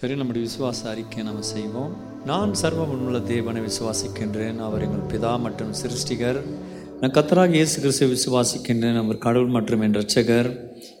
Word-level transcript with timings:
சரி 0.00 0.16
நம்முடைய 0.16 0.46
விசுவாச 0.46 0.88
அறிக்கை 0.88 1.22
நம்ம 1.22 1.40
செய்வோம். 1.40 1.96
நான் 2.26 2.52
சர்வமுள்ள 2.62 3.22
தேவனை 3.22 3.62
விசுவாசிக்கின்றேன். 3.62 4.58
அவர் 4.58 4.82
எங்கள் 4.82 5.06
பிதா 5.10 5.38
மற்றும் 5.38 5.72
சிருஷ்டிகர். 5.72 6.40
நான் 7.00 7.10
கத்தராக 7.10 7.52
இயேசு 7.52 7.80
கிறிஸ்துவை 7.80 8.16
விசுவாசிக்கின்றேன். 8.16 8.98
அவர் 8.98 9.18
கடவுள் 9.18 9.48
மற்றும் 9.48 9.80
என் 9.80 9.92
ரட்சகர் 9.92 10.56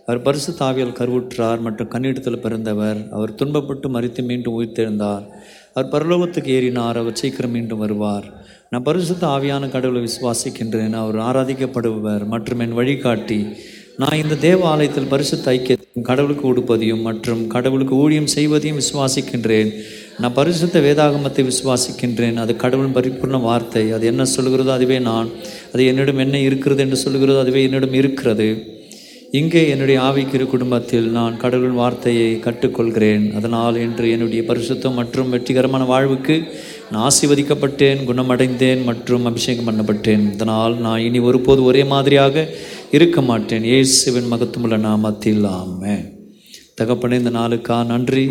அவர் 0.06 0.22
பரிசு 0.22 0.52
தாவியல் 0.52 0.92
கருவுற்றார் 0.92 1.60
மற்றும் 1.60 1.88
கண்ணீடத்தில் 1.88 2.40
பிறந்தவர். 2.40 3.08
அவர் 3.10 3.34
துன்பப்பட்டு 3.34 3.88
மறித்து 3.88 4.22
மீண்டும் 4.22 4.60
உயிர்த்தெழுந்தார். 4.60 5.26
அவர் 5.74 5.90
பரலோகத்துக்கு 5.92 6.52
ஏறினார். 6.58 6.96
அவர் 6.96 7.16
சீக்கிரம் 7.16 7.50
மீண்டும் 7.50 7.78
வருவார். 7.78 8.24
நான் 8.70 8.82
பரிசுத்த 8.82 9.26
ஆவியான 9.26 9.68
கடவுளை 9.68 10.08
விசுவாசிக்கின்றேன். 10.08 10.92
அவர் 10.92 11.16
ஆராதிக்கப்படுபவர் 11.16 12.26
மற்றும் 12.26 12.58
என் 12.58 12.72
வழிகாட்டி. 12.72 13.46
நான் 14.00 14.20
இந்த 14.22 14.34
தேவ 14.44 14.60
ஆலயத்தில் 14.70 15.08
பரிசுத்த 15.12 15.50
ஐக்கியத்தையும் 15.52 16.06
கடவுளுக்கு 16.08 16.44
உடுப்பதையும் 16.52 17.02
மற்றும் 17.06 17.40
கடவுளுக்கு 17.54 17.94
ஊழியம் 18.02 18.30
செய்வதையும் 18.34 18.80
விசுவாசிக்கின்றேன். 18.82 19.70
நான் 20.20 20.36
பரிசுத்த 20.38 20.80
வேதாகமத்தை 20.80 21.44
விசுவாசிக்கின்றேன். 21.50 22.36
அது 22.44 22.54
கடவுளின் 22.64 22.96
பரிபூர்ண 22.98 23.40
வார்த்தை. 23.48 23.84
அது 23.96 24.06
என்ன 24.06 24.26
சொல்கிறதோ 24.36 24.72
அதுவே 24.78 24.98
நான். 25.10 25.30
அது 25.72 25.84
என்னிடம் 25.92 26.22
என்ன 26.26 26.38
இருக்கிறது 26.48 26.82
என்று 26.86 26.98
சொல்கிறதோ 27.04 27.40
அதுவே 27.40 27.62
என்னிடம் 27.62 27.98
இருக்கிறது. 28.02 28.78
இங்கே 29.38 29.60
என்னுடைய 29.72 29.96
ஆவிக்கிற 30.00 30.44
குடும்பத்தில் 30.52 31.04
நான் 31.16 31.34
கடவுளின் 31.36 31.76
வார்த்தையை 31.80 32.30
கற்றுக்கொள்கிறேன். 32.46 33.26
அதனால் 33.38 33.76
இன்று 33.84 34.06
என்னுடைய 34.10 34.42
பரிசுத்தம் 34.48 34.98
மற்றும் 35.00 35.30
வெற்றிகரமான 35.34 35.84
வாழ்வுக்கு 35.84 36.36
நான் 36.90 37.04
ஆசிர்வதிக்கப்பட்டேன் 37.08 38.00
குணமடைந்தேன் 38.08 38.82
மற்றும் 38.84 39.24
அபிஷேகம் 39.24 39.68
பண்ணப்பட்டேன். 39.68 40.24
இதனால் 40.34 40.74
நான் 40.86 41.04
இனி 41.08 41.18
ஒருபோது 41.28 41.62
ஒரே 41.64 41.84
மாதிரியாக 41.84 42.46
இருக்க 42.96 43.20
மாட்டேன். 43.20 43.64
இயேசுவின் 43.64 44.30
மகத்துவமுள்ள 44.32 44.76
நாமத்தில் 44.86 45.44
ஆமென். 45.58 46.06
தகப்பனே 46.78 47.18
இந்த 47.18 47.30
நாளுக்கா 47.30 47.76
நன்றி. 47.86 48.24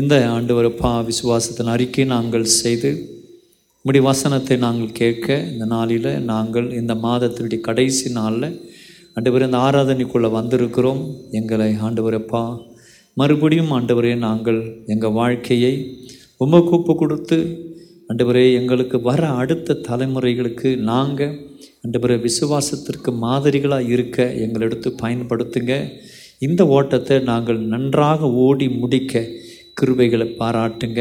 இந்த 0.00 0.14
ஆண்டு 0.30 0.52
வரப்பா 0.58 0.90
விசுவாசத்தின் 1.10 1.70
அறிக்கை 1.74 2.04
நாங்கள் 2.04 2.44
செய்து 2.44 2.90
இப்படி 3.78 4.00
வசனத்தை 4.00 4.56
நாங்கள் 4.56 4.92
கேட்க 4.92 5.38
இந்த 5.52 5.64
நாளில் 5.64 6.10
நாங்கள் 6.22 6.68
இந்த 6.80 6.94
மாதத்தினுடைய 6.94 7.60
கடைசி 7.60 8.10
நாளில் 8.10 8.48
ஆண்டவரே 9.14 9.48
இந்த 9.50 9.58
ஆராதனைக்குள்ளே 9.58 10.30
வந்திருக்கிறோம். 10.38 11.02
எங்களை 11.30 11.70
ஆண்டவரப்பா 11.86 12.44
மறுபடியும் 13.14 13.72
ஆண்டவரே 13.78 14.16
நாங்கள் 14.26 14.60
எங்கள் 14.86 15.16
வாழ்க்கையை 15.20 15.74
ரொம்ப 16.38 16.60
கூப்பு 16.70 16.94
கொடுத்து 16.94 17.38
ஆண்டவரே 18.08 18.46
எங்களுக்கு 18.60 19.00
வர 19.00 19.22
அடுத்த 19.42 19.80
தலைமுறைகளுக்கு 19.88 20.76
நாங்கள் 20.92 21.34
ஆண்டவரே 21.82 22.16
விசுவாசத்திற்கு 22.20 23.10
மாதிரிகளாக 23.22 23.88
இருக்க 23.88 24.32
எங்களை 24.32 24.66
எடுத்து 24.66 24.94
பயன்படுத்துங்க. 25.02 25.74
இந்த 26.38 26.66
ஓட்டத்தை 26.66 27.18
நாங்கள் 27.18 27.58
நன்றாக 27.58 28.30
ஓடி 28.30 28.68
முடிக்க 28.68 29.26
கிருபைகளை 29.80 30.28
பாராட்டுங்க. 30.38 31.00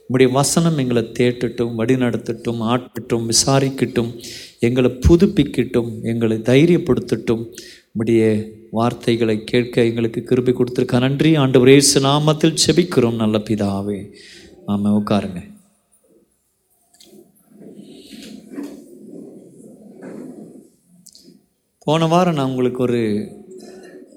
உங்களுடைய 0.00 0.32
வசனம் 0.32 0.78
எங்களை 0.78 1.02
தேட்டட்டும் 1.18 1.72
வழிநடத்தட்டும் 1.78 2.60
ஆட்டட்டும் 2.72 3.26
விசாரிக்கட்டும் 3.30 4.10
எங்களை 4.58 4.90
புதுப்பிக்கட்டும் 5.08 5.90
எங்களை 6.02 6.36
தைரியப்படுத்தட்டும். 6.36 7.44
உடைய 7.92 8.22
வார்த்தைகளை 8.70 9.44
கேட்க 9.44 9.84
எங்களுக்கு 9.84 10.22
கிருபை 10.22 10.54
கொடுத்துருக்க 10.54 10.98
நன்றி. 11.00 11.34
ஆண்டு 11.34 11.60
ஒரே 11.60 11.76
நாமத்தில் 12.08 12.56
செபிக்கிறோம் 12.66 13.20
நல்ல 13.22 13.38
பிதாவே 13.38 14.00
ஆமாம் 14.66 14.96
உட்காருங்க. 15.00 15.40
போன 21.88 22.06
வாரம் 22.06 22.34
நான் 22.34 22.48
உங்களுக்கு 22.50 22.80
ஒரு 22.82 23.02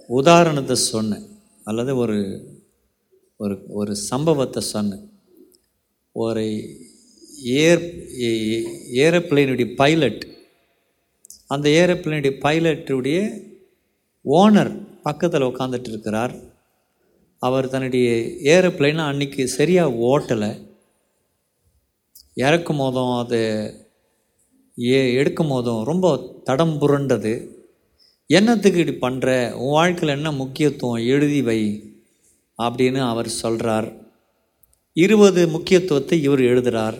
உதாரணத்தை 0.08 0.76
சொன்னேன். 0.76 1.26
அல்லது 1.64 1.92
ஒரு 1.98 2.18
ஒரு 3.38 3.56
ஒரு 3.68 3.96
சம்பவத்தை 3.96 4.62
சொன்னேன். 4.62 5.04
ஒரு 6.12 6.44
ஏர் 7.44 7.84
ஏரோப்ளைனுடைய 9.04 9.76
பைலட் 9.76 10.28
அந்த 11.48 11.70
ஏரோப்ளைனுடைய 11.70 12.34
பைலட்டுடைய 12.46 13.20
ஓனர் 14.26 14.74
பக்கத்தில் 15.04 15.48
உட்காந்துட்டு 15.52 15.90
இருக்கிறார். 15.94 16.36
அவர் 17.40 17.70
தன்னுடைய 17.70 18.10
ஏரோப்ளைனை 18.54 19.06
அன்றைக்கி 19.12 19.44
சரியாக 19.44 19.98
ஓட்டலை. 20.12 20.52
இறக்கும் 22.34 22.78
போதும் 22.78 23.16
அது 23.22 23.42
ஏ 24.80 25.14
எடுக்கும் 25.14 25.48
போதும் 25.48 25.82
ரொம்ப 25.84 26.06
தடம் 26.44 26.78
புரண்டது. 26.82 27.60
என்னத்துக்கு 28.32 28.86
இப்படி 28.86 29.16
பண்ணுற 29.16 29.52
உன் 29.52 29.72
வாழ்க்கையில் 29.72 30.16
என்ன 30.16 30.32
முக்கியத்துவம்? 30.32 31.06
எழுதி 31.06 31.42
வை 31.42 31.62
அப்படின்னு 32.58 33.00
அவர் 33.00 33.28
சொல்கிறார் 33.28 33.88
இருபது 34.94 35.48
முக்கியத்துவத்தை 35.48 36.24
இவர் 36.24 36.40
எழுதுகிறார் 36.40 36.98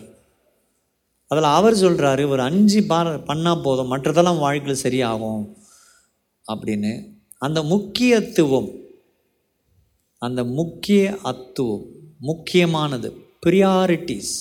அதில் 1.26 1.44
அவர் 1.44 1.74
சொல்கிறாரு 1.74 2.28
ஒரு 2.28 2.42
அஞ்சு 2.42 2.82
பார 2.82 3.16
பண்ணால் 3.16 3.62
போதும் 3.62 3.92
மற்றதெல்லாம் 3.92 4.38
வாழ்க்கையில் 4.38 4.82
சரியாகும். 4.82 5.44
அப்படின்னு. 6.52 6.92
அந்த 7.38 7.62
முக்கியத்துவம் 7.62 8.70
அந்த 10.18 10.44
முக்கிய 10.44 11.18
அத்துவம் 11.24 11.84
முக்கியமானது 12.18 13.16
ப்ரியாரிட்டிஸ் 13.46 14.34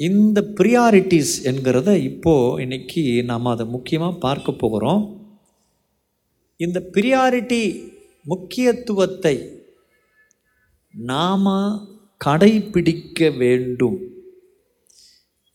இந்த 0.00 0.38
ப்ரியாரிட்டிஸ் 0.58 1.34
என்கிறத 1.48 1.90
இப்போது 2.06 2.60
இன்னைக்கு 2.62 3.02
நாம் 3.28 3.52
அதை 3.52 3.64
முக்கியமாக 3.74 4.20
பார்க்க 4.24 4.52
போகிறோம். 4.62 5.02
இந்த 6.60 6.78
ப்ரியாரிட்டி 6.94 7.60
முக்கியத்துவத்தை 8.32 9.34
நாம் 10.94 11.46
கடைபிடிக்க 12.20 13.30
வேண்டும். 13.42 13.96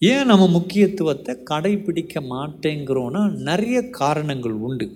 ஏன் 0.02 0.30
நம்ம 0.32 0.48
முக்கியத்துவத்தை 0.58 1.36
கடைபிடிக்க 1.52 2.22
மாட்டேங்கிறோன்னா 2.34 3.24
நிறைய 3.50 3.78
காரணங்கள் 4.02 4.58
உண்டு. 4.68 4.88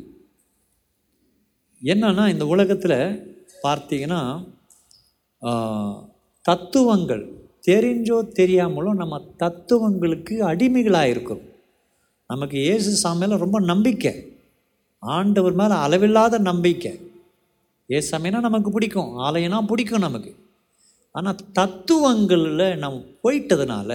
என்னன்னா 1.81 2.25
இந்த 2.33 2.45
உலகத்தில் 2.53 2.99
பார்த்தீங்கன்னா 3.65 4.21
தத்துவங்கள் 6.45 7.23
தெரிஞ்சோ 7.67 8.17
தெரியாமலோ 8.39 8.91
நம்ம 9.01 9.19
தத்துவங்களுக்கு 9.37 10.35
அடிமைகளாக 10.51 11.11
இருக்கிறோம் 11.13 11.45
நமக்கு 12.29 12.57
இயேசு 12.57 12.91
சாமியில் 13.03 13.41
ரொம்ப 13.43 13.57
நம்பிக்கை. 13.59 14.13
ஆண்டவர் 14.99 15.53
மேலே 15.53 15.75
அளவில்லாத 15.85 16.39
நம்பிக்கை. 16.49 16.91
ஏசாமினா 17.89 18.39
நமக்கு 18.39 18.69
பிடிக்கும்? 18.71 19.09
ஆலயனா 19.17 19.57
பிடிக்கும் 19.67 20.05
நமக்கு. 20.07 20.31
ஆனால் 21.15 21.41
தத்துவங்களில் 21.59 22.77
நம்ம 22.77 23.01
போயிட்டதுனால 23.23 23.91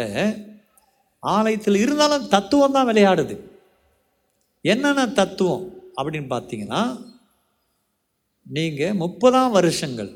ஆலயத்தில் 1.23 1.83
இருந்தாலும் 1.85 2.29
தத்துவம் 2.29 2.77
தான் 2.77 2.89
விளையாடுது. 2.89 3.37
என்னென்ன 4.65 5.07
தத்துவம் 5.21 5.65
அப்படின்னு 5.97 6.29
பார்த்தீங்கன்னா 6.35 6.83
நீங்கள் 8.47 8.99
முப்பதாம் 9.05 9.51
வருஷங்கள் 9.51 10.11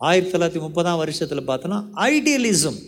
ஆயிரத்தி 0.00 0.38
தொள்ளாயிரத்தி 0.38 0.60
முப்பதாம் 0.60 0.96
வருஷத்தில் 0.96 1.48
பார்த்தோன்னா 1.48 1.84
ஐடியலிசம் 1.94 2.78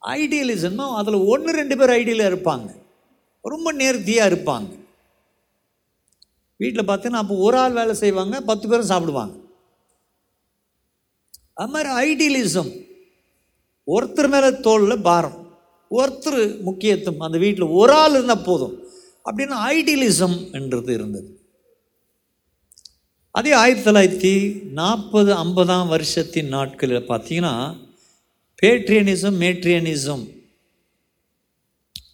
ஐடியலிசம்னா 0.00 0.94
அதில் 0.94 1.14
ஒன்று 1.14 1.52
ரெண்டு 1.52 1.76
பேர் 1.76 1.90
ஐடியலாக 1.90 2.36
இருப்பாங்க. 2.36 2.74
ரொம்ப 3.42 3.72
நேர்த்தியாக 3.72 4.34
இருப்பாங்க. 4.34 4.78
வீட்டில் 6.56 6.86
பார்த்தீங்கன்னா 6.86 7.22
அப்போ 7.22 7.34
ஒரு 7.34 7.58
ஆள் 7.58 7.72
வேலை 7.72 7.94
செய்வாங்க 7.94 8.40
பத்து 8.40 8.68
பேரும் 8.68 8.86
சாப்பிடுவாங்க. 8.86 9.36
அது 11.54 11.70
மாதிரி 11.70 11.90
ஐடியலிசம் 11.92 12.86
ஒருத்தர் 13.86 14.28
மேலே 14.28 14.60
தோளில் 14.60 15.00
பாரம். 15.00 15.58
ஒருத்தர் 15.90 16.60
முக்கியத்துவம். 16.60 17.20
அந்த 17.20 17.38
வீட்டில் 17.38 17.64
ஒரு 17.64 17.92
ஆள் 17.92 18.10
இருந்தால் 18.10 18.44
போதும். 18.44 18.88
அப்படின்னு 19.24 19.54
ஐடியலிசம் 19.68 20.52
என்றது 20.52 20.94
இருந்தது. 20.94 21.35
அதே 23.36 23.52
ஆயிரத்தி 23.52 23.90
தொள்ளாயிரத்தி 23.90 24.62
நாற்பது 24.72 25.34
ஐம்பதாம் 25.34 25.88
வருஷத்தின் 25.88 26.48
நாட்களில் 26.48 27.08
பார்த்தீங்கன்னா 27.08 27.74
பேட்ரியனிசம் 28.62 29.36
மேட்ரியனிசம் 29.42 30.24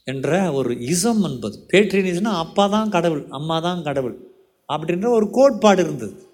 என்ற 0.05 0.53
ஒரு 0.53 0.81
இசம் 0.81 1.23
என்பது. 1.23 1.67
பேட்ரியனிசம்னா 1.73 2.33
அப்பா 2.45 2.67
தான் 2.67 2.89
கடவுள் 2.89 3.27
அம்மா 3.29 3.61
தான் 3.61 3.83
கடவுள் 3.83 4.17
அப்படின்ற 4.69 5.09
ஒரு 5.09 5.31
கோட்பாடு 5.31 5.83
இருந்தது. 5.83 6.27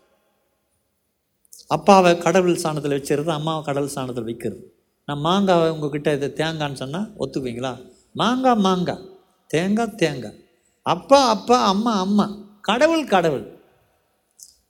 அப்பாவை 1.67 2.19
கடவுள் 2.19 2.55
சாணத்தில் 2.55 2.97
வச்சுருது 2.99 3.27
அம்மாவை 3.27 3.65
கடவுள் 3.65 3.95
சாணத்தில் 3.95 4.29
வைக்கிறது. 4.31 4.73
நான் 5.05 5.25
மாங்காவை 5.25 5.69
உங்ககிட்ட 5.71 6.15
இது 6.15 6.35
தேங்கான்னு 6.37 6.73
சொன்னால் 6.73 7.13
ஒத்துக்குவீங்களா? 7.19 7.75
மாங்காய் 8.13 8.57
மாங்காய் 8.57 9.05
தேங்காய் 9.47 9.95
தேங்காய். 9.97 10.39
அப்பா 10.83 11.29
அப்பா 11.29 11.65
அம்மா 11.65 12.01
அம்மா. 12.01 12.29
கடவுள் 12.61 13.05
கடவுள். 13.05 13.58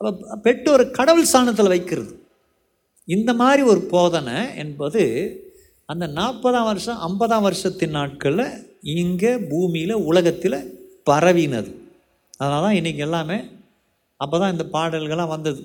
அப்போ 0.00 0.36
பெற்றோர் 0.46 0.82
கடவுள் 0.98 1.30
சாணத்தில் 1.32 1.72
வைக்கிறது. 1.74 2.10
இந்த 3.08 3.30
மாதிரி 3.40 3.62
ஒரு 3.72 3.80
போதனை 3.92 4.38
என்பது 4.62 5.02
அந்த 5.88 6.04
நாற்பதாம் 6.18 6.68
வருஷம் 6.70 7.00
ஐம்பதாம் 7.08 7.46
வருஷத்தின் 7.46 7.96
நாட்களில் 7.98 8.44
இங்கே 8.96 9.32
பூமியில் 9.50 9.94
உலகத்தில் 10.10 10.58
பரவினது. 11.10 11.70
அதனால 12.40 12.60
தான் 12.64 12.78
இன்றைக்கி 12.80 13.02
எல்லாமே 13.06 13.38
அப்போ 14.20 14.36
தான் 14.42 14.52
இந்த 14.54 14.64
பாடல்கள்லாம் 14.74 15.34
வந்தது. 15.34 15.60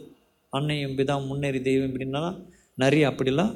அன்னையும் 0.53 0.95
பிதா 0.97 1.15
முன்னேறி 1.29 1.59
தெய்வம் 1.68 1.89
இப்படின்னா 1.89 2.24
நிறைய 2.83 3.03
அப்படிலாம் 3.12 3.53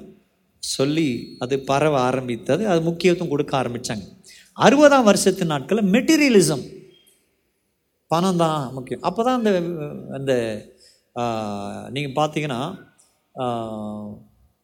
சொல்லி 0.63 1.07
அது 1.43 1.55
பரவ 1.69 1.95
ஆரம்பித்தது. 2.09 2.63
அது 2.71 2.79
முக்கியத்துவம் 2.89 3.33
கொடுக்க 3.33 3.53
ஆரம்பித்தாங்க 3.61 4.05
அறுபதாம் 4.57 5.07
வருஷத்து 5.09 5.45
நாட்களில் 5.51 5.91
மெட்டீரியலிசம் 5.95 6.63
பணம் 8.11 8.41
தான் 8.43 8.59
முக்கியம். 8.75 9.03
அப்போ 9.07 9.21
தான் 9.27 9.39
அந்த 9.39 9.51
அந்த 10.17 10.33
நீங்கள் 11.95 12.17
பார்த்தீங்கன்னா 12.19 12.61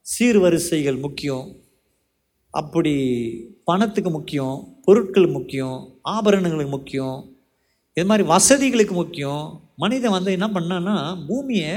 சீர்வரிசைகள் 0.06 0.98
முக்கியம். 1.06 1.45
அப்படி 2.54 2.94
பணத்துக்கு 3.69 4.10
முக்கியம் 4.18 4.57
பொருட்கள் 4.86 5.28
முக்கியம் 5.38 5.78
ஆபரணங்களுக்கு 6.16 6.74
முக்கியம் 6.78 7.18
இது 7.98 8.06
மாதிரி 8.10 8.24
வசதிகளுக்கு 8.34 8.95
முக்கியம். 9.01 9.44
மனிதன் 9.84 10.16
வந்து 10.18 10.31
என்ன 10.38 10.48
பண்ணான்னா 10.56 10.95
பூமியை 11.30 11.74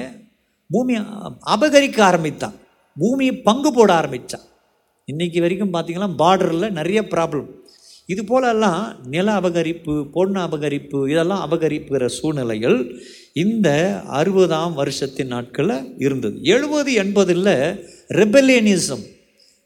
பூமியை 0.71 1.01
அபகரிக்க 1.55 1.99
ஆரம்பித்தான். 2.11 2.57
பூமியை 2.97 3.35
பங்கு 3.49 3.71
போட 3.79 3.91
ஆரம்பித்தான் 4.01 4.45
இன்றைக்கி 5.09 5.39
வரைக்கும் 5.45 5.75
பார்த்தீங்கன்னா 5.75 6.11
பார்டரில் 6.21 6.77
நிறைய 6.79 7.01
ப்ராப்ளம் 7.15 7.49
இது 8.07 8.25
போலெல்லாம் 8.25 8.83
நில 9.15 9.41
அபகரிப்பு 9.41 10.05
பொண்ணு 10.17 10.41
அபகரிப்பு 10.41 10.99
இதெல்லாம் 11.11 11.51
அபகரிப்புகிற 11.51 12.07
சூழ்நிலைகள் 12.07 13.01
இந்த 13.33 13.69
அறுபதாம் 14.11 14.75
வருஷத்தின் 14.75 15.27
நாட்களில் 15.27 15.97
இருந்தது. 15.99 16.43
எழுபது 16.43 16.93
எண்பதில் 16.93 17.51
ரெபலேனிசம் 18.21 19.05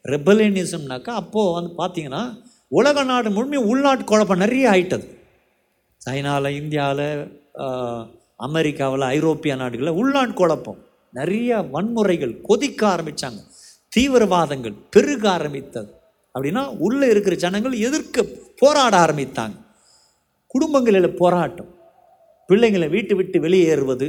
ரெபலேனிசம்னாக்கா 0.05 1.13
அப்போது 1.23 1.53
வந்து 1.57 1.73
பார்த்தீங்கன்னா 1.81 2.23
உலக 2.69 3.03
நாடு 3.05 3.31
முழுமையும் 3.31 3.69
உள்நாட்டு 3.69 4.05
குழப்பம் 4.05 4.39
நிறைய 4.39 4.71
ஆயிட்டது. 4.71 5.07
சைனாவில் 5.97 6.59
இந்தியாவில் 6.63 7.07
அமெரிக்காவில் 8.37 9.07
ஐரோப்பிய 9.17 9.55
நாடுகளில் 9.57 9.99
உள்நாட்டு 10.01 10.33
குழப்பம். 10.33 10.79
நிறைய 11.13 11.59
வன்முறைகள் 11.73 12.41
கொதிக்க 12.43 12.81
ஆரம்பித்தாங்க 12.95 13.41
தீவிரவாதங்கள் 13.97 14.77
பெருக 14.91 15.31
ஆரம்பித்தது. 15.31 15.91
அப்படின்னா 16.35 16.63
உள்ளே 16.87 17.07
இருக்கிற 17.13 17.37
ஜனங்கள் 17.45 17.75
எதிர்க்க 17.87 18.25
போராட 18.63 18.93
ஆரம்பித்தாங்க. 19.05 19.57
குடும்பங்களில் 20.47 21.17
போராட்டம். 21.21 21.71
பிள்ளைங்களை 22.49 22.89
வீட்டு 22.97 23.15
விட்டு 23.19 23.39
வெளியேறுவது 23.47 24.09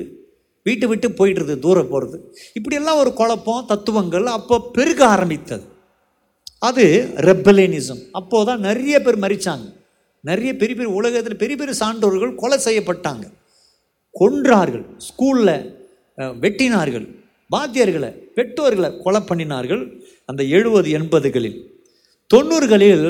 வீட்டை 0.66 0.88
விட்டு 0.90 1.08
போயிடுறது 1.20 1.54
தூரம் 1.66 1.92
போகிறது. 1.92 2.18
இப்படியெல்லாம் 2.58 3.00
ஒரு 3.04 3.12
குழப்பம் 3.20 3.68
தத்துவங்கள் 3.72 4.28
அப்போ 4.38 4.56
பெருக 4.78 5.00
ஆரம்பித்தது. 5.06 5.66
அது 6.60 6.86
ரெப்பலேனிசம் 7.30 8.02
அப்போது 8.20 8.46
தான் 8.50 8.66
நிறைய 8.68 8.96
பேர் 9.06 9.24
மறிச்சாங்க. 9.26 9.68
நிறைய 10.30 10.52
பெரிய 10.62 10.76
பெரிய 10.80 10.94
உலகத்தில் 11.00 11.42
பெரிய 11.42 11.56
பெரிய 11.58 11.76
சான்றோர்கள் 11.84 12.34
கொலை 12.42 12.58
செய்யப்பட்டாங்க. 12.66 13.26
கொன்றார்கள் 14.20 14.86
ஸ்கூலில் 15.08 15.56
வெட்டினார்கள். 16.44 17.08
வாத்தியர்களை 17.56 18.10
பெற்றோர்களை 18.38 18.90
கொலை 19.06 19.22
பண்ணினார்கள் 19.30 19.84
அந்த 20.30 20.42
எழுபது 20.58 20.90
எண்பதுகளில். 21.00 21.60
தொண்ணூறுகளில் 22.32 23.08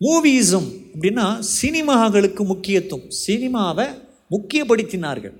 மூவிஸும் 0.00 0.68
அப்படின்னா 0.92 1.26
சினிமாக்களுக்கு 1.58 2.42
முக்கியத்துவம். 2.50 3.08
சினிமாவை 3.26 3.86
முக்கியப்படுத்தினார்கள். 4.34 5.34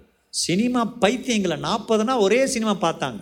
சினிமா 0.44 0.82
பைத்தியங்களை 1.02 1.56
நாற்பதுனா 1.68 2.14
ஒரே 2.26 2.40
சினிமா 2.54 2.74
பார்த்தாங்க. 2.84 3.20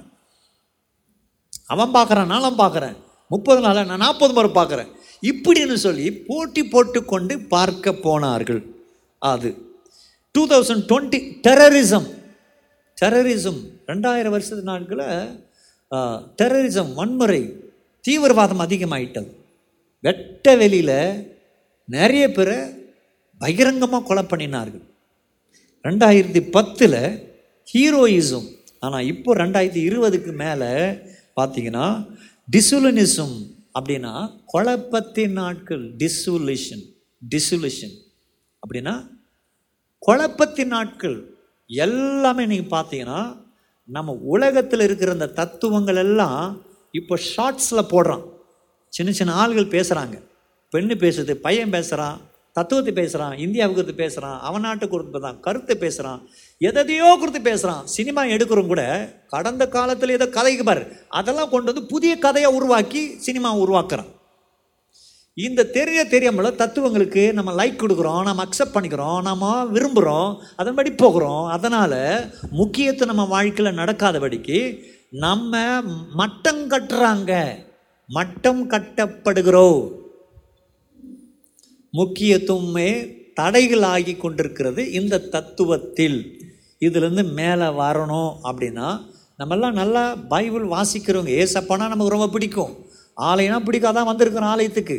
அவன் 1.72 1.94
பார்க்குறான் 1.96 2.32
நானும் 2.34 2.60
பார்க்குறேன். 2.62 2.96
முப்பது 3.32 3.60
நாள் 3.64 3.88
நான் 3.90 4.04
நாற்பது 4.04 4.32
முறை 4.36 4.50
பார்க்குறேன். 4.58 4.90
இப்படின்னு 5.30 5.76
சொல்லி 5.86 6.06
போட்டி 6.28 6.62
போட்டுக்கொண்டு 6.74 7.34
பார்க்க 7.54 7.92
போனார்கள். 8.06 8.62
அது 9.32 9.50
two 10.34 10.42
thousand 10.52 10.86
twenty 10.90 11.20
terrorism 11.46 12.08
terrorism 13.02 13.60
ரெண்டாயிரம் 13.90 14.34
வருஷத்து 14.36 14.64
நாட்களில் 14.70 15.28
டெரரிசம் 16.40 16.90
வன்முறை 16.98 17.42
தீவிரவாதம் 18.04 18.64
அதிகமாயிட்டது. 18.66 19.30
வெட்ட 20.04 20.56
வெளியில் 20.60 20.98
நிறைய 21.88 22.24
பேரை 22.36 22.58
பகிரங்கமாக 23.40 24.06
கொலை 24.08 24.22
பண்ணினார்கள். 24.22 24.84
ரெண்டாயிரத்தி 25.84 26.40
பத்தில் 26.56 27.00
ஹீரோயிசம் 27.68 28.48
ஆனால் 28.84 29.08
இப்போ 29.12 29.30
ரெண்டாயிரத்தி 29.42 29.82
இருபதுக்கு 29.88 30.32
மேலே 30.42 30.70
பார்த்தீங்கன்னா 31.38 31.86
டிசுலனிசம் 32.48 33.36
அப்படின்னா 33.78 34.12
குழப்பத்தின் 34.52 35.36
நாட்கள் 35.40 35.84
டிசுலிஷன் 36.02 36.84
டிசுலிஷன் 37.22 37.94
அப்படின்னா 38.62 38.94
குழப்பத்தின் 40.06 40.72
நாட்கள். 40.76 41.18
எல்லாமே 41.70 42.42
நீங்கள் 42.52 42.74
பார்த்தீங்கன்னா 42.76 43.20
நம்ம 43.96 44.12
உலகத்தில் 44.34 44.84
இருக்கிற 44.86 45.10
அந்த 45.16 45.32
தத்துவங்கள் 45.40 46.00
எல்லாம் 46.06 46.42
இப்போ 46.98 47.14
ஷார்ட்ஸில் 47.32 47.90
போடுறான். 47.92 48.24
சின்ன 48.92 49.12
சின்ன 49.18 49.36
ஆள்கள் 49.42 49.74
பேசுகிறாங்க 49.76 50.16
பெண்ணு 50.72 50.94
பேசுது 51.04 51.32
பையன் 51.46 51.74
பேசுகிறான் 51.76 52.18
தத்துவத்தை 52.56 52.92
பேசுகிறான் 52.94 53.34
இந்தியாவை 53.44 53.72
குறித்து 53.74 53.94
பேசுகிறான் 54.02 54.38
அவன் 54.46 54.64
நாட்டு 54.66 54.86
குறித்து 54.88 55.20
தான் 55.26 55.40
கருத்தை 55.40 55.74
பேசுகிறான் 55.82 56.20
எதையோ 56.60 57.10
குறித்து 57.20 57.40
பேசுகிறான் 57.40 57.84
சினிமா 57.96 58.22
எடுக்கிறவங்க 58.34 58.72
கூட 58.72 58.84
கடந்த 59.28 59.64
காலத்தில் 59.68 60.14
ஏதோ 60.16 60.26
கதைக்கு 60.38 60.64
பாரு 60.64 60.82
அதெல்லாம் 61.18 61.52
கொண்டு 61.52 61.70
வந்து 61.70 61.84
புதிய 61.92 62.12
கதையை 62.24 62.50
உருவாக்கி 62.58 63.02
சினிமா 63.26 63.52
உருவாக்குறான். 63.64 64.10
இந்த 65.36 65.68
தெரிய 65.76 66.00
தெரியாமல் 66.04 66.56
தத்துவங்களுக்கு 66.60 67.22
நம்ம 67.32 67.50
லைக் 67.60 67.80
கொடுக்குறோம் 67.82 68.22
நம்ம 68.28 68.44
அக்செப்ட் 68.46 68.74
பண்ணிக்கிறோம் 68.76 69.18
நம்ம 69.22 69.52
விரும்புகிறோம் 69.74 70.30
அதன்படி 70.60 70.90
போகிறோம். 71.02 71.44
அதனால் 71.56 72.00
முக்கியத்துவம் 72.60 73.12
நம்ம 73.12 73.26
வாழ்க்கையில் 73.36 73.78
நடக்காதபடிக்கு 73.80 74.60
நம்ம 75.26 75.56
மட்டம் 76.20 76.62
கட்டுறாங்க. 76.72 77.32
மட்டம் 78.12 78.70
கட்டப்படுகிறோம் 78.70 79.92
முக்கியத்துவமே 81.92 82.88
தடைகள் 83.34 83.82
ஆகி 83.82 84.14
கொண்டிருக்கிறது 84.14 84.92
இந்த 84.92 85.18
தத்துவத்தில். 85.18 86.40
இதுலேருந்து 86.80 87.32
மேலே 87.32 87.64
வரணும் 87.64 88.36
அப்படின்னா 88.44 89.00
நம்மெல்லாம் 89.38 89.72
நல்லா 89.72 90.14
பைபிள் 90.14 90.66
வாசிக்கிறவங்க. 90.66 91.46
ஏசப்பனா 91.46 91.76
நமக்கு 91.76 92.08
ரொம்ப 92.08 92.28
பிடிக்கும். 92.28 92.74
ஆலயம்னா 93.16 93.64
பிடிக்கும் 93.64 93.96
அதான் 93.96 94.10
வந்திருக்கிறோம் 94.12 94.50
ஆலயத்துக்கு. 94.54 94.98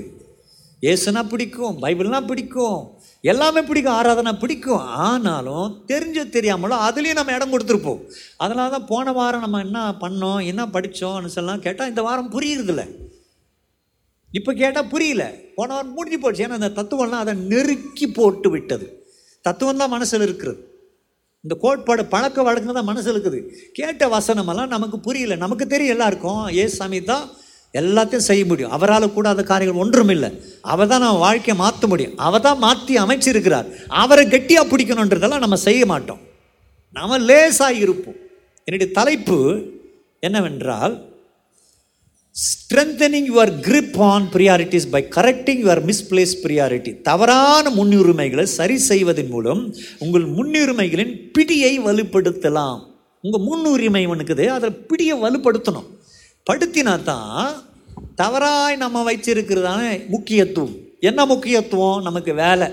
ஏசுனா 0.82 1.30
பிடிக்கும் 1.30 1.82
பைபிள்னா 1.82 2.28
பிடிக்கும். 2.28 3.01
எல்லாமே 3.24 3.62
பிடிக்கும் 3.62 3.94
ஆராதனை 3.94 4.32
பிடிக்கும். 4.34 4.86
ஆனாலும் 5.08 5.84
தெரிஞ்சோ 5.92 6.24
தெரியாமலோ 6.36 6.78
அதுலேயும் 6.88 7.20
நம்ம 7.20 7.34
இடம் 7.38 7.54
கொடுத்துருப்போம். 7.54 8.00
அதனால 8.44 8.70
தான் 8.70 8.88
போன 8.92 9.12
வாரம் 9.12 9.44
நம்ம 9.46 9.60
என்ன 9.60 9.80
பண்ணோம் 10.04 10.40
என்ன 10.52 10.62
படித்தோம்னு 10.66 11.34
சொல்லலாம் 11.36 11.66
கேட்டால் 11.66 11.92
இந்த 11.92 12.02
வாரம் 12.02 12.34
புரியுறதில்ல. 12.36 12.84
இப்போ 14.32 14.52
கேட்டால் 14.54 14.90
புரியல. 14.94 15.24
போன 15.56 15.74
வாரம் 15.74 15.94
முடிஞ்சு 15.94 16.20
போச்சு. 16.20 16.44
ஏன்னா 16.48 16.60
அந்த 16.60 16.72
தத்துவம்லாம் 16.80 17.24
அதை 17.26 17.34
நெருக்கி 17.54 18.08
போட்டு 18.08 18.50
விட்டது. 18.50 18.86
தத்துவம் 19.42 19.82
தான் 19.84 19.94
மனசில் 19.96 20.26
இருக்கிறது. 20.28 20.60
இந்த 21.44 21.56
கோட்பாடு 21.62 22.06
பழக்க 22.06 22.44
வழக்கம் 22.48 22.78
தான் 22.80 22.90
மனசில் 22.90 23.14
இருக்குது. 23.14 23.40
கேட்ட 23.74 24.08
வசனமெல்லாம் 24.08 24.74
நமக்கு 24.76 25.00
புரியல. 25.00 25.36
நமக்கு 25.36 25.68
தெரியும் 25.68 25.96
எல்லாருக்கும். 25.96 26.44
ஏ 26.62 26.68
சாமி 26.68 27.00
தான் 27.04 27.26
எல்லாத்தையும் 27.80 28.28
செய்ய 28.30 28.46
முடியும். 28.46 28.74
அவரால் 28.78 29.14
கூட 29.18 29.30
அந்த 29.30 29.44
காரியங்கள் 29.52 29.84
ஒன்றும் 29.84 30.12
இல்லை 30.16 30.30
அவர் 30.74 30.90
தான் 30.92 31.04
நம்ம 31.04 31.22
வாழ்க்கையை 31.28 31.56
மாற்ற 31.62 31.88
முடியும். 31.92 32.18
அவர் 32.26 32.46
தான் 32.48 32.64
மாற்றி 32.66 32.96
அமைச்சிருக்கிறார். 33.04 33.68
அவரை 34.04 34.26
கெட்டியாக 34.34 34.70
பிடிக்கணுன்றதெல்லாம் 34.72 35.46
நம்ம 35.46 35.60
செய்ய 35.68 35.86
மாட்டோம். 35.86 36.22
நம்ம 36.98 37.18
லேசாக 37.30 37.80
இருப்போம். 37.84 38.20
என்னுடைய 38.66 38.90
தலைப்பு 39.00 39.38
என்னவென்றால் 40.20 40.96
strengthening 42.36 43.26
your 43.30 43.52
grip 43.68 43.98
on 44.10 44.28
priorities 44.34 44.90
by 44.92 45.02
correcting 45.16 45.62
your 45.64 45.82
misplace 45.90 46.36
priority 46.44 46.92
தவறான 47.02 47.70
முன்னுரிமைகளை 47.70 48.46
சரி 48.58 48.78
செய்வதன் 48.92 49.32
மூலம் 49.34 49.62
உங்கள் 50.04 50.28
முன்னுரிமைகளின் 50.38 51.14
பிடியை 51.36 51.74
வலுப்படுத்தலாம். 51.88 52.80
உங்கள் 53.24 53.46
முன்னுரிமை 53.48 54.04
இருக்குது 54.08 54.46
அதில் 54.58 54.80
பிடியை 54.90 55.18
வலுப்படுத்தணும். 55.26 55.90
படுத்தினா 56.50 57.04
தான் 57.04 57.62
தவறாய் 58.16 58.76
நம்ம 58.76 59.12
வச்சிருக்கிறதான 59.12 60.08
முக்கியத்துவம். 60.08 60.76
என்ன 61.00 61.26
முக்கியத்துவம்? 61.26 62.02
நமக்கு 62.02 62.34
வேலை. 62.34 62.72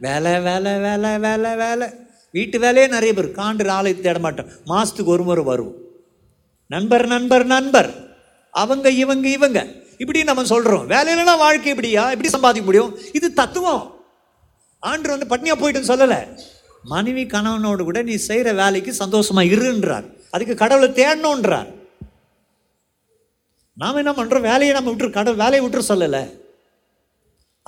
வேலை 0.00 0.40
வேலை 0.40 0.78
வேலை 0.78 1.18
வேலை 1.18 1.56
வேலை. 1.56 1.88
வீட்டு 2.32 2.58
வேலையே 2.58 2.88
நிறைய 2.88 3.14
பேர் 3.14 3.30
காண்டு 3.30 3.68
ஆலயத்தை 3.68 4.04
தேட 4.04 4.18
மாட்டோம். 4.18 4.46
மாதத்துக்கு 4.64 5.12
ஒரு 5.12 5.22
முறை 5.22 5.44
வருவோம். 5.44 5.74
நண்பர் 6.66 7.06
நண்பர் 7.06 7.46
நண்பர். 7.46 8.16
அவங்க 8.50 8.90
இவங்க 8.90 9.28
இவங்க. 9.28 9.66
இப்படி 9.98 10.24
நம்ம 10.24 10.44
சொல்கிறோம் 10.44 10.90
வேலையிலனா 10.90 11.36
வாழ்க்கை 11.36 11.70
இப்படியா? 11.70 12.10
இப்படி 12.10 12.28
சம்பாதிக்க 12.28 12.64
முடியும்? 12.64 12.98
இது 13.12 13.32
தத்துவம். 13.32 13.94
ஆண்டு 14.80 15.18
வந்து 15.18 15.36
பட்னியாக 15.36 15.58
போயிட்டுன்னு 15.58 15.92
சொல்லலை. 15.92 16.38
மனைவி 16.82 17.24
கணவனோடு 17.24 17.82
கூட 17.82 18.02
நீ 18.02 18.14
செய்கிற 18.14 18.52
வேலைக்கு 18.52 18.92
சந்தோஷமாக 18.92 19.46
இருன்றார். 19.46 20.04
அதுக்கு 20.30 20.54
கடவுளை 20.54 20.88
தேடணுன்றார். 20.88 21.82
நாம் 23.80 24.00
என்ன 24.00 24.12
பண்ணுறோம் 24.16 24.46
வேலையை 24.50 24.72
நம்ம 24.74 24.90
விட்டுரு 24.90 25.16
கடவுள் 25.18 25.42
வேலையை 25.42 25.62
விட்டுரு 25.64 25.84
சொல்லலை. 25.90 26.22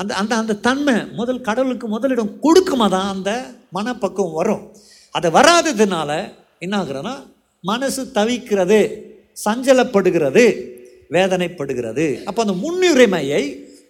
அந்த 0.00 0.12
அந்த 0.20 0.32
அந்த 0.42 0.58
தன்மை 0.66 0.94
முதல் 1.18 1.44
கடவுளுக்கு 1.48 1.86
முதலிடம் 1.94 2.32
கொடுக்குமா 2.44 2.86
தான் 2.94 3.10
அந்த 3.14 3.30
மனப்பக்குவம் 3.76 4.38
வரும். 4.40 4.62
அது 5.14 5.28
வராததுனால 5.38 6.10
என்ன 6.64 6.74
ஆகுறன்னா 6.82 7.14
மனசு 7.64 8.02
தவிக்கிறது 8.18 8.80
சஞ்சலப்படுகிறது 9.44 10.44
வேதனைப்படுகிறது. 11.16 12.06
அப்போ 12.28 12.40
அந்த 12.44 12.54
முன்னுரிமையை 12.64 13.42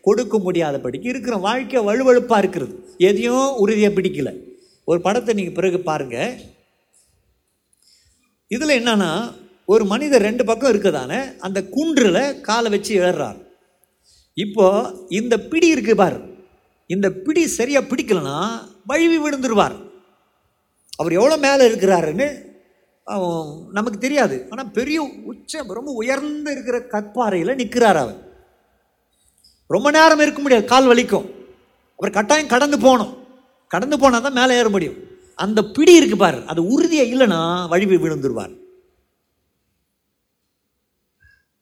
கொடுக்க 0.07 0.37
முடியாதபடிக்கு 0.47 1.09
இருக்கிற 1.13 1.37
வாழ்க்கை 1.47 1.81
வலுவழுப்பாக 1.89 2.43
இருக்கிறது 2.43 2.75
எதையும் 3.09 3.49
உறுதியாக 3.63 3.93
பிடிக்கல. 3.97 4.31
ஒரு 4.91 4.99
படத்தை 5.07 5.33
நீங்கள் 5.39 5.59
பிறகு 5.59 5.79
பாருங்கள் 5.89 6.33
இதில் 8.55 8.79
என்னன்னா 8.81 9.11
ஒரு 9.73 9.85
மனிதர் 9.93 10.25
ரெண்டு 10.29 10.43
பக்கம் 10.49 10.73
இருக்குதானே 10.73 11.21
அந்த 11.47 11.59
குன்றில் 11.75 12.41
காலை 12.49 12.69
வச்சு 12.75 12.93
ஏறுறார். 13.07 13.39
இப்போது 14.45 14.91
இந்த 15.19 15.35
பிடி 15.51 15.69
இருக்கு 15.75 15.95
பார். 16.01 16.19
இந்த 16.95 17.07
பிடி 17.25 17.43
சரியாக 17.59 17.89
பிடிக்கலனா 17.91 18.37
வழுவி 18.91 19.19
விழுந்துருவார். 19.23 19.77
அவர் 21.01 21.17
எவ்வளோ 21.19 21.37
மேலே 21.47 21.63
இருக்கிறாருன்னு 21.71 22.29
நமக்கு 23.77 23.99
தெரியாது. 24.05 24.37
ஆனால் 24.51 24.71
பெரிய 24.77 24.99
உச்ச 25.31 25.63
ரொம்ப 25.79 25.91
உயர்ந்து 26.03 26.53
இருக்கிற 26.55 26.79
கற்பாறையில் 26.93 27.59
நிற்கிறார் 27.61 27.99
அவர் 28.05 28.21
ரொம்ப 29.75 29.89
நேரம் 29.97 30.23
இருக்க 30.25 30.41
முடியாது 30.43 30.67
கால் 30.73 30.91
வலிக்கும். 30.91 31.27
அவர் 31.99 32.17
கட்டாயம் 32.19 32.53
கடந்து 32.55 32.79
போகணும். 32.87 33.13
கடந்து 33.75 33.97
போனால் 34.03 34.25
தான் 34.27 34.39
மேலே 34.39 34.57
ஏற 34.61 34.69
முடியும். 34.75 34.99
அந்த 35.45 35.61
பிடி 35.77 35.95
இருக்கு 36.01 36.17
பாரு. 36.23 36.39
அது 36.53 36.61
உறுதியாக 36.75 37.13
இல்லைன்னா 37.15 37.41
வழுவி 37.73 37.99
விழுந்துருவார். 38.05 38.55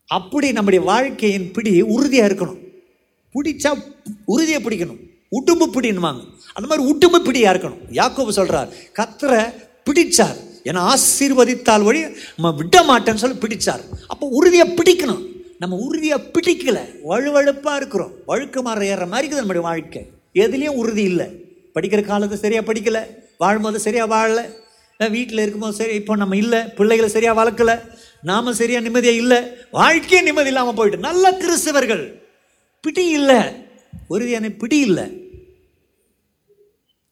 அப்படி 0.06 0.52
நம்முடைய 0.52 0.84
வாழ்க்கையின் 0.84 1.50
பிடி 1.50 1.80
உறுதியாக 1.80 2.34
இருக்கணும். 2.34 2.60
பிடிச்சா 3.34 3.70
உறுதியை 4.24 4.62
பிடிக்கணும். 4.62 5.00
உட்டும்பு 5.36 5.66
பிடினுவாங்க 5.74 6.22
அந்த 6.56 6.66
மாதிரி 6.68 6.82
உட்டும்பு 6.90 7.18
பிடியாக 7.24 7.52
இருக்கணும். 7.54 7.80
யாக்கோபு 8.00 8.28
சொல்கிறார் 8.38 8.72
கத்தரை 8.98 9.42
பிடிச்சார். 9.86 10.36
ஏன்னா 10.68 10.82
ஆசீர்வதித்தால் 10.92 11.86
வழி 11.88 12.00
நம்ம 12.36 12.52
விட 12.60 12.82
மாட்டேன்னு 12.90 13.22
சொல்லி 13.22 13.38
பிடிச்சார். 13.38 13.82
அப்போ 14.06 14.26
உறுதியை 14.38 14.66
பிடிக்கணும். 14.68 15.22
நம்ம 15.58 15.76
உறுதியை 15.76 16.18
பிடிக்கல. 16.34 16.78
வழுவழுப்பாக 17.08 17.76
இருக்கிறோம். 17.76 18.12
வழுக்க 18.26 18.62
மாற 18.62 18.86
ஏற 18.86 19.06
மாதிரி 19.06 19.26
இருக்குது 19.26 19.42
நம்முடைய 19.42 19.66
வாழ்க்கை. 19.68 20.02
எதுலேயும் 20.34 20.80
உறுதி 20.82 21.02
இல்லை. 21.02 21.26
படிக்கிற 21.74 22.02
காலத்தை 22.02 22.38
சரியாக 22.38 22.72
படிக்கலை. 22.72 23.02
வாழும்போது 23.38 23.80
சரியாக 23.80 24.12
வாழலை. 24.14 24.44
வீட்டில் 25.10 25.38
இருக்கும்போது 25.38 25.74
சரி 25.74 25.94
இப்போ 25.94 26.16
நம்ம 26.16 26.36
இல்லை. 26.36 26.60
பிள்ளைகளை 26.78 27.10
சரியாக 27.12 27.36
வளர்க்கல. 27.40 27.72
நாம 28.24 28.52
சரியாக 28.52 28.82
நிம்மதியாக 28.82 29.18
இல்லை. 29.18 29.54
வாழ்க்கையே 29.70 30.24
நிம்மதி 30.24 30.46
இல்லாமல் 30.46 30.74
போயிட்டு. 30.74 30.98
நல்ல 30.98 31.30
கிறிஸ்தவர்கள். 31.30 32.22
பிடி 32.80 33.08
இல்லை. 33.08 33.36
உறுதியான 34.08 34.48
பிடி 34.50 34.78
இல்லை. 34.78 35.06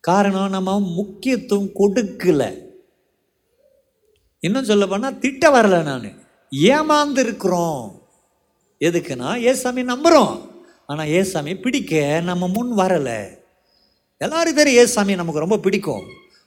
காரணம் 0.00 0.50
நம்ம 0.50 0.80
முக்கியத்துவம் 0.80 1.70
கொடுக்கல. 1.78 2.42
இன்னும் 4.40 4.64
சொல்ல 4.64 4.86
போனால் 4.86 5.18
திட்ட 5.18 5.50
வரல 5.50 5.82
நான். 5.82 6.08
ஏமாந்து 6.50 7.18
இருக்கிறோம் 7.18 8.08
எதுக்குன்னா 8.80 9.30
ஏசாமி 9.48 9.82
நம்புகிறோம் 9.92 10.50
ஆனால் 10.86 11.06
ஏசாமி 11.06 11.60
பிடிக்க 11.60 12.20
நம்ம 12.24 12.48
முன் 12.48 12.76
வரலை. 12.76 13.20
எல்லாரும் 14.18 14.54
தெரியும் 14.54 14.84
ஏசாமி 14.84 15.14
நமக்கு 15.14 15.40
ரொம்ப 15.40 15.58
பிடிக்கும். 15.58 16.02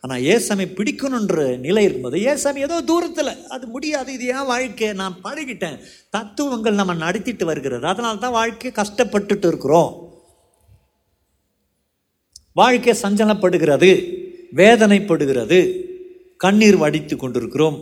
ஆனால் 0.06 0.24
ஏசாமி 0.34 0.66
பிடிக்கணுன்ற 0.78 1.44
நிலை 1.66 1.84
இருக்கும்போது 1.84 2.18
ஏசாமி 2.32 2.60
ஏதோ 2.68 2.78
தூரத்தில் 2.82 3.32
அது 3.48 3.66
முடியாது 3.68 4.10
இது 4.14 4.26
ஏன் 4.38 4.50
வாழ்க்கை 4.52 4.90
நான் 5.02 5.16
பழகிட்டேன் 5.24 5.78
தத்துவங்கள் 6.16 6.80
நம்ம 6.80 6.96
நடத்திட்டு 7.04 7.46
வருகிறது 7.46 7.88
அதனால 7.94 8.22
தான் 8.26 8.36
வாழ்க்கை 8.40 8.72
கஷ்டப்பட்டுட்டு 8.82 9.48
இருக்கிறோம். 9.52 9.92
வாழ்க்கை 12.62 12.94
சஞ்சலப்படுகிறது 13.04 13.90
வேதனைப்படுகிறது 14.62 15.60
கண்ணீர் 16.44 16.78
வடித்து 16.84 17.18
கொண்டிருக்கிறோம். 17.18 17.78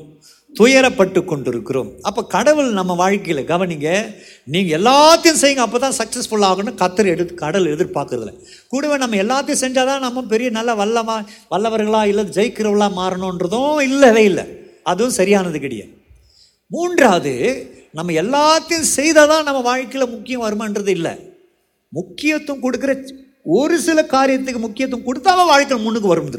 துயரப்பட்டு 0.57 1.19
கொண்டிருக்கிறோம். 1.29 1.89
அப்போ 2.07 2.21
கடவுள் 2.33 2.69
நம்ம 2.79 2.95
வாழ்க்கையில் 3.01 3.41
கவனிங்க 3.51 3.89
நீங்கள் 4.53 4.75
எல்லாத்தையும் 4.77 5.39
செய்யுங்க 5.41 5.63
அப்போ 5.65 5.79
தான் 5.85 5.95
சக்ஸஸ்ஃபுல் 5.99 6.45
ஆகணும் 6.49 6.77
கத்தர் 6.81 7.09
எடுத்து 7.13 7.33
கடல் 7.43 7.71
எதிர்பார்க்கறதில்ல. 7.73 8.33
கூடவே 8.71 8.97
நம்ம 9.03 9.17
எல்லாத்தையும் 9.23 9.61
செஞ்சால் 9.63 9.89
தான் 9.91 10.03
நம்ம 10.05 10.23
பெரிய 10.33 10.49
நல்ல 10.57 10.71
வல்லமா 10.81 11.15
வல்லவர்களாக 11.53 12.11
இல்லை 12.11 12.25
ஜெயிக்கிறவர்களாக 12.37 12.97
மாறணுன்றதும் 12.99 13.79
இல்லவே 13.89 14.23
இல்லை. 14.31 14.45
அதுவும் 14.91 15.17
சரியானது 15.19 15.59
கிடையாது. 15.65 15.91
மூன்றாவது 16.71 17.33
நம்ம 17.97 18.13
எல்லாத்தையும் 18.23 18.89
செய்தால் 18.97 19.31
தான் 19.31 19.47
நம்ம 19.47 19.59
வாழ்க்கையில் 19.69 20.13
முக்கியம் 20.13 20.45
வருமானது 20.45 20.93
இல்லை. 20.97 21.13
முக்கியத்துவம் 21.93 22.63
கொடுக்குற 22.65 22.93
ஒரு 23.57 23.75
சில 23.87 23.99
காரியத்துக்கு 24.13 24.61
முக்கியத்துவம் 24.65 25.07
கொடுத்தாலும் 25.07 25.51
வாழ்க்கையில் 25.53 25.85
முன்னுக்கு 25.87 26.13
வரும் 26.13 26.31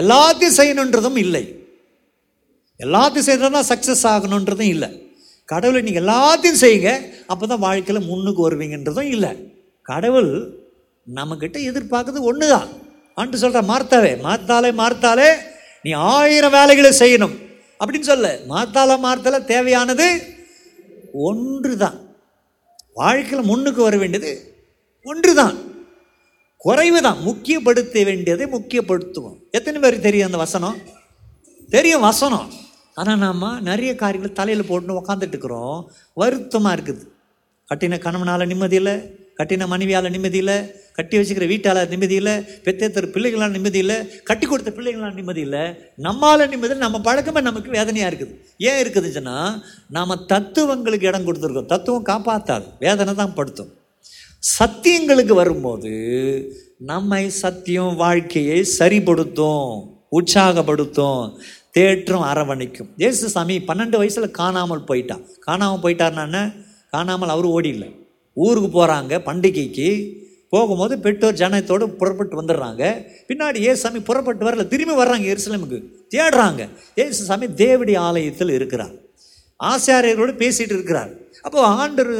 எல்லாத்தையும் 0.00 0.58
செய்யணுன்றதும் 0.58 1.18
இல்லை. 1.24 1.44
எல்லாத்தையும் 2.84 3.28
செய்தால் 3.28 3.56
தான் 3.58 3.68
சக்ஸஸ் 3.72 4.04
ஆகணுன்றதும் 4.12 4.72
இல்லை. 4.74 4.88
கடவுளை 5.52 5.80
நீங்கள் 5.86 6.04
எல்லாத்தையும் 6.04 6.62
செய்யுங்க 6.64 6.90
அப்போ 7.32 7.44
தான் 7.52 7.64
வாழ்க்கையில் 7.66 8.08
முன்னுக்கு 8.10 8.40
வருவீங்கன்றதும் 8.46 9.10
இல்லை. 9.16 9.30
கடவுள் 9.90 10.32
நம்மக்கிட்ட 11.18 11.58
எதிர்பார்க்குறது 11.70 12.22
ஒன்று 12.30 12.48
தான் 12.54 12.68
ஆண்டு 13.20 13.40
சொல்கிற 13.42 13.60
மார்த்தாவே 13.70 14.10
மார்த்தாலே 14.26 14.70
மார்த்தாலே 14.80 15.28
நீ 15.84 15.90
ஆயிரம் 16.16 16.54
வேலைகளை 16.56 16.90
செய்யணும். 17.02 17.34
அப்படின்னு 17.80 18.10
சொல்ல 18.10 18.28
மாத்தால 18.52 18.98
மார்த்தால 19.06 19.40
தேவையானது 19.52 20.06
ஒன்று 21.28 21.74
தான் 21.82 21.98
வாழ்க்கையில் 23.00 23.48
முன்னுக்கு 23.50 23.80
வர 23.86 23.96
வேண்டியது 24.02 24.32
ஒன்று 25.10 25.32
தான் 25.40 25.56
குறைவு 26.64 27.00
தான் 27.06 27.18
முக்கியப்படுத்த 27.26 28.04
வேண்டியதை 28.08 28.46
முக்கியப்படுத்துவோம். 28.54 29.36
எத்தனை 29.58 29.78
பேருக்கு 29.82 30.08
தெரியும் 30.08 30.28
அந்த 30.28 30.40
வசனம்? 30.46 30.78
தெரியும் 31.74 32.06
வசனம். 32.10 32.48
ஆனால் 32.98 33.22
நாம் 33.26 33.46
நிறைய 33.68 33.92
காரியங்கள் 34.02 34.38
தலையில் 34.40 34.68
போட்டுன்னு 34.70 34.98
உக்காந்துட்டுருக்குறோம். 35.00 35.78
வருத்தமாக 36.20 36.74
இருக்குது. 36.76 37.02
கட்டின 37.68 37.98
கணவனால் 38.04 38.50
நிம்மதி 38.52 38.78
இல்லை 38.80 38.96
கட்டின 39.38 39.66
மனைவியால் 39.72 40.14
நிம்மதியில் 40.14 40.54
கட்டி 40.96 41.16
வச்சுக்கிற 41.18 41.46
வீட்டால் 41.50 41.80
நிம்மதியில் 41.90 42.30
பெத்தேத்தர் 42.64 43.06
பிள்ளைகளால் 43.14 43.52
நிம்மதியில் 43.56 43.94
கட்டி 44.28 44.46
கொடுத்த 44.46 44.70
பிள்ளைகளால் 44.76 45.18
நிம்மதியில் 45.18 45.60
நம்மால் 46.06 46.42
நிம்மதியில் 46.52 46.82
நம்ம 46.84 47.00
பழக்கமே 47.08 47.40
நமக்கு 47.48 47.76
வேதனையாக 47.76 48.10
இருக்குது. 48.10 48.32
ஏன் 48.68 48.80
இருக்குதுச்சுன்னா 48.82 49.36
நாம் 49.96 50.22
தத்துவங்களுக்கு 50.32 51.08
இடம் 51.10 51.26
கொடுத்துருக்கோம். 51.28 51.70
தத்துவம் 51.74 52.08
காப்பாற்றாது 52.10 52.66
வேதனை 52.86 53.14
தான் 53.20 53.36
படுத்தும். 53.38 53.70
சத்தியங்களுக்கு 54.58 55.36
வரும்போது 55.42 55.92
நம்மை 56.90 57.22
சத்தியம் 57.42 57.94
வாழ்க்கையை 58.02 58.58
சரிப்படுத்தும் 58.78 59.70
உற்சாகப்படுத்தும். 60.18 61.22
தேற்றும் 61.78 62.24
அரவணைக்கும். 62.30 62.92
ஏசு 63.08 63.28
சாமி 63.34 63.56
பன்னெண்டு 63.70 63.96
வயசில் 64.02 64.36
காணாமல் 64.40 64.86
போயிட்டான். 64.88 65.26
காணாமல் 65.48 65.82
போயிட்டார்னா 65.84 66.42
காணாமல் 66.94 67.34
அவர் 67.34 67.46
ஓடிடல. 67.56 67.86
ஊருக்கு 68.44 68.70
போகிறாங்க 68.78 69.14
பண்டிகைக்கு. 69.28 69.88
போகும்போது 70.52 70.94
பெற்றோர் 71.04 71.40
ஜனத்தோடு 71.40 71.84
புறப்பட்டு 72.00 72.34
வந்துடுறாங்க. 72.40 72.82
பின்னாடி 73.28 73.58
ஏசாமி 73.70 74.00
புறப்பட்டு 74.04 74.44
வரல 74.46 74.64
திரும்பி 74.72 74.94
வர்றாங்க 75.00 75.26
எருசலேமுக்கு. 75.32 75.78
தேடுறாங்க. 76.14 76.62
ஏசு 77.04 77.20
சாமி 77.24 77.46
தேவடி 77.62 77.94
ஆலயத்தில் 78.06 78.52
இருக்கிறார். 78.58 78.94
ஆசாரியரோடு 79.60 80.32
பேசிகிட்டு 80.42 80.74
இருக்கிறார். 80.78 81.12
அப்போ 81.46 81.60
ஆண்டர் 81.82 82.12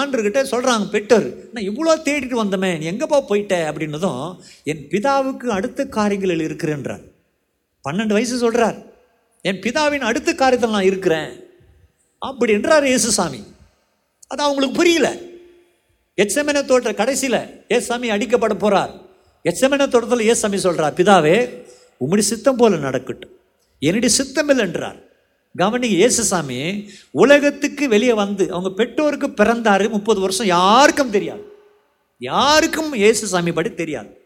ஆண்டர்கிட்ட 0.00 0.40
சொல்கிறாங்க 0.52 0.86
பெற்றோர் 0.94 1.28
நான் 1.54 1.68
இவ்வளோ 1.70 1.94
தேடிட்டு 2.08 2.36
வந்தமே 2.44 2.70
நீ 2.78 2.86
எங்கேப்பா 2.92 3.20
போயிட்ட? 3.30 3.54
அப்படின்னதும் 3.70 4.22
என் 4.70 4.84
பிதாவுக்கு 4.92 5.46
அடுத்த 5.58 5.86
காரியங்களில் 5.98 6.46
இருக்கிறேன்றார். 6.48 7.04
பன்னெண்டு 7.84 8.12
வயசு 8.12 8.38
சொல்கிறார் 8.38 8.76
என் 9.42 9.60
பிதாவின் 9.60 10.00
அடுத்த 10.00 10.32
காரியத்தில் 10.32 10.70
நான் 10.70 10.82
இருக்கிறேன். 10.82 11.44
அப்படி 12.18 12.52
என்றார் 12.52 12.84
இயேசுசாமி. 12.84 13.42
அது 14.28 14.42
அவங்களுக்கு 14.42 14.76
புரியல. 14.76 15.16
எச்சமென 16.16 16.64
தோட்ட 16.64 16.94
கடைசியில் 16.94 17.64
ஏசாமி 17.68 18.08
அடிக்கப்பட 18.14 18.54
போகிறார் 18.54 18.90
எச்சமென 19.44 19.88
தோட்டத்தில் 19.88 20.28
ஏசாமி 20.28 20.56
சொல்கிறார் 20.56 20.92
பிதாவே 20.92 21.66
உம்முடைய 22.00 22.18
சித்தம் 22.18 22.56
போல 22.56 22.76
நடக்கட்டும். 22.76 23.30
என்னுடைய 23.78 24.14
சித்தம் 24.14 24.48
இல்லை 24.48 24.64
என்றார். 24.64 24.96
கவனிங்க 25.58 26.10
இயேசுசாமி 26.10 26.88
உலகத்துக்கு 27.10 27.88
வெளியே 27.88 28.12
வந்து 28.12 28.50
அவங்க 28.50 28.70
பெற்றோருக்கு 28.70 29.30
பிறந்தார் 29.30 29.88
முப்பது 29.88 30.20
வருஷம் 30.20 30.46
யாருக்கும் 30.46 31.10
தெரியாது. 31.10 31.52
யாருக்கும் 32.18 32.94
இயேசுசாமி 32.94 33.52
படி 33.52 33.74
தெரியாது. 33.74 34.17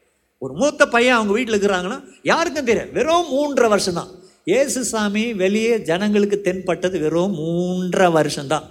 ஒரு 0.45 0.53
மூத்த 0.61 0.83
பையன் 0.95 1.17
அவங்க 1.17 1.33
வீட்டில் 1.37 1.57
இருக்கிறாங்கன்னா 1.57 1.99
யாருக்கும் 2.31 2.69
தெரியாது. 2.69 2.93
வெறும் 2.99 3.29
மூன்றரை 3.35 3.69
வருஷம் 3.75 3.99
தான் 4.01 4.11
ஏசு 4.59 4.81
சாமி 4.93 5.25
வெளியே 5.43 5.75
ஜனங்களுக்கு 5.91 6.39
தென்பட்டது 6.47 6.97
வெறும் 7.05 7.35
மூன்றரை 7.41 8.09
வருஷம்தான். 8.19 8.67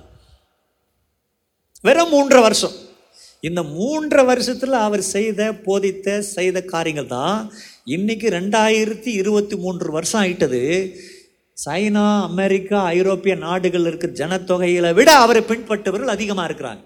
வெறும் 1.88 2.12
மூன்றரை 2.16 2.42
வருஷம். 2.48 2.76
இந்த 3.50 3.62
மூன்றரை 3.78 4.26
வருஷத்தில் 4.32 4.76
அவர் 4.88 5.04
செய்த 5.14 5.42
போதித்த 5.66 6.18
செய்த 6.36 6.58
காரியங்கள் 6.74 7.10
தான் 7.14 7.40
இன்னைக்கு 7.96 8.28
ரெண்டாயிரத்தி 8.30 9.12
இருபத்தி 9.22 9.56
மூன்று 9.64 9.88
வருஷம் 9.92 10.22
ஆயிட்டது. 10.24 10.62
சைனா 11.66 12.06
அமெரிக்கா 12.30 12.80
ஐரோப்பிய 12.98 13.34
நாடுகள் 13.48 13.88
இருக்கிற 13.90 14.12
ஜனத்தொகைகளை 14.22 14.94
விட 15.00 15.10
அவரை 15.24 15.42
பின்பற்றவர்கள் 15.50 16.16
அதிகமாக 16.18 16.48
இருக்கிறாங்க. 16.50 16.84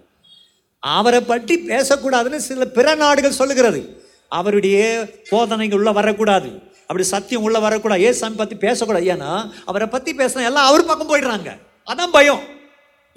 அவரை 0.80 1.20
பற்றி 1.20 1.54
பேசக்கூடாதுன்னு 1.68 2.46
சில 2.50 2.64
பிற 2.78 2.94
நாடுகள் 3.04 3.40
சொல்லுகிறது. 3.42 3.80
அவருடைய 4.28 5.08
போதனைகள் 5.28 5.78
உள்ளே 5.78 5.90
வரக்கூடாது. 5.90 6.60
அப்படி 6.80 7.02
சத்தியம் 7.02 7.42
உள்ள 7.42 7.58
வரக்கூடாது. 7.58 8.00
ஏசாமி 8.00 8.10
சாமி 8.10 8.36
பத்தி 8.36 8.56
பேசக்கூடாது. 8.56 9.06
ஏன்னா 9.06 9.50
அவரை 9.64 9.88
பத்தி 9.88 10.14
பேசினா 10.14 10.44
எல்லாம் 10.44 10.66
அவர் 10.66 10.84
பக்கம் 10.84 11.10
போயிடுறாங்க. 11.10 11.60
அதான் 11.86 12.06
பயம். 12.12 12.40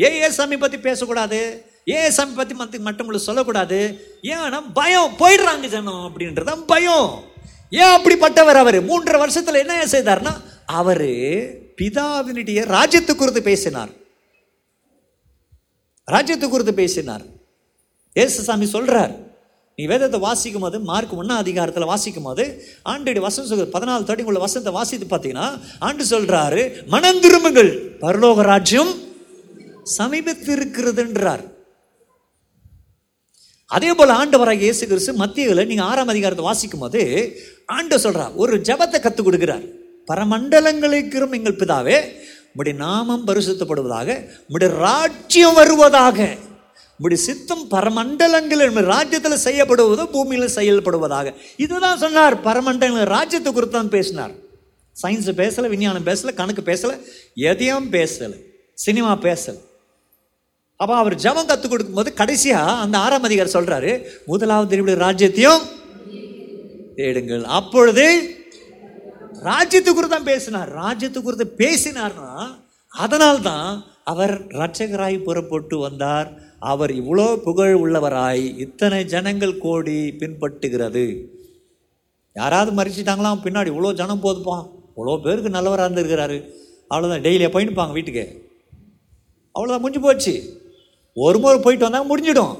ஏ 0.03 0.21
ஏ 0.21 0.29
சாமி 0.29 0.57
பத்தி 0.57 0.79
பேசக்கூடாது? 0.79 1.65
ஏ 1.89 2.09
சாமி 2.09 2.33
பத்தி 2.33 2.55
மத்த 2.55 2.87
மற்றவங்களுக்கு 2.87 3.15
சொல்லக்கூடாது? 3.15 4.07
ஏன்னா 4.23 4.63
பயம். 4.73 5.15
போயிடுறாங்க 5.19 5.67
ஜனம் 5.67 6.11
அப்படின்றதான் 6.13 6.61
பயம். 6.67 7.23
ஏன் 7.69 8.01
அப்படிப்பட்டவர் 8.01 8.55
அவர்? 8.55 8.85
மூன்றரை 8.85 9.27
வருஷத்துல 9.27 9.53
என்ன 9.53 9.85
செய்தார்னா 9.85 10.41
அவரு 10.65 11.07
பிதாவினுடைய 11.81 12.65
ராஜ்யத்து 12.65 13.15
குறித்து 13.15 13.41
பேசினார். 13.41 13.89
ராஜ்யத்து 16.11 16.49
குறித்து 16.49 16.73
பேசினார். 16.73 17.21
ஏசுசாமி 18.19 18.65
சொல்றார். 18.73 19.27
நீ 19.79 19.83
வேதத்தை 19.89 20.19
வாசிக்கும் 20.23 20.63
போது 20.63 20.77
மார்க் 20.87 21.11
ஒன்னா 21.17 21.35
அதிகாரத்தில் 21.41 21.89
வாசிக்கும் 21.89 22.25
போது 22.27 22.43
ஆண்டுடைய 22.91 23.21
வசனம் 23.25 23.49
சொல்ற 23.49 23.65
பதினாலு 23.75 24.07
தேர்ட்டி 24.07 24.25
உள்ள 24.29 24.39
வசனத்தை 24.45 24.71
வாசித்து 24.77 25.05
பார்த்தீங்கன்னா 25.11 25.45
ஆண்டு 25.87 26.03
சொல்றாரு 26.13 26.63
மனம் 26.93 27.21
திரும்புங்கள். 27.25 27.69
பரலோக 28.01 28.43
ராஜ்யம் 28.49 28.91
சமீபத்திருக்கிறதுன்றார். 29.97 31.43
அதே 33.75 33.91
போல 33.99 34.17
ஆண்டவராக 34.21 34.65
இயேசு 34.67 34.83
கிறிஸ்து 34.91 35.13
மத்தியில் 35.21 35.67
நீங்க 35.71 35.85
ஆறாம் 35.91 36.11
அதிகாரத்தை 36.15 36.45
வாசிக்கும் 36.49 36.83
போது 36.85 37.01
ஆண்டு 37.77 38.01
சொல்றார் 38.05 38.35
ஒரு 38.43 38.55
ஜபத்தை 38.69 38.99
கத்துக் 39.05 39.27
கொடுக்கிறார். 39.29 39.65
பரமண்டலங்களுக்கும் 40.11 41.37
எங்கள் 41.39 41.59
பிதாவே 41.63 41.97
உடைய 42.59 42.75
நாமம் 42.85 43.25
பரிசுத்தப்படுவதாக 43.31 44.19
உடைய 44.55 44.71
ராஜ்யம் 44.85 45.57
வருவதாக. 45.61 46.29
இப்படி 46.99 47.15
சித்தம் 47.15 47.61
பரமண்டலங்கள் 47.73 48.87
ராஜ்யத்தில் 48.93 49.43
செய்யப்படுவதோ 49.43 50.05
பூமியில் 50.15 50.55
செயல்படுவதாக. 50.55 51.27
இதுதான் 51.55 52.01
சொன்னார். 52.01 52.35
பரமண்டலங்கள் 52.47 53.07
ராஜ்யத்தை 53.17 53.51
குறித்து 53.53 53.75
தான் 53.77 53.91
பேசினார். 53.93 54.33
சயின்ஸ் 55.01 55.29
பேசலை 55.41 55.67
விஞ்ஞானம் 55.73 56.07
பேசலை 56.09 56.31
கணக்கு 56.39 56.63
பேசலை 56.69 56.95
எதையும் 57.33 57.87
பேசலை 57.91 58.37
சினிமா 58.73 59.11
பேசலை. 59.27 59.61
அப்போ 60.75 60.95
அவர் 60.95 61.15
ஜபம் 61.15 61.47
கற்றுக் 61.51 61.71
கொடுக்கும்போது 61.71 62.13
கடைசியா 62.21 62.59
அந்த 62.83 62.97
ஆறாம் 62.97 63.27
அதிகாரி 63.29 63.49
சொல்றாரு 63.53 63.93
முதலாவது 64.25 64.69
திருவிழா 64.71 64.97
ராஜ்யத்தையும் 65.05 65.63
தேடுங்கள். 66.95 67.43
அப்பொழுது 67.43 68.05
ராஜ்யத்து 69.43 69.91
குறித்து 69.93 70.15
தான் 70.15 70.29
பேசினார். 70.31 70.69
ராஜ்யத்து 70.83 71.21
குறித்து 71.21 71.47
பேசினார்னா 71.63 72.31
அதனால்தான் 72.93 73.67
அவர் 74.03 74.35
ரட்சகராய் 74.61 75.23
புறப்பட்டு 75.23 75.77
வந்தார். 75.77 76.29
அவர் 76.59 76.91
இவ்வளோ 76.91 77.35
புகழ் 77.35 77.73
உள்ளவராய் 77.73 78.57
இத்தனை 78.57 79.05
ஜனங்கள் 79.05 79.57
கோடி 79.57 80.13
பின்பற்றுகிறது. 80.19 81.25
யாராவது 82.33 82.83
மறிச்சிட்டாங்களாம் 82.83 83.41
பின்னாடி 83.43 83.69
இவ்வளோ 83.69 83.93
ஜனம் 83.93 84.19
போதுப்பா. 84.19 84.67
இவ்வளோ 84.97 85.21
பேருக்கு 85.21 85.49
நல்லவராக 85.49 85.89
இருந்திருக்கிறாரு. 85.89 86.49
அவ்வளோதான் 86.89 87.21
டெய்லியாக 87.21 87.59
போயிட்டுப்பாங்க 87.59 87.91
வீட்டுக்கு. 87.91 88.51
அவ்வளோதான் 89.55 89.79
முடிஞ்சு 89.79 89.99
போச்சு. 89.99 90.61
ஒரு 91.13 91.39
முறை 91.39 91.59
போயிட்டு 91.59 91.89
வந்தாங்க 91.89 92.17
முடிஞ்சிடும். 92.17 92.57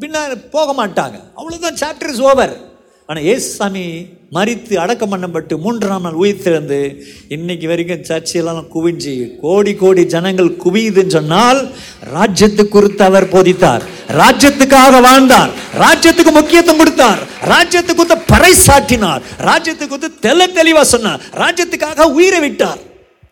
பின்ன 0.00 0.48
போக 0.50 0.86
மாட்டாங்க. 0.86 1.20
அவ்வளோதான் 1.36 1.80
சாப்டர் 1.80 2.08
இஸ் 2.08 2.20
ஓவர் 2.20 2.75
ஆனால் 3.08 3.22
ஏசுசாமி 3.22 4.06
மறித்து 4.32 4.74
அடக்கம் 4.74 5.12
பண்ணப்பட்டு 5.12 5.58
மூன்றாம் 5.58 6.02
நாள் 6.02 6.12
உயிர்த்திருந்து 6.12 7.02
இன்னைக்கு 7.28 7.68
வரைக்கும் 7.68 8.00
சர்ச்சையெல்லாம் 8.00 8.66
குவிஞ்சு 8.74 9.40
கோடி 9.40 9.74
கோடி 9.74 10.06
ஜனங்கள் 10.06 10.48
குவியுதுன்னு 10.48 11.06
சொன்னால் 11.06 11.70
ராஜ்யத்து 12.14 12.68
குறித்து 12.68 13.04
அவர் 13.04 13.28
போதித்தார். 13.28 13.82
ராஜ்யத்துக்காக 14.08 15.02
வாழ்ந்தார். 15.02 15.50
ராஜ்யத்துக்கு 15.78 16.32
முக்கியத்துவம் 16.32 16.78
கொடுத்தார். 16.78 17.18
ராஜ்யத்துக்கு 17.44 17.94
குறித்து 17.94 18.16
பறைசாற்றினார். 18.34 19.22
ராஜ்யத்துக்கு 19.38 19.88
குறித்து 19.88 20.30
தெல 20.30 20.52
தெளிவாக 20.52 20.84
சொன்னார். 20.84 21.20
ராஜ்யத்துக்காக 21.32 22.02
உயிரை 22.02 22.40
விட்டார். 22.40 22.78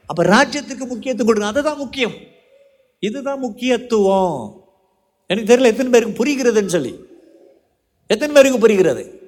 அப்போ 0.06 0.22
ராஜ்யத்துக்கு 0.22 0.86
முக்கியத்துவம் 0.86 1.26
கொடுங்க 1.26 1.46
அதுதான் 1.46 1.76
முக்கியம். 1.76 2.12
இதுதான் 3.00 3.38
முக்கியத்துவம். 3.38 4.62
எனக்கு 5.26 5.56
தெரியல 5.56 5.72
எத்தனை 5.72 5.92
பேருக்கு 5.92 6.24
புரிகிறதுன்னு 6.24 6.66
சொல்லி. 6.66 6.94
எத்தனை 8.06 8.34
பேருக்கு 8.34 8.58
புரிகிறது? 8.58 9.22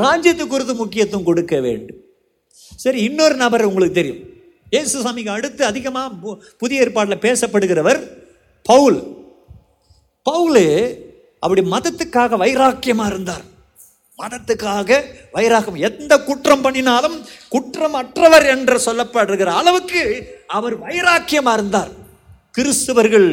ராஜ்யத்து 0.00 0.44
குறித்து 0.46 0.74
முக்கியத்துவம் 0.82 1.28
கொடுக்க 1.28 1.54
வேண்டும். 1.66 2.00
சரி 2.84 3.00
இன்னொரு 3.08 3.36
நபர் 3.44 3.68
உங்களுக்கு 3.70 3.98
தெரியும். 3.98 4.22
இயேசு 4.74 5.02
சாமிக்கு 5.04 5.32
அடுத்து 5.36 5.62
அதிகமாக 5.70 6.36
புதிய 6.62 6.84
ஏற்பாட்டில் 6.84 7.24
பேசப்படுகிறவர் 7.26 8.00
பவுல். 8.66 8.98
பவுலு 10.26 10.64
அப்படி 11.44 11.62
மதத்துக்காக 11.74 12.36
வைராக்கியமாக 12.42 13.10
இருந்தார். 13.12 13.44
மதத்துக்காக 14.18 14.90
வைராகம் 15.36 15.78
எந்த 15.88 16.12
குற்றம் 16.28 16.62
பண்ணினாலும் 16.64 17.16
குற்றம் 17.54 17.96
அற்றவர் 18.00 18.46
என்று 18.54 18.76
சொல்லப்படுகிற 18.86 19.50
அளவுக்கு 19.60 20.02
அவர் 20.58 20.76
வைராக்கியமாக 20.84 21.56
இருந்தார். 21.58 21.92
கிறிஸ்துவர்கள் 22.56 23.28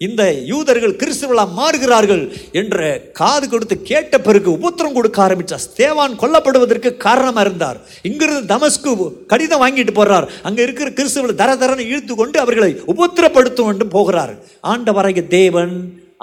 இந்த 0.00 0.22
யூதர்கள் 0.50 0.94
கிறிஸ்தவர்களா 1.00 1.44
மாறுகிறார்கள் 1.58 2.22
என்று 2.60 2.86
காது 3.18 3.46
கொடுத்து 3.48 3.76
கேட்ட 3.90 4.14
பிறகு 4.26 4.48
உபத்திரம் 4.58 4.96
கொடுக்க 4.96 5.18
ஆரம்பித்தார் 5.26 5.64
ஸ்தேவான் 5.66 6.14
கொல்லப்படுவதற்கு 6.22 6.90
காரணமாக 7.06 7.44
இருந்தார். 7.46 7.78
இங்கிருந்து 8.08 8.50
தமஸ்கு 8.54 8.92
கடிதம் 9.32 9.62
வாங்கிட்டு 9.64 9.94
போறார். 10.00 10.26
அங்கே 10.48 10.62
இருக்கிற 10.66 10.90
கிறிஸ்தவர்கள் 10.98 11.40
தர 11.42 11.52
தரன்னு 11.62 11.88
இழுத்து 11.90 12.14
கொண்டு 12.14 12.38
அவர்களை 12.44 12.72
உபத்திரப்படுத்தும் 12.94 13.70
என்று 13.74 13.88
போகிறார். 13.96 14.34
ஆண்டவராகிய 14.72 15.26
தேவன் 15.38 15.76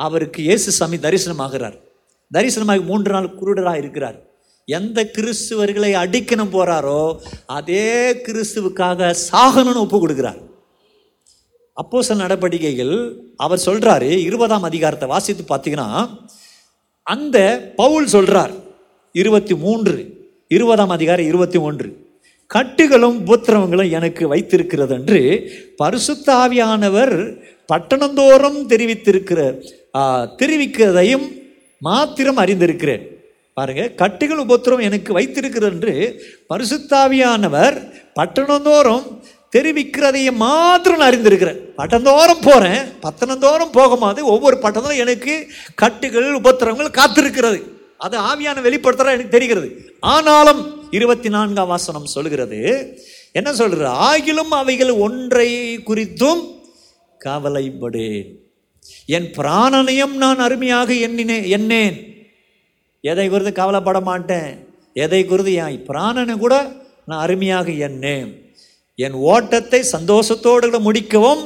அவருக்கு 0.08 0.42
இயேசு 0.50 0.72
சாமி 0.80 1.00
தரிசனமாகிறார். 1.08 1.78
தரிசனமாகி 2.32 2.84
மூன்று 2.92 3.12
நாள் 3.16 3.36
குருடராக 3.40 3.82
இருக்கிறார். 3.84 4.20
எந்த 4.68 5.00
கிறிஸ்துவர்களை 5.16 5.92
அடிக்கணும் 6.04 6.54
போறாரோ 6.54 7.02
அதே 7.58 7.90
கிறிஸ்துவுக்காக 8.26 9.16
சாகணும்னு 9.30 9.84
ஒப்பு 9.86 9.98
கொடுக்கிறார். 10.00 10.40
அப்போ 11.74 12.02
சில 12.02 12.22
நடவடிக்கைகள் 12.22 13.24
அவர் 13.38 13.62
சொல்றாரு 13.66 14.10
இருபதாம் 14.10 14.64
அதிகாரத்தை 14.64 15.08
வாசித்து 15.08 15.44
பார்த்தீங்கன்னா 15.50 16.10
அந்த 17.04 17.72
பவுல் 17.76 18.08
சொல்றார் 18.08 18.54
இருபத்தி 19.14 19.56
மூன்று 19.56 20.20
இருபதாம் 20.48 20.90
அதிகாரம் 20.90 21.26
இருபத்தி 21.26 21.58
ஒன்று 21.58 22.10
கட்டுகளும் 22.56 23.20
உபத்திரவங்களும் 23.26 23.92
எனக்கு 23.92 24.28
வைத்திருக்கிறது 24.28 24.94
என்று 24.94 25.52
பரிசுத்தாவியானவர் 25.84 27.44
பட்டணந்தோறும் 27.74 28.70
தெரிவித்திருக்கிற 28.70 29.64
தெரிவிக்கிறதையும் 30.40 31.40
மாத்திரம் 31.80 32.38
அறிந்திருக்கிறேன். 32.38 33.08
பாருங்க 33.54 33.90
கட்டுகள் 33.90 34.38
உபத்திரம் 34.38 34.82
எனக்கு 34.82 35.14
வைத்திருக்கிறது 35.14 35.76
என்று 35.76 36.24
பரிசுத்தாவியானவர் 36.50 37.92
பட்டணந்தோறும் 38.14 39.24
தெரிவிக்கிறதையும் 39.56 40.36
மாத்திரம் 40.36 40.98
நான் 40.98 41.12
அறிந்திருக்கிறேன். 41.12 41.56
பட்டந்தோறும் 41.56 42.40
போகிறேன் 42.42 42.86
பத்தனந்தோறும் 43.02 43.72
போகும்போது 43.72 44.26
ஒவ்வொரு 44.26 44.58
பட்டணம் 44.58 44.90
எனக்கு 44.90 45.48
கட்டுகள் 45.76 46.36
உபத்திரங்கள் 46.36 46.98
காத்திருக்கிறது. 46.98 47.64
அது 47.98 48.20
ஆவியான 48.20 48.62
வெளிப்படுத்துகிற 48.62 49.06
எனக்கு 49.06 49.28
தெரிகிறது. 49.28 49.96
ஆனாலும் 50.00 50.90
இருபத்தி 50.92 51.30
நான்காம் 51.30 51.68
வாசனம் 51.68 52.06
சொல்கிறது 52.06 52.60
என்ன 53.32 53.54
சொல்கிறது 53.54 53.90
ஆகிலும் 53.90 54.50
அவைகள் 54.50 54.90
ஒன்றை 54.90 55.78
குறித்தும் 55.78 56.64
கவலைப்படேன் 57.26 58.28
என் 59.06 59.32
பிராணனையும் 59.38 60.12
நான் 60.12 60.40
அருமையாக 60.40 60.94
எண்ணினேன் 60.94 61.46
எண்ணேன். 61.46 62.14
எதை 63.02 63.30
குறித்து 63.30 63.54
கவலைப்பட 63.54 64.00
மாட்டேன்? 64.00 64.68
எதை 64.94 65.26
குறித்து 65.26 65.54
என் 65.54 65.86
பிராணனை 65.88 66.38
கூட 66.38 66.72
நான் 67.06 67.20
அருமையாக 67.20 67.72
எண்ணேன். 67.72 68.40
என் 69.06 69.18
ஓட்டத்தை 69.34 69.82
சந்தோஷத்தோடு 69.96 70.80
முடிக்கவும் 70.88 71.44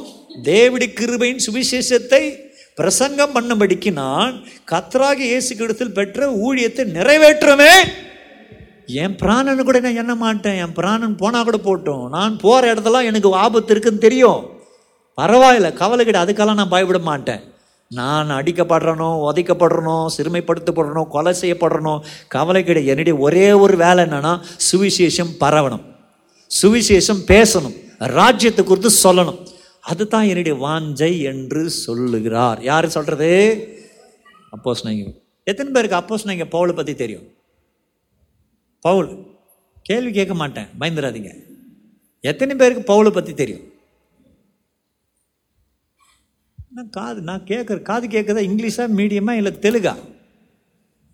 தேவடி 0.50 0.86
கிருபையின் 0.98 1.44
சுவிசேஷத்தை 1.46 2.22
பிரசங்கம் 2.78 3.34
பண்ணும்படிக்கு 3.36 3.90
நான் 4.02 4.34
கத்ராகி 4.72 5.24
இயேசு 5.30 5.52
கிடத்தில் 5.60 5.96
பெற்ற 5.98 6.26
ஊழியத்தை 6.46 6.84
நிறைவேற்றுமே 6.96 7.72
என் 9.02 9.14
பிராணனு 9.20 9.62
கூட 9.68 9.78
நான் 9.84 10.00
எண்ண 10.02 10.14
மாட்டேன். 10.24 10.58
என் 10.64 10.74
பிராணன் 10.76 11.16
போனால் 11.22 11.46
கூட 11.46 11.58
போட்டோம். 11.68 12.04
நான் 12.16 12.34
போகிற 12.42 12.72
இடத்துல 12.72 13.00
எனக்கு 13.10 13.30
ஆபத்து 13.44 13.72
இருக்குன்னு 13.74 14.04
தெரியும். 14.04 14.40
பரவாயில்ல 15.18 15.68
கவலை 15.80 16.02
கிட்ட 16.04 16.20
அதுக்கெல்லாம் 16.24 16.60
நான் 16.60 16.74
பயப்பட 16.74 17.00
மாட்டேன். 17.08 17.42
நான் 17.90 18.30
அடிக்கப்படுறனோ 18.38 19.10
உதைக்கப்படுறனோ 19.26 19.98
சிறுமைப்படுத்தப்படுறனோ 20.16 21.02
கொலை 21.16 21.32
செய்யப்படுறனோ 21.42 21.94
கவலை 22.34 22.62
கிட 22.62 22.80
என்னுடைய 22.92 23.16
ஒரே 23.26 23.48
ஒரு 23.64 23.76
வேலை 23.84 24.00
என்னன்னா 24.06 24.32
சுவிசேஷம் 24.68 25.32
பரவணும். 25.44 25.84
சுவிசேஷம் 26.60 27.22
பேசணும் 27.32 27.76
ராஜ்யத்தை 28.18 28.62
குறித்து 28.64 28.90
சொல்லணும். 29.04 29.38
அதுதான் 29.90 30.28
என்னுடைய 30.30 30.54
வாஞ்சை 30.64 31.12
என்று 31.30 31.62
சொல்லுகிறார். 31.84 32.60
யார் 32.70 32.94
சொல்கிறது 32.96 33.30
அப்போஸ் 34.56 34.86
நீங்கள் 34.88 35.14
எத்தனை 35.50 35.70
பேருக்கு 35.74 36.00
அப்போஸ் 36.00 36.28
நீங்கள் 36.30 36.52
பவுலை 36.54 36.74
பற்றி 36.76 36.94
தெரியும்? 37.02 37.26
பவுல். 38.86 39.10
கேள்வி 39.88 40.10
கேட்க 40.18 40.34
மாட்டேன் 40.40 40.68
பயந்துடாதீங்க. 40.80 41.32
எத்தனை 42.30 42.54
பேருக்கு 42.60 42.82
பவுலை 42.92 43.10
பற்றி 43.16 43.32
தெரியும்? 43.40 43.64
நான் 46.76 46.90
காது 46.96 47.20
நான் 47.28 47.46
கேட்குற 47.50 47.78
காது 47.90 48.06
கேட்குறதா 48.14 48.42
இங்கிலீஷாக 48.48 48.96
மீடியமாக 48.98 49.40
இல்லை 49.40 49.52
தெலுங்கா? 49.64 49.94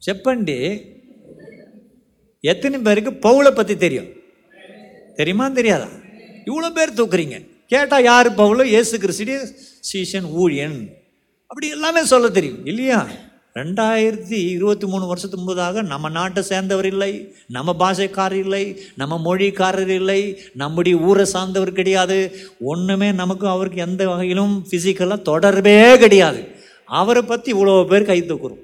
செப்பண்டி 0.02 0.57
எத்தனை 2.52 2.78
பேருக்கு 2.87 3.12
பவுளை 3.28 3.50
பற்றி 3.59 3.74
தெரியும்? 3.85 4.11
தெரியுமா 5.14 5.48
தெரியாதா? 5.48 5.88
இவ்வளோ 6.44 6.70
பேர் 6.75 6.92
தூக்குறீங்க. 6.92 7.48
கேட்டால் 7.66 8.03
யார் 8.03 8.35
பவுலோ? 8.35 8.64
இயேசு 8.64 8.98
கிறிஸ்டி 8.98 9.38
சீசன் 9.81 10.25
ஊழியன். 10.25 10.88
அப்படி 11.46 11.68
எல்லாமே 11.68 12.05
சொல்ல 12.05 12.29
தெரியும். 12.29 12.66
இல்லையா? 12.66 13.07
ரெண்டாயிரத்தி 13.55 14.48
இருபத்தி 14.48 14.87
மூணு 14.87 15.07
வருஷத்துக்கு 15.07 15.46
முன்பதாக 15.46 15.83
நம்ம 15.83 16.09
நாட்டை 16.09 16.42
சேர்ந்தவர் 16.42 16.87
இல்லை 16.87 17.35
நம்ம 17.48 17.77
பாஷைக்காரர் 17.79 18.38
இல்லை 18.38 18.81
நம்ம 18.96 19.20
மொழிக்காரர் 19.25 19.88
இல்லை 19.88 20.40
நம்முடைய 20.55 20.98
ஊரை 20.98 21.25
சார்ந்தவர் 21.25 21.72
கிடையாது. 21.72 22.33
ஒன்றுமே 22.61 23.12
நமக்கும் 23.12 23.51
அவருக்கு 23.51 23.81
எந்த 23.81 24.09
வகையிலும் 24.09 24.66
ஃபிசிக்கலாக 24.70 25.22
தொடர்பே 25.22 25.98
கிடையாது. 25.98 26.48
அவரை 26.85 27.22
பற்றி 27.22 27.53
இவ்வளோ 27.53 27.87
பேர் 27.87 28.03
கை 28.03 28.22
தூக்குறோம். 28.22 28.61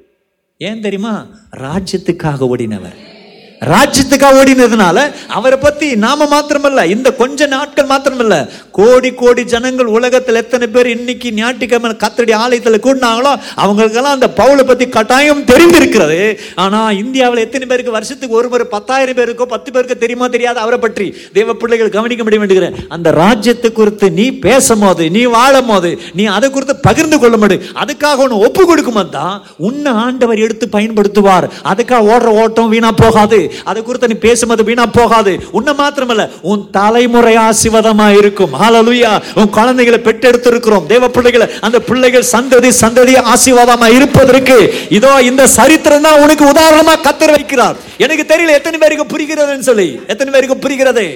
ஏன் 0.58 0.80
தெரியுமா? 0.80 1.26
ராஜ்யத்துக்காக 1.56 2.40
ஓடினவர். 2.40 3.16
ராஜ்யத்துக்காக 3.62 4.38
ஓடினதுனால 4.40 4.98
அவரை 5.36 5.58
பத்தி 5.58 5.86
நாம 6.04 6.26
மாத்திரமல்ல 6.32 6.80
இந்த 6.94 7.08
கொஞ்ச 7.20 7.46
நாட்கள் 7.54 7.88
மாத்திரமல்ல. 7.92 8.34
கோடி 8.78 9.10
கோடி 9.20 9.42
ஜனங்கள் 9.52 9.86
உலகத்தில் 9.86 10.40
எத்தனை 10.40 10.66
பேர் 10.74 10.88
இன்னைக்கு 10.94 11.28
ஞாயிற்றுக்கிழமை 11.38 11.90
கத்தடி 12.04 12.32
ஆலயத்தில் 12.42 12.84
கூடினாங்களோ 12.86 13.32
அவங்களுக்கெல்லாம் 13.62 14.16
அந்த 14.16 14.28
பவுலை 14.40 14.64
பத்தி 14.68 14.88
கட்டாயம் 14.88 15.42
தெரிந்திருக்கிறது. 15.50 16.20
ஆனா 16.64 16.90
இந்தியாவில் 17.02 17.44
எத்தனை 17.46 17.66
பேருக்கு 17.66 17.96
வருஷத்துக்கு 17.96 18.38
ஒரு 18.40 18.48
முறை 18.48 18.66
பத்தாயிரம் 18.76 19.18
பேருக்கோ 19.20 19.48
பத்து 19.54 19.72
பேருக்கு 19.72 19.96
தெரியுமா 20.04 20.28
தெரியாது 20.36 20.58
அவரை 20.64 20.78
பற்றி. 20.78 21.08
தெய்வ 21.32 21.54
பிள்ளைகள் 21.54 21.94
கவனிக்க 21.96 22.22
முடிய 22.24 22.40
வேண்டுகிறேன் 22.44 22.78
அந்த 22.88 23.10
ராஜ்யத்தை 23.10 23.72
குறித்து 23.72 24.10
நீ 24.10 24.30
பேசும் 24.46 24.84
போது 24.86 25.10
நீ 25.10 25.24
வாழும் 25.36 25.70
போது 25.72 25.92
நீ 26.14 26.26
அதை 26.36 26.50
குறித்து 26.50 26.76
பகிர்ந்து 26.88 27.18
கொள்ள 27.18 27.36
முடியும் 27.36 27.66
அதுக்காக 27.82 28.24
ஒன்று 28.26 28.38
ஒப்பு 28.38 28.66
கொடுக்கும் 28.66 29.02
தான் 29.18 29.36
உன்னை 29.56 29.92
ஆண்டவர் 30.04 30.44
எடுத்து 30.46 30.68
பயன்படுத்துவார். 30.78 31.46
அதுக்காக 31.72 32.10
ஓடுற 32.14 32.30
ஓட்டம் 32.42 32.72
வீணா 32.76 32.92
போகாது. 33.04 33.40
அதை 33.70 33.80
குறித்து 33.82 34.10
நீ 34.12 34.18
பேசும்போது 34.26 34.62
வீணா 34.68 34.86
போகாது. 34.98 35.32
உன்னை 35.58 35.74
மாத்திரமல்ல 35.80 36.26
உன் 36.52 36.62
தலைமுறை 36.78 37.34
ஆசிர்வாதமா 37.46 38.08
இருக்கும். 38.20 38.54
ஹாலலுயா 38.62 39.12
உன் 39.40 39.54
குழந்தைகளை 39.58 40.00
பெற்றெடுத்து 40.08 40.50
இருக்கிறோம் 40.54 40.86
தேவ 40.92 41.08
பிள்ளைகளை 41.16 41.48
அந்த 41.68 41.80
பிள்ளைகள் 41.90 42.28
சந்ததி 42.34 42.72
சந்ததி 42.82 43.16
ஆசீர்வாதமா 43.32 43.88
இருப்பதற்கு 43.98 44.58
இதோ 44.98 45.12
இந்த 45.30 45.42
சரித்திரம் 45.58 46.06
தான் 46.08 46.22
உனக்கு 46.24 46.44
உதாரணமா 46.52 46.94
கத்தர் 47.06 47.36
வைக்கிறார். 47.36 47.76
எனக்கு 48.04 48.24
தெரியல 48.32 48.56
எத்தனை 48.58 48.78
பேருக்கு 48.84 49.06
புரிகிறதுன்னு 49.12 49.68
சொல்லி. 49.70 49.88
எத்தனை 50.12 50.32
பேருக்கு 50.32 50.62
புரிகிறது? 50.64 51.06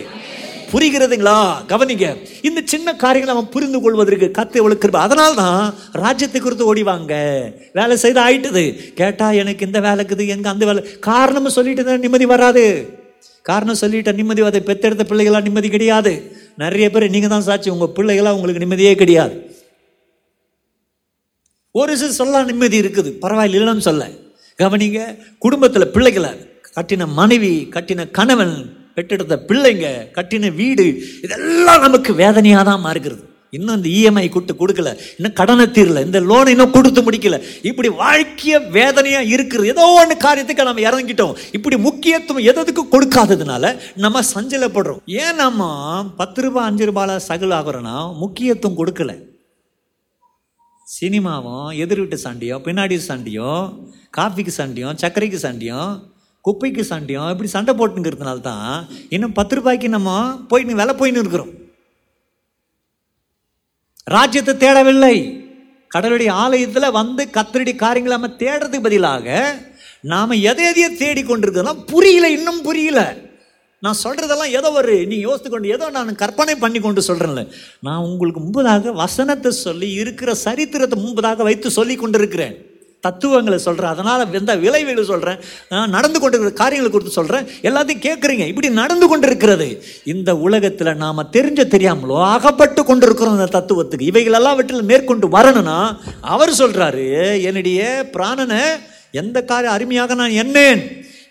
புரிகிறதுங்களா? 0.73 1.39
கவனிங்க. 1.69 2.17
இந்த 2.43 2.61
சின்ன 2.65 2.97
காரியங்களை 2.97 3.41
அவன் 3.41 3.53
புரிந்து 3.55 3.81
கொள்வதற்கு 3.81 4.43
கத்து 4.43 4.53
எவ்வளவு 4.53 4.79
கிருபை. 4.79 5.01
அதனால 5.01 5.35
தான் 5.35 5.75
ராஜ்யத்தை 5.93 6.41
குறித்து 6.41 6.75
ஓடிவாங்க. 6.75 7.13
வேலை 7.73 7.97
செய்து 7.97 8.21
ஆயிட்டுது. 8.21 8.93
கேட்டா 8.93 9.31
எனக்கு 9.31 9.67
இந்த 9.67 9.81
வேலைக்குது 9.81 10.27
எங்க 10.27 10.49
அந்த 10.49 10.65
வேலை 10.65 10.99
காரணம் 10.99 11.49
சொல்லிட்டு 11.49 11.85
தான் 11.85 11.99
நிம்மதி 11.99 12.27
வராது. 12.27 12.65
காரணம் 13.43 13.81
சொல்லிட்ட 13.81 14.15
நிம்மதி 14.15 14.43
அதை 14.43 14.61
பெத்தெடுத்த 14.61 15.05
பிள்ளைகளாக 15.05 15.45
நிம்மதி 15.45 15.69
கிடையாது. 15.69 16.37
நிறைய 16.57 16.91
பேர் 16.91 17.11
நீங்க 17.11 17.29
தான் 17.29 17.41
சாட்சி. 17.41 17.71
உங்க 17.71 17.87
பிள்ளைகளாக 17.87 18.35
உங்களுக்கு 18.35 18.61
நிம்மதியே 18.61 18.95
கிடையாது. 18.95 19.35
ஒரு 21.71 21.97
சில 21.97 22.11
சொல்லலாம் 22.11 22.47
நிம்மதி 22.47 22.81
இருக்குது. 22.81 23.11
பரவாயில்ல 23.23 23.59
இல்லைன்னு 23.61 23.79
சொல்ல. 23.79 24.11
கவனிங்க. 24.59 25.19
குடும்பத்தில் 25.39 25.89
பிள்ளைகளை 25.89 26.31
கட்டின 26.77 27.07
மனைவி 27.07 27.69
கட்டின 27.71 28.11
கணவன் 28.11 28.81
பெற்றெடுத்த 28.97 29.37
பிள்ளைங்க 29.51 29.89
கட்டின 30.17 30.55
வீடு 30.63 30.87
இதெல்லாம் 31.27 31.85
நமக்கு 31.89 32.13
வேதனையாக 32.23 32.65
தான் 32.71 32.85
மாறுகிறது. 32.87 33.23
இன்னும் 33.57 33.77
இந்த 33.79 33.89
இஎம்ஐ 33.97 34.27
கூட்டு 34.35 34.53
கொடுக்கல 34.61 34.91
இன்னும் 35.17 35.35
கடனை 35.41 35.65
தீரல 35.77 36.03
இந்த 36.07 36.21
லோன் 36.29 36.51
இன்னும் 36.53 36.73
கொடுத்து 36.77 37.01
முடிக்கல. 37.07 37.39
இப்படி 37.71 37.89
வாழ்க்கைய 38.03 38.59
வேதனையாக 38.77 39.31
இருக்குது 39.35 39.69
ஏதோ 39.73 39.85
ஒன்று 40.03 40.15
காரியத்துக்கு 40.23 40.67
நம்ம 40.69 40.85
இறங்கிட்டோம். 40.89 41.35
இப்படி 41.57 41.77
முக்கியத்துவம் 41.89 42.47
எதுக்கு 42.53 42.85
கொடுக்காததுனால 42.95 43.75
நம்ம 44.05 44.23
சஞ்சலப்படுறோம். 44.35 45.03
ஏன் 45.25 45.39
நம்ம 45.43 45.69
பத்து 46.21 46.43
ரூபாய் 46.47 46.69
அஞ்சு 46.71 46.87
ரூபாயில் 46.91 47.25
சகல் 47.29 47.55
ஆகுறோன்னா 47.59 47.97
முக்கியத்துவம் 48.23 48.79
கொடுக்கல. 48.81 49.15
சினிமாவும் 50.87 51.69
எதிர் 51.83 52.01
வீட்டு 52.01 52.17
சண்டையும் 52.25 52.65
பின்னாடி 52.69 52.97
சண்டையும் 53.11 53.61
காஃபிக்கு 54.17 54.53
சண்டையும் 54.61 54.97
சர்க்கரைக்கு 55.03 55.39
சண்டையும் 55.45 55.93
குப்பைக்கு 56.47 56.83
சண்டையும் 56.93 57.31
இப்படி 57.33 57.51
சண்டை 57.57 57.73
போட்டுங்கிறதுனால 57.81 58.41
தான் 58.51 58.71
இன்னும் 59.15 59.37
பத்து 59.39 59.57
ரூபாய்க்கு 59.59 59.89
நம்ம 59.97 60.13
போயின்னு 60.51 60.79
விலை 60.81 60.95
போயின்னு 61.01 61.23
இருக்கிறோம். 61.23 61.53
ராஜ்யத்தை 64.17 64.55
தேடவில்லை. 64.65 65.17
கடவுளுடைய 65.95 66.31
ஆலயத்தில் 66.45 66.97
வந்து 67.01 67.23
கத்தருடைய 67.37 67.77
காரியங்களை 67.83 68.15
நம்ம 68.17 68.31
தேடுறதுக்கு 68.43 68.87
பதிலாக 68.87 69.37
நாம் 70.13 70.41
எதை 70.51 70.65
எதையோ 70.71 70.89
தேடி 71.03 71.23
கொண்டிருக்கிறதெல்லாம் 71.23 71.85
புரியல 71.93 72.29
இன்னும் 72.37 72.65
புரியல. 72.69 73.01
நான் 73.85 74.01
சொல்கிறதெல்லாம் 74.03 74.55
ஏதோ 74.59 74.69
ஒரு 74.81 74.95
நீ 75.11 75.17
யோசித்து 75.29 75.49
கொண்டு 75.51 75.73
ஏதோ 75.77 75.87
நான் 75.97 76.21
கற்பனை 76.23 76.55
பண்ணி 76.65 76.81
கொண்டு 76.81 77.01
சொல்கிறேன்ல 77.07 77.43
நான் 77.87 78.05
உங்களுக்கு 78.09 78.41
முன்பதாக 78.43 78.93
வசனத்தை 79.05 79.51
சொல்லி 79.65 79.89
இருக்கிற 80.03 80.31
சரித்திரத்தை 80.47 80.99
முன்பதாக 81.05 81.43
வைத்து 81.49 81.71
சொல்லி 81.79 81.95
கொண்டிருக்கிறேன். 82.03 82.55
தத்துவங்களை 83.07 83.59
சொல்கிறேன் 83.67 83.93
அதனால் 83.95 84.37
எந்த 84.41 84.53
விளைவுகளை 84.65 85.05
சொல்கிறேன் 85.13 85.39
நடந்து 85.95 86.19
கொண்டிருக்கிற 86.21 86.53
காரியங்களை 86.63 86.91
குறித்து 86.91 87.19
சொல்கிறேன் 87.19 87.47
எல்லாத்தையும் 87.69 88.05
கேட்குறீங்க 88.07 88.47
இப்படி 88.53 88.71
நடந்து 88.83 89.09
கொண்டிருக்கிறது. 89.13 89.69
இந்த 90.13 90.31
உலகத்தில் 90.47 90.99
நாம் 91.05 91.29
தெரிஞ்ச 91.37 91.61
தெரியாமலோ 91.75 92.19
அகப்பட்டு 92.37 92.83
கொண்டிருக்கிறோம் 92.91 93.37
இந்த 93.39 93.51
தத்துவத்துக்கு. 93.59 94.11
இவைகளெல்லாம் 94.13 94.59
வீட்டில் 94.61 94.89
மேற்கொண்டு 94.93 95.29
வரணும்னா 95.37 95.79
அவர் 96.35 96.59
சொல்கிறாரு 96.63 97.07
என்னுடைய 97.51 97.81
பிராணனை 98.17 98.65
எந்த 99.23 99.39
காரியம் 99.53 99.77
அருமையாக 99.77 100.15
நான் 100.21 100.39
என்னேன் 100.43 100.83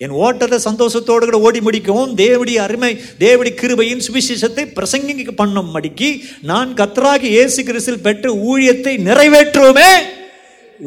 என் 0.05 0.15
ஓட்டத்தை 0.25 0.57
சந்தோஷத்தோடு 0.67 1.25
கூட 1.25 1.37
ஓடி 1.47 1.59
முடிக்கவும் 1.65 2.13
தேவடி 2.21 2.53
அருமை 2.63 2.89
தேவடி 3.23 3.51
கிருபையின் 3.59 4.05
சுவிசேஷத்தை 4.05 4.63
பிரசங்கிக்க 4.77 5.33
பண்ணும் 5.41 5.69
மடிக்கு 5.75 6.09
நான் 6.51 6.71
கத்தராகி 6.79 7.29
இயேசு 7.35 7.59
கிறிஸ்தில் 7.67 8.05
பெற்ற 8.07 8.31
ஊழியத்தை 8.49 8.93
நிறைவேற்றுவோமே. 9.07 9.91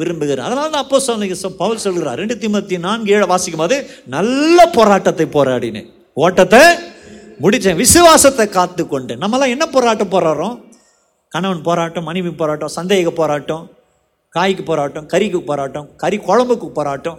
விரும்புகிறார். 0.01 0.47
அதனால 0.49 0.67
தான் 0.75 0.85
அப்போ 0.85 0.99
சொன்ன 1.07 1.51
பவுல் 1.63 1.85
சொல்கிறார். 1.87 2.21
ரெண்டு 2.23 2.37
திமுத்தி 2.43 2.79
நான்கு 2.87 3.15
ஏழை 3.17 3.27
வாசிக்கும் 3.33 3.63
போது 3.65 3.79
நல்ல 4.17 4.67
போராட்டத்தை 4.77 5.27
போராடினேன் 5.37 5.89
ஓட்டத்தை 6.25 6.63
முடித்தேன். 7.45 7.81
விசுவாசத்தை 7.85 8.47
காத்து 8.57 8.83
கொண்டேன். 8.95 9.23
நம்மலாம் 9.25 9.55
என்ன 9.55 9.65
போராட்டம் 9.77 10.15
போராடுறோம்? 10.17 10.57
கணவன் 11.37 11.63
போராட்டம் 11.69 12.09
மனைவி 12.09 12.33
போராட்டம் 12.41 12.75
சந்தேக 12.79 13.13
போராட்டம் 13.21 13.65
காய்க்கு 14.37 14.63
போராட்டம் 14.69 15.07
கறிக்கு 15.13 15.41
போராட்டம் 15.49 15.87
கறி 16.03 16.17
குழம்புக்கு 16.29 16.69
போராட்டம். 16.79 17.19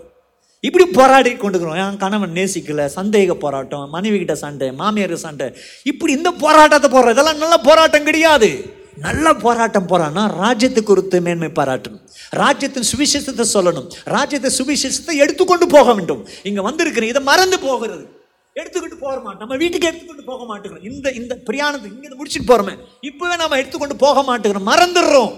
இப்படி 0.68 0.86
போராடி 0.98 1.32
கொண்டுக்கிறோம் 1.42 1.80
என் 1.82 2.00
கணவன் 2.04 2.34
நேசிக்கல 2.38 2.86
சந்தேக 2.96 3.34
போராட்டம் 3.44 3.86
மனைவி 3.96 4.18
கிட்ட 4.22 4.36
சண்டை 4.44 4.68
மாமியார் 4.80 5.14
சண்டை. 5.26 5.48
இப்படி 5.92 6.12
இந்த 6.20 6.30
போராட்டத்தை 6.44 6.88
போடுற 6.96 7.14
இதெல்லாம் 7.16 7.42
நல்ல 7.44 7.58
போராட்டம் 7.68 8.08
கிடையாது. 8.10 8.50
நல்ல 8.98 9.34
போராட்டம் 9.34 9.88
போறான்னா 9.88 10.36
ராஜ்யத்தை 10.36 10.84
குறித்து 10.84 11.22
மேன்மை 11.22 11.50
பாராட்டணும். 11.50 12.04
ராஜ்யத்தின் 12.30 12.90
சுவிசேஷத்தை 12.92 13.46
சொல்லணும். 13.54 13.92
ராஜ்யத்தை 14.04 14.52
சுவிசேஷத்தை 14.58 15.16
எடுத்துக்கொண்டு 15.16 15.68
போக 15.68 15.94
வேண்டும். 15.94 16.28
இங்க 16.44 16.62
வந்திருக்கிறேன் 16.62 17.10
இதை 17.10 17.22
மறந்து 17.22 17.60
போகிறது. 17.60 18.24
எடுத்துக்கிட்டு 18.56 18.98
போக 19.00 19.20
மாட்டோம். 19.20 19.38
நம்ம 19.38 19.56
வீட்டுக்கு 19.56 19.88
எடுத்துக்கொண்டு 19.88 20.24
போக 20.24 20.44
மாட்டேங்கிறோம். 20.52 20.84
இந்த 20.84 21.12
இந்த 21.12 21.36
பிரயாணத்தை 21.36 21.92
இங்கே 21.92 22.16
முடிச்சுட்டு 22.20 22.52
போறோமே. 22.52 22.78
இப்பவே 23.02 23.36
நம்ம 23.36 23.58
எடுத்துக்கொண்டு 23.58 23.96
போக 23.96 24.22
மாட்டேங்கிறோம். 24.22 24.70
மறந்துடுறோம். 24.72 25.34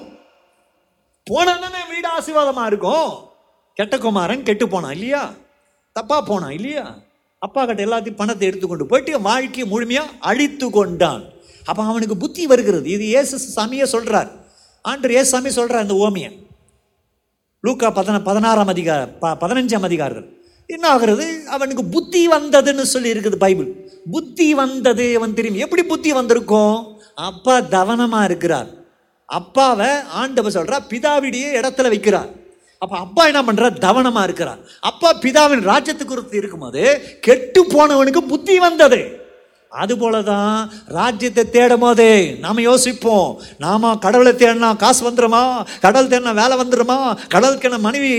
போனா 1.23 1.55
தானே 1.57 1.81
வீடு 1.89 2.07
ஆசீர்வாதமா 2.17 2.65
இருக்கும். 2.65 3.09
கெட்ட 3.73 3.97
குமாரன் 3.97 4.43
கெட்டு 4.43 4.67
போனான் 4.67 4.91
இல்லையா? 4.91 5.33
தப்பா 5.91 6.21
போனான் 6.21 6.51
இல்லையா? 6.51 6.97
அப்பா 7.39 7.65
கிட்ட 7.65 7.85
எல்லாத்தையும் 7.85 8.15
பணத்தை 8.15 8.47
எடுத்துக்கொண்டு 8.47 8.85
போயிட்டு 8.85 9.21
வாழ்க்கையை 9.21 9.69
முழுமையாக 9.69 10.09
அழித்து 10.19 10.69
கொண்டான். 10.69 11.23
அப்போ 11.69 11.81
அவனுக்கு 11.91 12.17
புத்தி 12.23 12.43
வருகிறது. 12.51 12.87
இது 12.95 13.05
ஏசு 13.19 13.35
சாமியே 13.55 13.87
சொல்கிறார் 13.93 14.29
ஆண்டு 14.81 15.15
ஏசு 15.19 15.29
சாமி 15.33 15.49
சொல்றார் 15.59 15.85
இந்த 15.87 15.97
ஓமியை 16.07 16.31
லூக்கா 17.63 17.87
பதின 17.97 18.17
பதினாறாம் 18.29 18.71
அதிகார 18.73 19.01
ப 19.21 19.31
பதினஞ்சாம் 19.41 19.87
அதிகாரங்கள். 19.87 20.27
என்ன 20.69 20.85
ஆகுறது? 20.95 21.25
அவனுக்கு 21.55 21.83
புத்தி 21.95 22.21
வந்ததுன்னு 22.29 22.83
சொல்லி 22.93 23.09
இருக்குது 23.13 23.37
பைபிள். 23.43 23.67
புத்தி 24.11 24.47
வந்தது 24.53 25.05
அவன் 25.17 25.33
தெரியும் 25.37 25.61
எப்படி 25.65 25.83
புத்தி 25.83 26.11
வந்திருக்கும்? 26.13 26.75
அப்பா 27.29 27.55
தவனமாக 27.75 28.27
இருக்கிறார். 28.29 28.69
அப்பாவை 29.25 29.89
ஆண்டவர் 30.21 30.55
சொல்கிறா 30.57 30.77
பிதாவிடைய 30.91 31.45
இடத்துல 31.59 31.91
வைக்கிறார். 31.93 32.29
அப்போ 32.81 32.95
அப்பா 32.97 33.23
என்ன 33.27 33.41
பண்ணுறா 33.41 33.67
தவனமாக 33.85 34.27
இருக்கிறார். 34.27 34.59
அப்பா 34.89 35.09
பிதாவின் 35.21 35.63
ராஜ்யத்துக்கு 35.71 36.11
குறித்து 36.11 36.37
இருக்கும்போது 36.37 36.83
கெட்டு 37.21 37.63
போனவனுக்கு 37.75 38.21
புத்தி 38.33 38.57
வந்தது. 38.65 38.99
அதுபோல 39.71 40.19
தான் 40.29 40.53
ராஜ்யத்தை 40.97 41.43
தேடும் 41.55 41.81
போதே 41.83 42.13
நாம் 42.43 42.59
யோசிப்போம். 42.67 43.27
நாம 43.63 43.91
கடவுளை 44.05 44.31
தேடினா 44.41 44.69
காசு 44.83 45.01
வந்துடுமா 45.07 45.41
கடவுள் 45.85 46.09
தேடினா 46.11 46.33
வேலை 46.39 46.55
வந்துடுமா 46.61 46.97
கடவுளுக்கு 47.33 47.79
மனைவி 47.87 48.11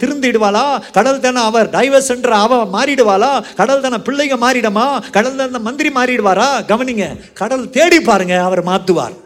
திருந்திடுவாளா? 0.00 0.64
கடவுள் 0.96 1.22
தேனா 1.24 1.42
அவர் 1.50 1.72
டைவர்ஸ் 1.76 2.10
என்ற 2.14 2.30
அவ 2.44 2.62
மாறிடுவாளா? 2.76 3.32
கடவுள் 3.60 3.84
தான 3.86 4.00
பிள்ளைங்க 4.08 4.38
மாறிடுமா? 4.44 4.86
கடவுள் 5.16 5.40
தான 5.42 5.62
மந்திரி 5.68 5.92
மாறிடுவாரா? 5.98 6.48
கவனிங்க 6.70 7.06
கடவுள் 7.40 7.74
தேடி 7.78 8.00
பாருங்க 8.10 8.36
அவர் 8.48 8.62
மாற்றுவார் 8.70 9.16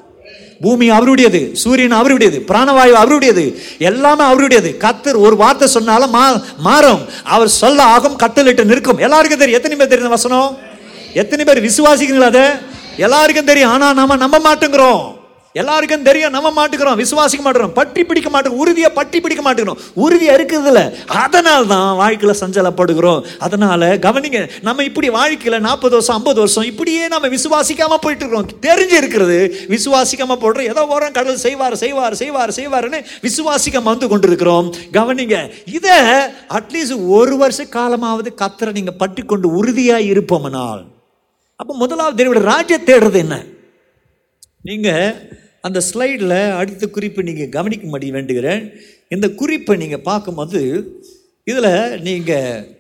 பூமி 0.65 0.87
அவருடையது 0.95 1.41
சூரியன் 1.61 1.99
அவருடையது 1.99 2.39
பிராணவாயு 2.49 2.95
அவருடையது 3.03 3.45
எல்லாமே 3.91 4.25
அவருடையது. 4.31 4.71
கத்தர் 4.83 5.19
ஒரு 5.27 5.37
வார்த்தை 5.43 5.67
சொன்னாலும் 5.77 6.13
மா 6.17 6.25
மாறும். 6.67 7.05
அவர் 7.35 7.51
சொல்ல 7.61 7.87
ஆகும் 7.95 8.19
கட்டளிட்டு 8.25 8.69
நிற்கும். 8.73 9.01
எல்லாருக்கும் 9.07 9.43
தெரியும். 9.43 9.59
எத்தனை 9.61 9.79
பேர் 9.79 9.93
தெரியும் 9.93 10.17
வசனம்? 10.17 10.51
எத்தனை 11.23 11.45
பேர் 11.45 11.67
விசுவாசிக்கிறீங்களா 11.69 12.33
அதை? 12.35 12.45
எல்லாருக்கும் 13.07 13.49
தெரியும். 13.53 13.73
ஆனால் 13.77 13.99
நம்ம 14.03 14.17
நம்ப 14.27 14.39
மாட்டேங்கிறோம். 14.51 15.01
எல்லாருக்கும் 15.61 16.05
தெரியும். 16.09 16.35
நம்ம 16.35 16.49
மாட்டுக்கிறோம் 16.57 16.99
விசுவாசிக்க 17.01 17.43
மாட்டேங்கிறோம். 17.45 17.79
பற்றி 17.79 18.03
பிடிக்க 18.09 18.29
மாட்டோம் 18.31 18.59
உறுதியை 18.63 18.91
பற்றி 18.99 19.19
பிடிக்க 19.23 19.43
மாட்டேங்கிறோம். 19.47 19.81
உறுதியாக 20.05 20.37
இருக்குது 20.39 20.69
இல்ல 20.73 20.83
அதனால 21.23 21.65
தான் 21.73 21.97
வாழ்க்கையில் 22.01 22.41
சஞ்சலப்படுகிறோம். 22.43 23.25
அதனால 23.47 23.89
கவனிங்க 24.05 24.41
நம்ம 24.67 24.85
இப்படி 24.91 25.09
வாழ்க்கையில் 25.17 25.65
நாற்பது 25.65 25.97
வருஷம் 25.97 26.17
ஐம்பது 26.19 26.41
வருஷம் 26.43 26.69
இப்படியே 26.71 27.09
நம்ம 27.15 27.31
விசுவாசிக்காம 27.35 27.99
போயிட்டு 28.05 28.25
இருக்கிறோம் 28.25 28.53
தெரிஞ்சு 28.67 28.97
இருக்கிறது. 29.01 29.39
விசுவாசிக்காம 29.75 30.39
போடுறோம் 30.45 30.71
ஏதோ 30.75 30.85
ஓரம் 30.95 31.17
கடவுள் 31.19 31.43
செய்வார் 31.47 31.77
செய்வார் 31.83 32.19
செய்வார் 32.23 32.57
செய்வார்னு 32.61 33.01
விசுவாசிக்காம 33.27 33.91
வந்து 33.93 34.13
கொண்டிருக்கிறோம். 34.15 34.71
கவனிங்க 34.99 35.43
இதை 35.79 35.99
அட்லீஸ்ட் 36.61 36.97
ஒரு 37.19 37.37
வருஷ 37.43 37.69
காலமாவது 37.77 38.33
கத்திர 38.45 38.77
நீங்கள் 38.81 39.01
பற்றி 39.03 39.25
கொண்டு 39.35 39.51
உறுதியாக 39.61 40.09
இருப்போம்னால் 40.13 40.83
அப்போ 41.61 41.73
முதலாவது 41.75 42.19
தேவனுடைய 42.19 42.47
ராஜ்ய 42.53 42.77
தேடுறது 42.87 43.19
என்ன? 43.25 43.37
நீங்கள் 44.69 45.15
அந்த 45.67 45.79
ஸ்லைடில் 45.89 46.37
அடுத்த 46.61 46.85
குறிப்பை 46.87 47.23
நீங்கள் 47.25 47.49
கவனிக்க 47.49 47.83
கவனிக்கும்படி 47.87 48.07
வேண்டுகிறேன். 48.17 48.63
இந்த 49.09 49.27
குறிப்பை 49.41 49.75
நீங்கள் 49.77 50.07
பார்க்கும்போது 50.11 50.61
இதில் 51.51 52.01
நீங்கள் 52.09 52.79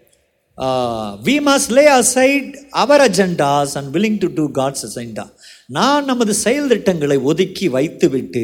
we 1.26 1.34
must 1.48 1.72
lay 1.76 1.84
aside 2.00 2.48
our 2.82 3.02
agendas 3.10 3.74
and 3.78 3.90
willing 3.96 4.18
to 4.24 4.28
do 4.38 4.44
God's 4.58 4.84
agenda 4.88 5.24
நான் 5.76 6.08
நமது 6.10 6.32
செயல் 6.44 6.70
திட்டங்களை 6.70 7.16
ஒதுக்கி 7.30 7.66
வைத்துவிட்டு 7.74 8.42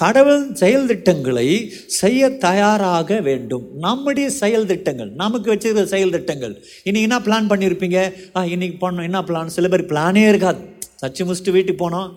கடவுள் 0.00 0.44
செயல் 0.60 0.86
திட்டங்களை 0.90 1.48
செய்ய 1.96 2.30
தயாராக 2.44 3.18
வேண்டும். 3.26 3.64
நம்முடைய 3.86 4.28
செயல் 4.38 4.68
திட்டங்கள் 4.70 5.10
நமக்கு 5.22 5.48
வச்சிருக்கிற 5.52 5.84
செயல் 5.94 6.14
திட்டங்கள் 6.16 6.54
இன்னைக்கு 6.86 7.06
என்ன 7.08 7.18
பிளான் 7.26 7.50
பண்ணியிருப்பீங்க 7.50 7.98
ஆ 8.36 8.44
இன்னைக்கு 8.54 8.78
பண்ணோம். 8.84 9.08
என்ன 9.10 9.22
பிளான் 9.30 9.54
சில 9.56 9.68
பேர் 9.74 9.88
பிளானே 9.92 10.24
இருக்காது. 10.32 10.60
சச்சி 11.02 11.22
முடிச்சுட்டு 11.26 11.56
வீட்டுக்கு 11.56 11.82
போனோம். 11.84 12.08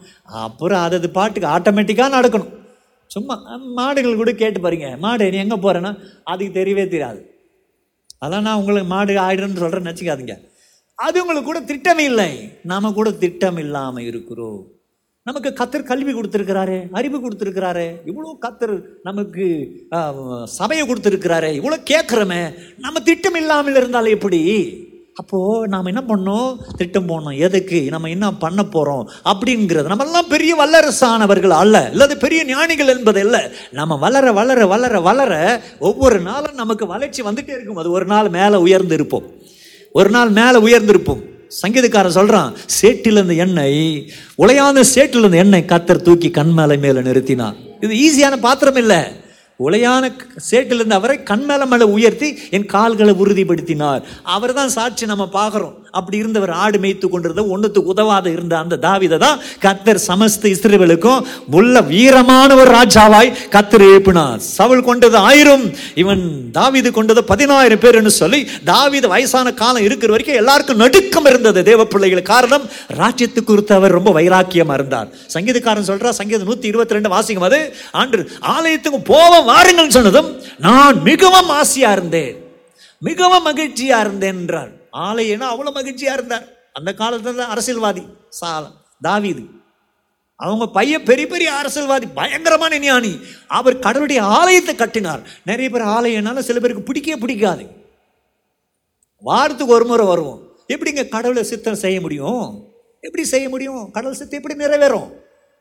அப்புறம் 0.45 0.83
அது 0.85 0.97
அது 1.01 1.09
பாட்டுக்கு 1.19 1.53
ஆட்டோமேட்டிக்காக 1.55 2.15
நடக்கணும். 2.17 2.53
சும்மா 3.15 3.35
மாடுகள் 3.79 4.21
கூட 4.21 4.31
கேட்டு 4.43 4.61
பாருங்க. 4.67 4.89
மாடு 5.05 5.31
நீ 5.33 5.39
எங்கே 5.45 5.57
போகிறேன்னா 5.65 5.93
அதுக்கு 6.33 6.53
தெரியவே 6.59 6.85
தெரியாது 6.93 7.21
அதான் 8.25 8.45
நான் 8.47 8.59
உங்களுக்கு 8.61 8.89
மாடு 8.93 9.19
ஆயிடுன்னு 9.27 9.63
சொல்கிறேன்னு 9.63 9.89
நினச்சிக்காதீங்க. 9.89 10.35
அது 11.05 11.17
உங்களுக்கு 11.23 11.49
கூட 11.49 11.59
திட்டம் 11.71 12.01
இல்லை 12.09 12.31
நாம 12.71 12.91
கூட 12.97 13.09
திட்டம் 13.23 13.59
இல்லாமல் 13.63 14.07
இருக்கிறோம். 14.09 14.59
நமக்கு 15.27 15.49
கத்தர் 15.59 15.89
கல்வி 15.89 16.11
கொடுத்துருக்கிறாரு 16.13 16.77
அறிவு 16.97 17.17
கொடுத்துருக்கிறாரு. 17.23 17.85
இவ்வளோ 18.09 18.33
கத்தர் 18.45 18.75
நமக்கு 19.07 19.45
சபையை 20.57 20.83
கொடுத்துருக்கிறாரு. 20.89 21.49
இவ்வளோ 21.59 21.77
கேட்குறோமே 21.91 22.41
நம்ம 22.85 23.03
திட்டம் 23.09 23.39
இல்லாமல் 23.41 23.79
இருந்தால் 23.81 24.13
எப்படி? 24.17 24.41
அப்போது 25.21 25.69
நாம் 25.73 25.89
என்ன 25.91 26.01
பண்ணோம்? 26.09 26.49
திட்டம் 26.79 27.07
போடணும் 27.11 27.37
எதுக்கு? 27.45 27.79
நம்ம 27.93 28.09
என்ன 28.15 28.27
பண்ண 28.43 28.61
போகிறோம் 28.75 29.05
அப்படிங்கிறது. 29.31 29.91
நம்ம 29.91 30.05
எல்லாம் 30.09 30.31
பெரிய 30.33 30.51
வல்லரசானவர்கள் 30.61 31.55
அல்ல. 31.61 31.77
இல்லாத 31.93 32.17
பெரிய 32.25 32.41
ஞானிகள் 32.53 32.93
என்பது 32.95 33.21
இல்லை. 33.25 33.41
நம்ம 33.79 33.97
வளர 34.05 34.31
வளர 34.39 34.67
வளர 34.73 34.99
வளர 35.09 35.33
ஒவ்வொரு 35.89 36.19
நாளும் 36.29 36.61
நமக்கு 36.63 36.87
வளர்ச்சி 36.93 37.23
வந்துகிட்டே 37.29 37.55
இருக்கும். 37.57 37.81
அது 37.83 37.97
ஒரு 37.97 38.07
நாள் 38.13 38.35
மேலே 38.39 38.59
உயர்ந்து 38.67 38.97
இருப்போம். 38.99 39.27
ஒரு 39.91 40.09
நாள் 40.09 40.29
மேலே 40.29 40.57
உயர்ந்திருப்போம். 40.57 41.21
சங்கீதக்காரன் 41.61 42.17
சொல்கிறான் 42.19 42.55
சேட்டிலிருந்து 42.81 43.05
இருந்த 43.07 43.33
எண்ணெய் 43.33 44.11
உலையான 44.37 44.83
சேட்டிலிருந்து 44.95 45.17
இருந்த 45.17 45.37
எண்ணெய் 45.37 45.65
கத்தர் 45.67 46.01
தூக்கி 46.01 46.29
கண் 46.29 46.51
மேலே 46.51 46.75
மேலே 46.75 46.99
நிறுத்தினார். 46.99 47.55
இது 47.81 47.93
ஈஸியான 48.05 48.35
பாத்திரம் 48.35 48.75
இல்லை. 48.75 49.01
உலையான 49.59 50.11
சேட்டிலிருந்து 50.51 50.97
அவரை 50.99 51.19
கண்மேல 51.29 51.65
மேலே 51.65 51.83
உயர்த்தி 51.83 52.37
என் 52.49 52.65
கால்களை 52.65 53.13
உறுதிப்படுத்தினார். 53.13 54.01
அவர் 54.23 54.53
தான் 54.53 54.69
சாட்சி 54.69 55.05
நம்ம 55.05 55.29
பார்க்குறோம். 55.33 55.73
அப்படி 55.97 56.17
இருந்தவர் 56.21 56.53
ஆடு 56.63 56.77
மேய்த்து 56.83 57.07
கொண்டிருந்த 57.09 57.43
ஒன்றுத்துக்கு 57.53 57.93
உதவாத 57.93 58.25
இருந்த 58.35 58.53
அந்த 58.63 58.79
தாவிதை 58.85 59.17
தான் 59.25 59.39
கத்தர் 59.65 59.99
சமஸ்த 60.07 60.51
இஸ்ரேவலுக்கும் 60.53 61.25
உள்ள 61.59 61.81
வீரமான 61.91 62.49
ஒரு 62.61 62.69
ராஜாவாய் 62.77 63.31
கத்தர் 63.55 63.85
எழுப்பினார். 63.89 64.41
சவுல் 64.57 64.85
கொண்டது 64.87 65.17
ஆயிரம் 65.29 65.65
இவன் 66.01 66.23
தாவிது 66.57 66.91
கொண்டது 66.97 67.23
பதினாயிரம் 67.31 67.83
பேர்னு 67.83 68.13
சொல்லி 68.21 68.41
தாவித 68.71 69.07
வயசான 69.13 69.53
காலம் 69.61 69.85
இருக்கிற 69.87 70.11
வரைக்கும் 70.13 70.39
எல்லாருக்கும் 70.41 70.81
நடுக்கம் 70.83 71.29
இருந்தது. 71.31 71.59
தேவ 71.71 71.85
பிள்ளைகள் 71.93 72.29
காரணம் 72.33 72.65
ராஜ்யத்துக்கு 73.01 73.49
குறித்து 73.51 73.75
அவர் 73.79 73.97
ரொம்ப 73.97 74.11
வைராக்கியமா 74.19 74.75
இருந்தார். 74.79 75.09
சங்கீதக்காரன் 75.35 75.89
சொல்றா 75.91 76.11
சங்கீதம் 76.19 76.49
நூத்தி 76.51 76.71
இருபத்தி 76.71 76.97
ரெண்டு 76.97 77.13
வாசிக்கும் 77.15 77.47
அது 77.49 77.61
ஆண்டு 78.01 78.23
ஆலயத்துக்கு 78.55 79.01
போவ 79.13 79.43
வாருங்கள் 79.51 79.95
சொன்னதும் 79.97 80.29
நான் 80.67 80.97
மிகவும் 81.09 81.53
ஆசையா 81.61 81.91
இருந்தேன் 81.97 82.35
மிகவும் 83.01 83.47
மகிழ்ச்சியா 83.47 83.97
இருந்தேன் 84.05 84.37
என்றார். 84.43 84.71
ஆலையனா 84.93 85.45
அவ்வளோ 85.51 85.71
மகிழ்ச்சியாக 85.71 86.17
இருந்தார். 86.17 86.47
அந்த 86.73 86.93
காலத்துல 86.97 87.35
தான் 87.35 87.49
அரசியல்வாதி 87.49 88.03
சாலம் 88.29 88.73
தாவிது. 89.03 89.45
அவங்க 90.35 90.67
பையன் 90.67 91.03
பெரிய 91.03 91.27
பெரிய 91.27 91.53
அரசியல்வாதி 91.53 92.05
பயங்கரமான 92.05 92.79
ஞானி. 92.79 93.19
அவர் 93.47 93.79
கடவுளுடைய 93.79 94.23
ஆலயத்தை 94.23 94.75
கட்டினார். 94.75 95.21
நிறைய 95.45 95.69
பேர் 95.69 95.81
ஆலயம்னால 95.81 96.39
சில 96.39 96.59
பேருக்கு 96.59 96.83
பிடிக்கவே 96.83 97.19
பிடிக்காது. 97.19 97.67
வாரத்துக்கு 99.21 99.73
ஒரு 99.73 99.85
முறை 99.85 100.05
வருவோம். 100.05 100.47
எப்படிங்க 100.67 101.09
கடவுளை 101.09 101.43
சித்தம் 101.43 101.75
செய்ய 101.75 102.01
முடியும்? 102.01 102.67
எப்படி 103.01 103.25
செய்ய 103.25 103.49
முடியும்? 103.49 103.91
கடவுள் 103.91 104.17
சித்தம் 104.17 104.41
எப்படி 104.41 104.63
நிறைவேறும்? 104.63 105.11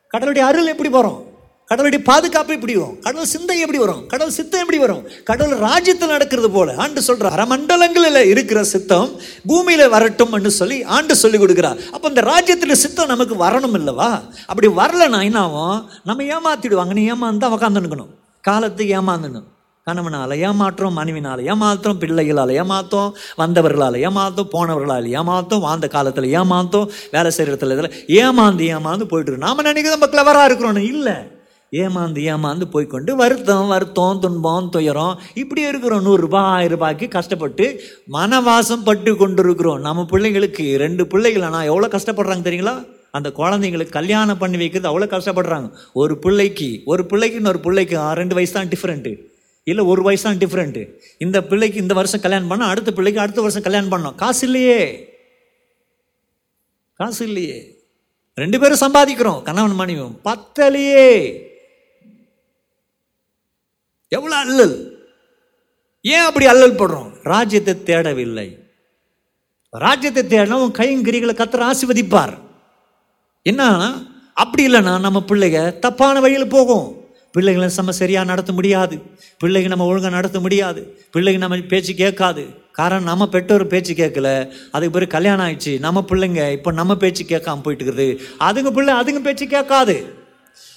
கடவுளுடைய 0.08 0.48
அருள் 0.48 0.66
எப்படி 0.66 0.88
வரும்? 0.88 1.35
கடவுளுடைய 1.68 2.10
பாதுகாப்பு 2.10 2.54
எப்படி 2.54 2.76
வரும்? 2.76 2.98
கடவுள் 3.00 3.26
சிந்தை 3.26 3.58
எப்படி 3.58 3.78
வரும்? 3.78 4.06
கடவுள் 4.06 4.32
சித்தம் 4.32 4.60
எப்படி 4.60 4.78
வரும்? 4.78 5.08
கடவுள் 5.24 5.58
ராஜ்யத்தில் 5.58 6.08
நடக்கிறது 6.08 6.50
போல. 6.50 6.74
ஆண்டு 6.76 7.00
சொல்ற 7.00 7.26
அறமண்டலங்களில் 7.36 8.24
இருக்கிற 8.24 8.64
சித்தம் 8.64 9.10
பூமியில 9.48 9.88
வரட்டும் 9.88 10.48
சொல்லி 10.48 10.82
ஆண்டு 10.82 11.16
சொல்லி 11.16 11.38
கொடுக்கிறார். 11.38 11.90
அப்போ 11.90 12.08
இந்த 12.08 12.20
ராஜ்யத்தில் 12.20 12.74
சித்தம் 12.74 13.06
நமக்கு 13.06 13.34
வரணும் 13.34 13.76
இல்லவா? 13.80 14.22
அப்படி 14.46 14.66
வரலன்னா 14.66 15.22
என்ன 15.22 15.40
ஆகும்? 15.40 15.90
நம்ம 16.04 16.22
ஏமாத்திடுவாங்க. 16.22 16.92
நீ 16.92 17.12
ஏமாந்து 17.12 17.50
உக்காந்துக்கணும் 17.56 18.08
காலத்துக்கு 18.40 19.00
ஏமாந்துணும். 19.00 19.44
கணவனால் 19.84 20.36
ஏமாற்றம் 20.36 20.98
மனைவினால் 20.98 21.42
ஏமாத்தோம் 21.52 21.98
பிள்ளைகளால் 21.98 22.54
ஏமாத்தோம் 22.62 23.12
வந்தவர்களால் 23.38 23.98
ஏமாத்தோம் 24.06 24.48
போனவர்களால் 24.52 25.06
ஏமாத்தோம் 25.18 25.60
வாழ்ந்த 25.60 25.88
காலத்தில் 25.88 26.34
ஏமாத்தோம் 26.40 26.88
வேலை 27.10 27.30
செய்கிற 27.30 27.56
இடத்துல 27.56 27.78
இதில் 27.78 28.24
ஏமாந்து 28.24 28.78
ஏமாந்து 28.78 29.04
போயிட்டு 29.04 29.36
நாம் 29.36 29.38
நாம 29.38 29.62
நினைக்கிறோம் 29.62 29.98
நம்ம 29.98 30.06
கிளவராக 30.06 30.52
இருக்கிறோன்னு 30.52 30.78
இல்லை. 30.78 31.35
ஏமாந்து 31.76 32.20
ஏமாந்து 32.26 32.66
போய்க்கொண்டு 32.66 33.16
வருத்தம் 33.16 33.66
வருத்தம் 33.66 34.20
துன்பம் 34.20 34.68
துயரம். 34.68 35.14
இப்படி 35.34 35.62
இருக்கிறோம். 35.62 36.04
நூறுரூபா 36.06 36.40
ஆயிரம் 36.50 36.70
ரூபாய்க்கு 36.70 37.08
கஷ்டப்பட்டு 37.08 37.64
மனவாசம் 38.12 38.84
பட்டு 38.84 39.16
கொண்டு 39.16 39.42
இருக்கிறோம் 39.42 39.80
நம்ம 39.80 40.06
பிள்ளைங்களுக்கு 40.12 40.76
ரெண்டு 40.76 41.06
பிள்ளைகள் 41.06 41.42
ஆனால் 41.42 41.64
எவ்வளோ 41.64 41.88
கஷ்டப்படுறாங்க 41.88 42.44
தெரியுங்களா? 42.48 42.76
அந்த 43.10 43.28
குழந்தைங்களுக்கு 43.30 43.88
கல்யாணம் 43.90 44.38
பண்ணி 44.38 44.56
வைக்கிறது 44.56 44.90
அவ்வளோ 44.90 45.06
கஷ்டப்படுறாங்க. 45.10 45.68
ஒரு 45.94 46.18
பிள்ளைக்கு 46.18 46.82
ஒரு 46.84 47.06
பிள்ளைக்கு 47.06 47.36
இன்னொரு 47.36 47.60
பிள்ளைக்கு 47.60 47.98
ஆ, 47.98 48.12
ரெண்டு 48.12 48.34
வயசு 48.34 48.52
தான் 48.52 48.68
டிஃப்ரெண்ட்டு 48.68 49.12
இல்லை 49.66 49.84
ஒரு 49.84 50.02
வயசு 50.02 50.22
தான் 50.22 50.38
டிஃப்ரெண்ட்டு 50.38 50.82
இந்த 51.18 51.44
பிள்ளைக்கு 51.44 51.78
இந்த 51.80 51.94
வருஷம் 51.94 52.20
கல்யாணம் 52.20 52.50
பண்ணோம் 52.50 52.72
அடுத்த 52.72 52.92
பிள்ளைக்கு 52.92 53.20
அடுத்த 53.20 53.40
வருஷம் 53.40 53.62
கல்யாணம் 53.62 53.92
பண்ணோம். 53.92 54.14
காசு 54.14 54.46
இல்லையே. 54.46 54.80
காசு 57.00 57.24
இல்லையே. 57.26 57.56
ரெண்டு 58.38 58.60
பேரும் 58.60 58.80
சம்பாதிக்கிறோம். 58.80 59.42
கணவன் 59.42 59.74
மனைவியும் 59.74 60.20
பத்தலையே. 60.22 61.08
எவ்வளோ 64.08 64.36
அல்லல்? 64.36 64.98
ஏன் 66.02 66.20
அப்படி 66.20 66.46
அல்லல் 66.46 66.72
படுறோம்? 66.72 67.10
ராஜ்யத்தை 67.22 67.74
தேடவில்லை. 67.74 68.58
ராஜ்யத்தை 69.70 70.22
தேடினா 70.22 70.52
உன் 70.52 70.72
கைங்கரிகளை 70.72 71.34
கத்துற 71.34 71.70
ஆசிர்வதிப்பார். 71.70 72.38
என்ன? 73.42 73.92
அப்படி 74.34 74.66
இல்லைன்னா 74.66 75.00
நம்ம 75.00 75.24
பிள்ளைங்க 75.28 75.78
தப்பான 75.78 76.20
வழியில் 76.20 76.48
போகும். 76.48 77.04
பிள்ளைகளை 77.32 77.70
நம்ம 77.76 77.92
சரியாக 77.92 78.26
நடத்த 78.26 78.52
முடியாது. 78.52 79.02
பிள்ளைங்க 79.44 79.66
நம்ம 79.66 79.84
ஒழுங்காக 79.84 80.14
நடத்த 80.14 80.40
முடியாது. 80.40 81.00
பிள்ளைங்க 81.12 81.38
நம்ம 81.38 81.56
பேச்சு 81.56 81.94
கேட்காது. 81.94 82.46
காரணம் 82.72 83.04
நம்ம 83.04 83.28
பெற்றோர் 83.28 83.66
பேச்சு 83.66 83.94
கேட்கல. 83.94 84.50
அதுக்கு 84.70 84.90
பிறகு 84.90 85.06
கல்யாணம் 85.06 85.46
ஆயிடுச்சு. 85.46 85.78
நம்ம 85.78 86.04
பிள்ளைங்க 86.08 86.52
இப்போ 86.52 86.72
நம்ம 86.72 86.96
பேச்சு 86.96 87.24
கேட்காம 87.24 87.62
போயிட்டு 87.62 87.84
இருக்குது. 87.84 88.18
அதுங்க 88.40 88.70
பிள்ளை 88.70 88.94
அதுங்க 88.94 89.20
பேச்சு 89.20 89.46
கேட்காது. 89.46 90.14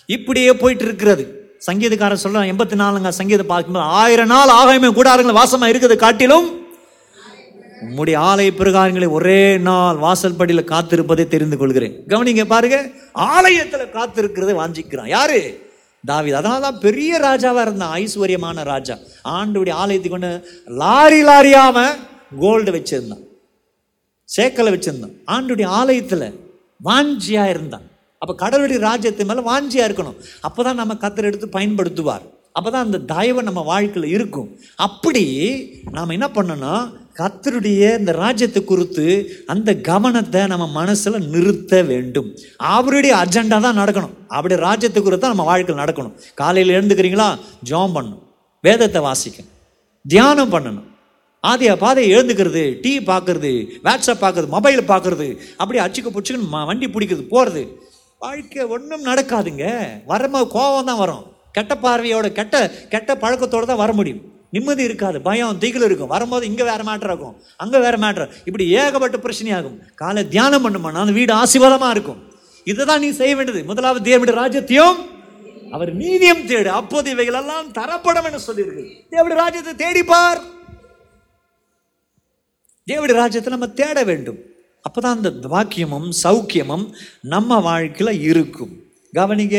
இப்படியே 0.05 0.53
போயிட்டு 0.53 0.83
இருக்கிறது. 0.83 1.38
சங்கீதக்காரன் 1.67 2.17
சொல்றான் 2.24 2.50
எண்பத்தி 2.52 2.76
நாலுங்க 2.78 3.10
சங்கீதம் 3.10 3.45
பார்க்கும்போது 3.45 3.86
ஆயிரம் 3.86 4.28
நாள் 4.28 4.48
ஆகாயமே 4.48 4.93
கூடாரங்கள் 4.93 5.39
வாசமா 5.41 5.76
இருக்குது 5.76 5.95
காட்டிலும் 5.95 6.58
உம்முடைய 7.82 8.19
ஆலய 8.22 8.52
பிரகாரங்களை 8.58 9.10
ஒரே 9.10 9.58
நாள் 9.58 9.95
வாசல் 9.95 10.36
படியில் 10.36 10.63
காத்திருப்பதை 10.63 11.28
தெரிந்து 11.28 11.58
கொள்கிறேன். 11.58 12.04
கவனிங்க 12.08 12.45
பாருங்க 12.45 12.89
ஆலயத்தில் 13.12 13.93
காத்திருக்கிறதை 13.93 14.56
வாஞ்சிக்கிறான். 14.56 15.08
யாரு? 15.08 15.67
தாவித். 16.08 16.32
அதனால 16.32 16.60
தான் 16.60 16.80
பெரிய 16.80 17.19
ராஜாவாக 17.19 17.62
இருந்தான் 17.62 18.00
ஐஸ்வர்யமான 18.00 18.63
ராஜா. 18.63 18.98
ஆண்டுடைய 19.24 19.72
ஆலயத்துக்கு 19.72 20.19
கொண்டு 20.19 20.48
லாரி 20.65 21.24
லாரியாம 21.24 21.88
கோல்டு 22.39 22.72
வச்சிருந்தான். 22.72 23.24
சேக்கலை 24.38 24.72
வச்சிருந்தான். 24.76 25.15
ஆண்டுடைய 25.28 25.65
ஆலயத்தில் 25.65 26.39
வாஞ்சியா 26.86 27.50
இருந்தான். 27.50 27.88
அப்போ 28.21 28.34
கடவுளுடைய 28.43 28.79
ராஜ்யத்து 28.89 29.29
மேலே 29.29 29.41
வாஞ்சியாக 29.49 29.88
இருக்கணும். 29.89 30.17
அப்போ 30.47 30.63
தான் 30.63 30.79
நம்ம 30.82 30.95
கத்தர் 31.03 31.27
எடுத்து 31.29 31.47
பயன்படுத்துவார். 31.58 32.25
அப்போ 32.58 32.69
தான் 32.71 32.86
அந்த 32.88 32.99
தயவு 33.12 33.41
நம்ம 33.49 33.62
வாழ்க்கையில் 33.71 34.13
இருக்கும். 34.15 34.49
அப்படி 34.88 35.23
நாம் 35.97 36.15
என்ன 36.15 36.27
பண்ணணும் 36.38 36.84
கத்தருடைய 37.19 37.84
இந்த 37.99 38.12
ராஜ்யத்தை 38.23 38.62
குறித்து 38.63 39.05
அந்த 39.53 39.69
கவனத்தை 39.89 40.41
நம்ம 40.51 40.65
மனசில் 40.79 41.25
நிறுத்த 41.34 41.82
வேண்டும். 41.91 42.29
அவருடைய 42.75 43.13
அஜெண்டா 43.23 43.58
தான் 43.67 43.79
நடக்கணும். 43.82 44.13
அவருடைய 44.38 44.60
ராஜ்யத்தை 44.67 45.01
குறித்து 45.01 45.23
தான் 45.25 45.36
நம்ம 45.36 45.47
வாழ்க்கையில் 45.51 45.82
நடக்கணும். 45.84 46.15
காலையில் 46.41 46.75
எழுந்துக்கிறீங்களா? 46.77 47.29
ஜோம் 47.71 47.95
பண்ணணும். 47.95 48.23
வேதத்தை 48.63 49.01
வாசிக்கணும். 49.10 49.51
தியானம் 50.05 50.53
பண்ணணும். 50.53 50.88
ஆதியா 51.43 51.73
பாதை 51.84 52.03
எழுந்துக்கிறது 52.13 52.63
டீ 52.84 52.91
பார்க்கறது 53.10 53.51
வாட்ஸ்அப் 53.86 54.23
பார்க்கறது 54.23 54.49
மொபைல் 54.55 54.82
பார்க்கறது 54.89 55.27
அப்படியே 55.62 55.82
அச்சுக்க 55.84 56.10
புச்சுக்குன்னு 56.15 56.67
வண்டி 56.69 56.88
பிடிக்கிறது 56.95 57.25
போகிறது 57.36 57.62
வாழ்க்கை 58.23 58.63
ஒன்றும் 58.75 59.05
நடக்காதுங்க. 59.10 59.65
வரும்போது 60.12 60.47
கோபம் 60.55 60.89
தான் 60.89 61.01
வரும். 61.03 61.23
கெட்ட 61.58 61.73
பார்வையோட 61.84 62.27
கெட்ட 62.39 62.55
கெட்ட 62.93 63.12
பழக்கத்தோடு 63.21 63.69
தான் 63.69 63.82
வர 63.84 63.91
முடியும். 63.99 64.21
நிம்மதி 64.55 64.84
இருக்காது 64.89 65.17
பயம் 65.27 65.60
திகில் 65.63 65.86
இருக்கும். 65.88 66.12
வரும்போது 66.15 66.43
இங்கே 66.51 66.65
வேறு 66.69 66.84
மேட்டர் 66.89 67.12
இருக்கும் 67.12 67.36
அங்கே 67.63 67.79
வேறு 67.86 67.97
மேட்டர் 68.03 68.27
இப்படி 68.49 68.65
ஏகப்பட்ட 68.82 69.19
பிரச்சனையாகும். 69.25 69.77
காலை 70.01 70.23
தியானம் 70.34 70.65
பண்ணுமானா 70.65 71.03
அந்த 71.05 71.15
வீடு 71.19 71.34
ஆசீர்வாதமாக 71.41 71.95
இருக்கும். 71.97 72.19
இதை 72.71 72.84
தான் 72.91 73.03
நீ 73.05 73.10
செய்ய 73.21 73.34
வேண்டியது. 73.38 73.63
முதலாவது 73.71 74.01
தேவனுடைய 74.10 74.38
ராஜ்யத்தையும் 74.41 74.99
அவர் 75.75 75.91
நீதியம் 76.03 76.45
தேடு. 76.51 76.69
அப்போது 76.82 77.08
இவைகள் 77.15 77.39
எல்லாம் 77.41 77.67
தரப்படும் 77.79 78.27
என்று 78.29 78.45
சொல்லியிருக்கு 78.49 78.86
தேவனுடைய 79.13 79.39
ராஜ்யத்தை 79.43 79.73
தேடிப்பார். 79.84 80.41
தேவனுடைய 82.88 83.17
ராஜ்யத்தை 83.23 83.51
நம்ம 83.55 83.69
தேட 83.82 84.03
வேண்டும். 84.12 84.39
அப்போ 84.87 85.01
தான் 85.01 85.17
அந்த 85.17 85.47
வாக்கியமும் 85.55 86.09
சௌக்கியமும் 86.23 86.85
நம்ம 87.33 87.59
வாழ்க்கையில் 87.69 88.21
இருக்கும். 88.29 88.73
கவனிங்க 89.13 89.57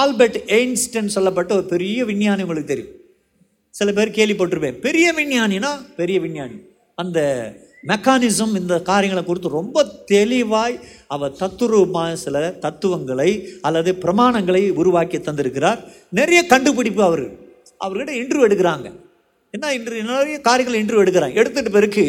ஆல்பர்ட் 0.00 0.38
எயின்ஸ்டன் 0.56 1.14
சொல்லப்பட்ட 1.16 1.50
ஒரு 1.58 1.64
பெரிய 1.74 2.04
விஞ்ஞானி 2.10 2.42
உங்களுக்கு 2.44 2.74
தெரியும். 2.74 2.96
சில 3.78 3.92
பேர் 3.98 4.16
கேள்விப்பட்டிருப்பேன். 4.18 4.80
பெரிய 4.86 5.06
விஞ்ஞானினா 5.18 5.70
பெரிய 5.96 6.16
விஞ்ஞானி. 6.20 6.56
அந்த 7.02 7.20
மெக்கானிசம் 7.90 8.58
இந்த 8.60 8.74
காரியங்களை 8.90 9.22
குறித்து 9.26 9.48
ரொம்ப 9.58 9.84
தெளிவாய் 10.14 10.76
அவர் 11.14 11.38
தத்துரூபமாக 11.40 12.12
சில 12.24 12.42
தத்துவங்களை 12.64 13.30
அல்லது 13.60 13.92
பிரமாணங்களை 14.02 14.62
உருவாக்கி 14.80 15.18
தந்திருக்கிறார். 15.18 15.80
நிறைய 16.20 16.40
கண்டுபிடிப்பு 16.52 17.02
அவர். 17.10 17.24
அவர்கிட்ட 17.84 18.12
இன்டர்வியூ 18.20 18.46
எடுக்கிறாங்க. 18.50 18.88
என்ன 19.56 19.70
இன்டர்வியூ 19.76 20.04
நிறைய 20.10 20.36
காரியங்கள் 20.46 20.78
இன்டர்வியூ 20.80 21.02
எடுக்கிறான். 21.04 21.34
எடுத்துட்டு 21.40 21.70
பிறகு 21.74 22.02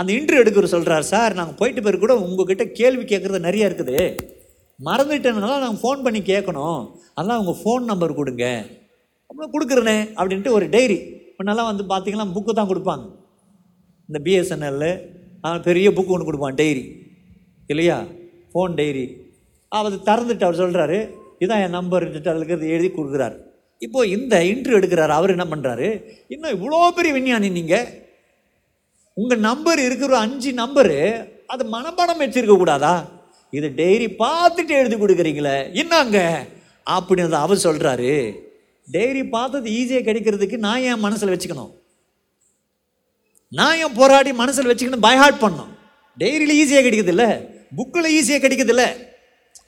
அந்த 0.00 0.10
இன்டர்வியூ 0.14 0.42
எடுக்கிற 0.42 0.68
சொல்கிறார் 0.72 1.04
சார் 1.10 1.36
நாங்கள் 1.38 1.58
போயிட்டு 1.60 1.82
பிறகு 1.86 2.02
கூட 2.04 2.14
உங்ககிட்ட 2.26 2.64
கேள்வி 2.78 3.04
கேட்குறது 3.10 3.40
நிறையா 3.46 3.66
இருக்குது. 3.70 3.98
மறந்துட்டேனால 4.78 5.58
நாங்கள் 5.64 5.82
ஃபோன் 5.82 6.02
பண்ணி 6.06 6.20
கேட்கணும் 6.30 6.80
அதெல்லாம் 7.16 7.40
உங்கள் 7.42 7.58
ஃபோன் 7.60 7.84
நம்பர் 7.90 8.18
கொடுங்க. 8.20 8.46
அப்புறம் 9.28 9.52
கொடுக்குறேனே 9.54 9.96
அப்படின்ட்டு 10.18 10.54
ஒரு 10.56 10.66
டைரி 10.74 10.98
முன்னெல்லாம் 11.36 11.70
வந்து 11.70 11.84
பார்த்தீங்கன்னா 11.92 12.26
புக்கு 12.38 12.56
தான் 12.60 12.70
கொடுப்பாங்க. 12.72 13.06
இந்த 14.08 14.18
பிஎஸ்என்எல்லு 14.26 14.90
பெரிய 15.68 15.88
புக்கு 15.96 16.14
ஒன்று 16.16 16.28
கொடுப்பான் 16.30 16.58
டைரி 16.62 16.84
இல்லையா? 17.72 18.00
ஃபோன் 18.52 18.74
டைரி 18.80 19.06
அவர் 19.78 19.94
திறந்துட்டு 20.08 20.46
அவர் 20.48 20.60
சொல்கிறாரு 20.64 20.98
இதான் 21.44 21.62
என் 21.66 21.76
நம்பர் 21.78 22.04
அதில் 22.08 22.38
இருக்கிறது 22.40 22.74
எழுதி 22.74 22.90
கொடுக்குறாரு. 22.98 23.36
இப்போ 23.84 24.00
இந்த 24.16 24.34
இன்டர்வியூ 24.50 24.78
எடுக்கிறார் 24.80 25.18
அவர் 25.18 25.34
என்ன 25.36 25.46
பண்ணுறாரு 25.52 25.88
இன்னும் 26.34 26.54
இவ்வளோ 26.56 26.80
பெரிய 26.98 27.12
விஞ்ஞானி 27.16 27.48
நீங்கள் 27.58 27.88
உங்கள் 29.16 29.44
நம்பர் 29.48 29.80
இருக்கிற 29.86 30.18
அஞ்சு 30.26 30.50
நம்பரு 30.62 30.98
அது 31.52 31.62
மனப்பாடம் 31.74 32.20
வச்சிருக்க 32.22 32.54
கூடாதா? 32.58 32.94
இது 33.52 33.68
டெய்ரி 33.80 34.06
பார்த்துட்டு 34.22 34.74
எழுதி 34.80 34.96
கொடுக்குறீங்களே 34.96 35.56
என்னங்க? 35.82 36.18
அப்படின்னு 36.86 37.42
அவர் 37.44 37.64
சொல்கிறாரு 37.66 38.12
டெய்ரி 38.88 39.22
பார்த்தது 39.34 39.68
ஈஸியாக 39.80 40.06
கிடைக்கிறதுக்கு 40.08 40.56
நான் 40.66 40.86
என் 40.90 41.04
மனசில் 41.06 41.32
வச்சுக்கணும்? 41.32 41.72
நான் 43.52 43.80
என் 43.84 43.98
போராடி 43.98 44.30
மனசில் 44.42 44.70
வச்சுக்கணும் 44.70 45.06
பைஹார்ட் 45.08 45.42
பண்ணணும்? 45.44 45.72
டெய்ரியில் 46.18 46.58
ஈஸியாக 46.60 46.84
கிடைக்குது 46.86 47.12
இல்லை 47.14 47.30
புக்கில் 47.78 48.14
ஈஸியாக 48.18 48.42
கிடைக்குது 48.44 48.72
இல்லை 48.74 48.88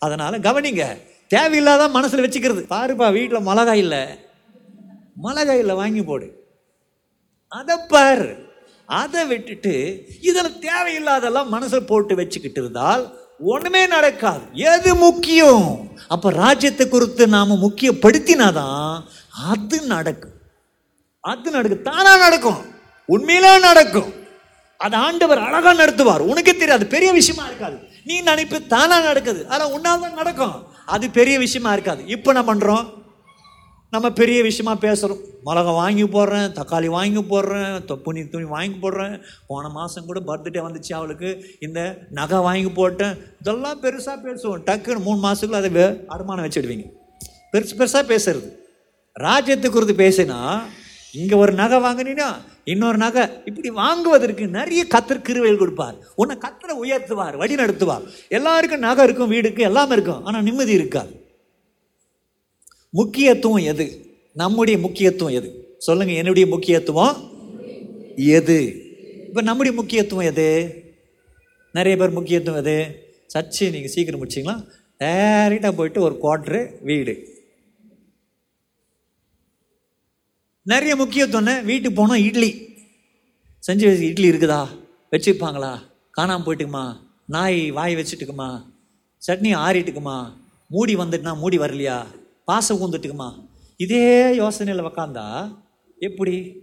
அதனால் 0.07 0.45
கவனிங்க 0.47 0.85
தேவையில்லாத 1.35 1.89
மனசில் 1.89 2.25
வச்சுக்கிறது. 2.25 2.63
பாருப்பா 2.71 3.13
வீட்டில் 3.13 3.41
மிளகாய் 3.41 3.79
இல்லை. 3.79 4.05
மிளகாய் 5.17 5.59
இல்லை 5.59 5.75
வாங்கி 5.75 6.03
போடு. 6.03 6.29
அதை 7.49 7.77
பாரு. 7.89 8.31
அதை 8.87 9.27
விட்டுட்டு 9.27 10.05
இதில் 10.21 10.57
தேவையில்லாதெல்லாம் 10.61 11.47
மனசில் 11.47 11.85
போட்டு 11.85 12.15
வச்சுக்கிட்டு 12.15 12.61
இருந்தால் 12.61 13.19
ஒன்றுமே 13.39 13.87
நடக்காது. 13.87 14.43
எது 14.53 14.95
முக்கியம்? 14.95 15.91
அப்போ 16.09 16.31
ராஜ்யத்தை 16.31 16.89
குறித்து 16.89 17.27
நாம் 17.27 17.63
முக்கியப்படுத்தினாதான் 17.63 19.03
அது 19.51 19.81
நடக்கும். 19.83 20.37
அது 21.21 21.51
நடக்கும் 21.51 21.83
தானாக 21.83 22.19
நடக்கும். 22.19 22.61
உண்மையிலே 23.07 23.59
நடக்கும். 23.59 24.13
அது 24.77 24.97
ஆண்டவர் 24.97 25.39
அழகாக 25.39 25.75
நடத்துவார். 25.85 26.23
உனக்கே 26.33 26.57
தெரியாது 26.57 26.87
பெரிய 26.87 27.13
விஷயமா 27.13 27.47
இருக்காது. 27.47 27.77
நீ 28.05 28.21
நினைப்பு 28.21 28.67
தானா 28.67 29.01
நடக்குது. 29.01 29.49
ஆனால் 29.49 29.73
உன்னால்தான் 29.77 30.21
நடக்கும். 30.21 30.67
அது 30.87 31.11
பெரிய 31.11 31.39
விஷயமா 31.39 31.73
இருக்காது. 31.73 32.07
இப்போ 32.07 32.33
என்ன 32.33 32.55
பண்ணுறோம் 32.55 33.03
நம்ம 33.91 34.11
பெரிய 34.11 34.43
விஷயமா 34.43 34.73
பேசுகிறோம் 34.81 35.21
மிளகா 35.47 35.73
வாங்கி 35.75 36.05
போடுறேன் 36.05 36.49
தக்காளி 36.59 36.87
வாங்கி 36.87 37.21
போடுறேன் 37.33 38.01
துணி 38.05 38.29
துணி 38.29 38.45
வாங்கி 38.45 38.77
போடுறேன். 38.83 39.21
போன 39.47 39.69
மாதம் 39.69 40.07
கூட 40.07 40.21
பர்த்டே 40.29 40.61
வந்துச்சு 40.67 40.93
அவளுக்கு. 40.93 41.31
இந்த 41.61 41.81
நகை 42.11 42.39
வாங்கி 42.39 42.71
போட்டேன். 42.71 43.15
இதெல்லாம் 43.41 43.83
பெருசாக 43.83 44.19
பேசுவோம். 44.27 44.65
டக்குன்னு 44.69 45.07
மூணு 45.07 45.21
மாதத்துக்குள்ள 45.27 45.61
அதை 45.63 45.71
அடமானம் 46.15 46.47
வச்சிடுவீங்க. 46.47 46.87
பெருசு 47.53 47.75
பெருசாக 47.79 48.05
பேசுறது. 48.13 48.49
ராஜ்யத்தை 49.13 49.71
குறித்து 49.71 49.95
பேசினா 50.05 50.61
இங்கே 51.13 51.35
ஒரு 51.35 51.53
நகை 51.53 51.79
வாங்கினீங்கன்னா 51.83 52.31
இன்னொரு 52.65 52.97
நகை 52.97 53.29
இப்படி 53.45 53.71
வாங்குவதற்கு 53.71 54.47
நிறைய 54.47 54.87
கத்தர் 54.95 55.27
கிருவையில் 55.29 55.57
கொடுப்பார். 55.57 55.97
உன்னை 56.15 56.37
கத்தரை 56.37 56.73
உயர்த்துவார் 56.83 57.37
வழி 57.37 57.55
நடத்துவார். 57.55 58.09
எல்லாருக்கும் 58.29 58.79
நகை 58.79 59.05
இருக்கும் 59.05 59.31
வீடுக்கு 59.31 59.63
எல்லாமே 59.63 59.93
இருக்கும். 59.93 60.25
ஆனால் 60.25 60.43
நிம்மதி 60.43 60.73
இருக்காது. 60.73 61.23
முக்கியத்துவம் 62.91 63.65
எது? 63.65 64.07
நம்முடைய 64.35 64.79
முக்கியத்துவம் 64.79 65.35
எது? 65.35 65.75
சொல்லுங்க 65.79 66.13
என்னுடைய 66.13 66.49
முக்கியத்துவம் 66.49 67.31
எது? 68.17 68.75
இப்போ 69.29 69.43
நம்முடைய 69.43 69.81
முக்கியத்துவம் 69.81 70.25
எது? 70.25 70.75
நிறைய 71.73 71.99
பேர் 71.99 72.11
முக்கியத்துவம் 72.11 72.61
எது? 72.61 72.99
சர்ச்சு 73.35 73.71
நீங்கள் 73.71 73.91
சீக்கிரம் 73.91 74.27
முடிச்சிங்களா? 74.27 74.65
டேரெக்டாக 74.99 75.77
போயிட்டு 75.77 76.01
ஒரு 76.01 76.19
குவாட்ரு 76.23 76.69
வீடு. 76.81 77.34
நிறைய 80.65 80.97
முக்கியத்துவம் 80.97 81.65
வீட்டுக்கு 81.65 82.07
போனோம் 82.07 82.25
இட்லி. 82.25 82.69
செஞ்சு 83.55 83.87
வச்சு 83.87 84.07
இட்லி 84.07 84.31
இருக்குதா? 84.31 84.69
வச்சுப்பாங்களா? 85.11 85.81
காணாமல் 86.11 86.57
போயிட்டுக்குமா? 86.57 86.97
நாய் 87.27 87.71
வாய் 87.71 87.95
வச்சுட்டுக்குமா? 87.95 88.65
சட்னி 89.27 89.57
ஆறிட்டுக்குமா? 89.57 90.33
மூடி 90.69 90.97
வந்துட்டுனா 90.97 91.37
மூடி 91.37 91.59
வரலையா? 91.59 92.05
பாசம் 92.45 92.81
கூந்துட்டுக்குமா 92.81 93.49
இதே 93.77 94.39
யோசனையில் 94.39 94.91
உக்காந்தா 94.91 95.57
எப்படி? 95.99 96.63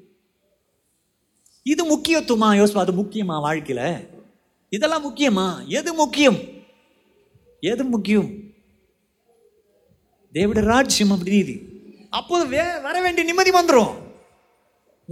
இது 1.63 1.97
முக்கியத்துவமா 1.97 2.57
யோசிப்பா? 2.57 2.77
அது 2.77 2.91
முக்கியமா 2.91 3.39
வாழ்க்கையில்? 3.39 4.07
இதெல்லாம் 4.69 5.05
முக்கியமா? 5.05 5.67
எது 5.67 5.93
முக்கியம்? 5.93 6.39
எது 7.59 7.83
முக்கியம்? 7.83 8.29
தேவட 10.33 10.61
ராஜ்யம் 10.61 11.11
அப்படி 11.11 11.35
இது. 11.35 11.70
அப்போது 12.19 12.45
வே 12.53 12.63
வர 12.85 12.95
வேண்டிய 13.03 13.25
நிம்மதி 13.27 13.51
வந்துடும் 13.57 13.91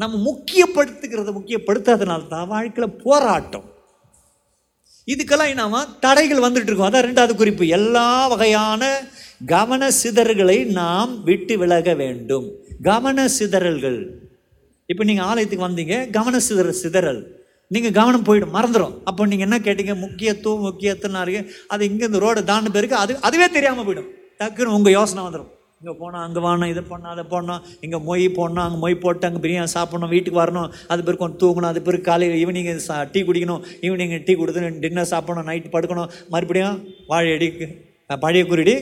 நம்ம 0.01 0.17
முக்கியப்படுத்துகிறத 0.29 1.29
முக்கியப்படுத்தாதனால 1.37 2.27
தான் 2.33 2.49
வாழ்க்கையில் 2.53 2.97
போராட்டம். 3.03 3.67
இதுக்கெல்லாம் 5.13 5.51
என்னவா 5.53 5.81
தடைகள் 6.05 6.43
வந்துட்டு 6.45 6.69
இருக்கும். 6.69 6.89
அதான் 6.89 7.05
ரெண்டாவது 7.07 7.33
குறிப்பு. 7.41 7.63
எல்லா 7.77 8.07
வகையான 8.33 8.83
கவன 9.53 9.89
சிதறல்களை 10.01 10.57
நாம் 10.79 11.11
விட்டு 11.27 11.55
விலக 11.61 11.93
வேண்டும். 12.01 12.47
கவன 12.89 13.27
சிதறல்கள். 13.37 13.99
இப்போ 14.91 15.03
நீங்கள் 15.09 15.27
ஆலயத்துக்கு 15.29 15.67
வந்தீங்க 15.67 15.97
கவன 16.17 16.39
சிதற 16.47 16.69
சிதறல். 16.83 17.21
நீங்கள் 17.75 17.97
கவனம் 17.99 18.27
போயிடும் 18.27 18.55
மறந்துடும் 18.57 18.95
அப்போ 19.09 19.27
நீங்கள் 19.31 19.47
என்ன 19.47 19.57
கேட்டீங்க? 19.67 19.95
முக்கியத்துவம் 20.05 20.65
முக்கியத்துவம் 20.69 21.47
அது 21.73 21.81
இங்கே 21.91 22.09
இந்த 22.09 22.21
ரோடை 22.25 22.43
தாண்டு 22.51 22.75
பிறகு 22.77 22.95
அது 23.03 23.21
அதுவே 23.29 23.47
தெரியாமல் 23.57 23.87
போயிடும். 23.89 24.11
டக்குன்னு 24.41 24.75
உங்கள் 24.79 24.97
யோசனை 24.99 25.23
வந்துடும் 25.25 25.53
இங்கே 25.83 25.93
போனோம் 25.99 26.23
அங்கே 26.27 26.41
வாணும் 26.45 26.71
இதை 26.71 26.81
பண்ணோம் 26.87 27.11
அதை 27.13 27.23
பண்ணோம் 27.33 27.61
இங்கே 27.85 27.99
மொய் 28.07 28.23
போடணும் 28.37 28.63
அங்கே 28.63 28.79
மொய் 28.81 28.95
போட்டு 29.03 29.27
அங்கே 29.27 29.39
பிரியாணி 29.43 29.69
சாப்பிடணும் 29.73 30.11
வீட்டுக்கு 30.13 30.39
வரணும். 30.41 30.67
அது 30.91 31.05
பிறகு 31.07 31.21
கொஞ்சம் 31.21 31.39
தூங்கணும் 31.43 31.69
அது 31.69 31.81
பிறகு 31.85 32.03
காலையில் 32.07 32.39
ஈவினிங் 32.41 32.67
டீ 33.13 33.19
குடிக்கணும். 33.29 33.61
ஈவினிங் 33.85 34.15
டீ 34.27 34.33
கொடுத்து 34.41 34.71
டின்னர் 34.85 35.09
சாப்பிடணும் 35.13 35.47
நைட்டு 35.49 35.71
படுக்கணும். 35.75 36.09
மறுபடியும் 36.33 36.81
வாழை 37.11 37.31
அடிக்கு 37.37 37.67
பழைய 38.25 38.43
குருடி 38.51 38.75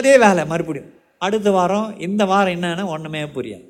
அதே 0.00 0.14
வேலை 0.24 0.44
மறுபடியும். 0.54 0.88
அடுத்த 1.26 1.48
வாரம் 1.58 1.90
இந்த 2.08 2.22
வாரம் 2.34 2.54
என்னென்னா 2.56 2.86
ஒன்றுமே 2.94 3.24
புரியாது. 3.36 3.66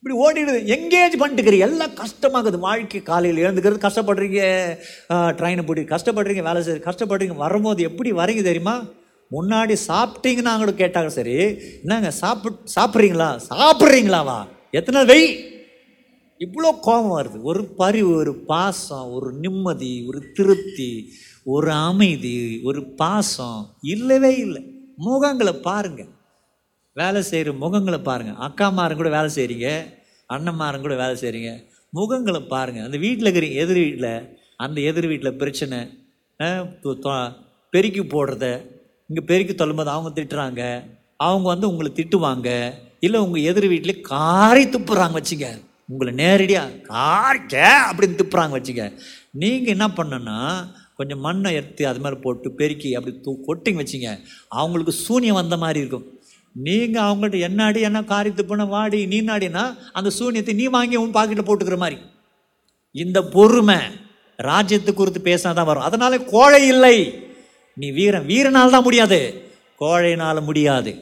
இப்படி 0.00 0.14
ஓடிடுது. 0.24 0.58
எங்கேஜ் 0.74 1.20
பண்ணிட்டுக்கிறீங்க. 1.20 1.66
எல்லாம் 1.70 1.96
கஷ்டமாகுது 2.04 2.58
வாழ்க்கை 2.68 3.00
காலையில் 3.12 3.44
எழுந்துக்கிறது 3.46 3.86
கஷ்டப்படுறீங்க. 3.88 4.42
ட்ரெயினை 5.38 5.64
பிடி 5.68 5.82
கஷ்டப்படுறீங்க 5.96 6.44
வேலை 6.48 6.60
செய்யுது 6.66 6.88
கஷ்டப்படுறீங்க. 6.90 7.36
வரும்போது 7.44 7.82
எப்படி 7.90 8.12
வரீங்க 8.22 8.44
தெரியுமா? 8.50 8.76
முன்னாடி 9.30 9.74
சாப்பிட்டீங்கன்னு 9.88 10.60
கூட 10.62 10.72
கேட்டாங்க 10.82 11.10
சரி 11.18 11.34
என்னங்க 11.82 12.10
சாப்பிட் 12.22 12.58
சாப்பிட்றீங்களா? 12.76 13.28
சாப்பிட்றீங்களாவா 13.50 14.38
எத்தனை 14.78 15.00
வெய். 15.10 15.28
இவ்வளோ 16.40 16.70
கோபம் 16.86 17.16
வருது. 17.18 17.38
ஒரு 17.50 17.62
பரிவு 17.80 18.10
ஒரு 18.22 18.32
பாசம் 18.50 19.06
ஒரு 19.16 19.28
நிம்மதி 19.44 19.92
ஒரு 20.10 20.20
திருப்தி 20.36 20.90
ஒரு 21.54 21.70
அமைதி 21.88 22.36
ஒரு 22.68 22.80
பாசம். 23.00 23.60
இல்லவே 23.94 24.32
இல்லை. 24.44 24.62
முகங்களை 25.06 25.54
பாருங்கள் 25.68 26.12
வேலை 26.96 27.20
செய்கிற 27.22 27.50
முகங்களை 27.64 27.98
பாருங்கள் 28.02 28.40
அக்காமாரும் 28.46 29.00
கூட 29.00 29.10
வேலை 29.16 29.28
செய்கிறீங்க 29.36 29.68
அண்ணன்மாரும் 30.30 30.84
கூட 30.86 30.94
வேலை 31.02 31.14
செய்கிறீங்க 31.22 31.50
முகங்களை 31.92 32.40
பாருங்கள் 32.54 32.86
அந்த 32.86 32.98
வீட்டில் 33.04 33.28
இருக்கிறீங்க 33.28 33.60
எதிர் 33.64 33.80
வீட்டில் 33.84 34.10
அந்த 34.64 34.78
எதிர் 34.80 35.08
வீட்டில் 35.10 35.38
பிரச்சனை 35.42 35.78
பெருக்கி 37.72 38.02
போடுறத 38.04 38.46
இங்கே 39.10 39.22
பெருக்கி 39.26 39.54
தொல்லும்போது 39.54 39.94
அவங்க 39.94 40.10
திட்டுறாங்க. 40.14 40.62
அவங்க 41.16 41.46
வந்து 41.48 41.68
உங்களை 41.68 41.90
திட்டுவாங்க. 41.94 42.48
இல்லை 43.00 43.20
உங்கள் 43.20 43.46
எதிர் 43.50 43.66
வீட்டிலே 43.68 44.00
காரை 44.00 44.64
துப்புறாங்க 44.66 45.16
வச்சுங்க 45.18 45.48
உங்களை 45.90 46.12
நேரடியாக 46.14 46.74
காரிக்க 46.90 47.54
அப்படின்னு 47.90 48.18
துப்புறாங்க 48.20 48.54
வச்சுங்க 48.58 48.84
நீங்கள் 49.42 49.74
என்ன 49.74 49.86
பண்ணுன்னா 49.98 50.36
கொஞ்சம் 50.98 51.20
மண்ணை 51.20 51.50
எடுத்து 51.54 51.82
அது 51.86 52.00
மாதிரி 52.00 52.20
போட்டு 52.20 52.48
பெருக்கி 52.50 52.94
அப்படி 52.94 53.20
தூ 53.20 53.32
கொட்டிங்க 53.46 53.80
வச்சுங்க 53.82 54.10
அவங்களுக்கு 54.48 54.92
சூனியம் 54.92 55.40
வந்த 55.40 55.56
மாதிரி 55.56 55.78
இருக்கும். 55.78 56.06
நீங்கள் 56.52 57.02
அவங்கள்ட்ட 57.02 57.38
என்ன 57.48 57.64
அடி 57.64 57.80
என்ன 57.80 58.00
காரியத்து 58.04 58.42
துப்புன 58.42 58.66
வாடி 58.68 59.00
நீ 59.06 59.18
நாடினா 59.22 59.64
அந்த 59.92 60.10
சூனியத்தை 60.10 60.54
நீ 60.54 60.66
வாங்கி 60.76 60.96
உன் 60.96 61.14
பாக்கெட்டில் 61.14 61.48
போட்டுக்கிற 61.48 61.76
மாதிரி. 61.76 61.98
இந்த 62.90 63.18
பொறுமை 63.36 63.78
ராஜ்யத்து 64.42 64.92
குறித்து 64.94 65.20
பேசினாதான் 65.28 65.70
வரும். 65.70 65.88
அதனால 65.88 66.18
கோழை 66.34 66.66
இல்லை. 66.66 66.96
நீ 67.78 67.90
வீரன். 67.90 68.26
வீரனால் 68.26 68.74
தான் 68.74 68.82
முடியாது. 68.82 69.18
கோழையினால் 69.80 70.40
முடியாது. 70.42 70.92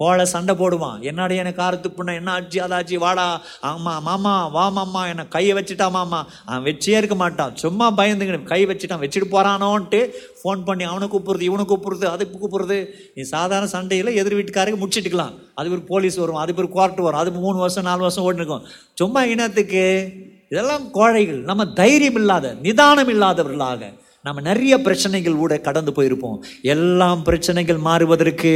கோழை 0.00 0.24
சண்டை 0.24 0.54
போடுவான் 0.54 1.00
என்னடி 1.00 1.36
எனக்கு 1.36 1.62
காரத்து 1.62 1.86
துப்புன 1.86 2.14
என்ன 2.14 2.30
ஆச்சு? 2.32 2.58
அதாச்சு? 2.66 2.94
வாடா. 2.98 3.40
ஆமா 3.62 3.94
மாமா 4.00 4.34
வா 4.46 4.68
மாமா. 4.68 5.06
என்னை 5.06 5.24
கையை 5.28 5.56
வச்சுட்டா 5.56 5.90
மாமா. 5.90 6.20
அவன் 6.44 6.64
வச்சே 6.64 6.96
இருக்க 6.96 7.14
மாட்டான். 7.14 7.56
சும்மா 7.56 7.86
பயந்துக்கிட்டு 7.92 8.42
கை 8.42 8.66
வச்சுட்டான் 8.66 9.02
வச்சுட்டு 9.02 9.28
போறானோன்ட்டு 9.30 10.00
ஃபோன் 10.40 10.64
பண்ணி 10.64 10.84
அவனை 10.84 11.08
கூப்பிடுறது 11.08 11.40
இவனை 11.40 11.64
கூப்பிடுறது 11.68 12.04
அது 12.04 12.24
கூப்பிடுறது. 12.34 12.86
நீ 13.14 13.22
சாதாரண 13.22 13.66
சண்டையில் 13.66 14.16
எதிர் 14.20 14.36
வீட்டுக்காரங்க 14.36 14.78
முடிச்சிட்டுக்கலாம். 14.82 15.34
அது 15.54 15.70
ஒரு 15.70 15.82
போலீஸ் 15.92 16.16
வரும் 16.16 16.42
அது 16.44 16.54
ஒரு 16.56 16.68
கோர்ட்டு 16.68 17.02
வரும். 17.02 17.20
அது 17.20 17.32
மூணு 17.32 17.58
வருஷம் 17.58 17.84
நாலு 17.84 18.00
வருஷம் 18.00 18.24
ஓடி 18.24 18.36
இருக்கும் 18.36 18.66
சும்மா 18.94 19.24
இனத்துக்கு. 19.24 20.12
இதெல்லாம் 20.50 20.90
கோழைகள். 20.90 21.42
நம்ம 21.42 21.64
தைரியம் 21.66 22.14
இல்லாத 22.14 22.54
நிதானம் 22.62 23.08
இல்லாதவர்களாக. 23.08 23.92
நம்ம 24.26 24.40
நிறைய 24.46 24.74
பிரச்சனைகள் 24.86 25.38
கூட 25.42 25.54
கடந்து 25.66 25.92
போயிருப்போம். 25.96 26.40
எல்லாம் 26.72 27.20
பிரச்சனைகள் 27.28 27.78
மாறுவதற்கு 27.86 28.50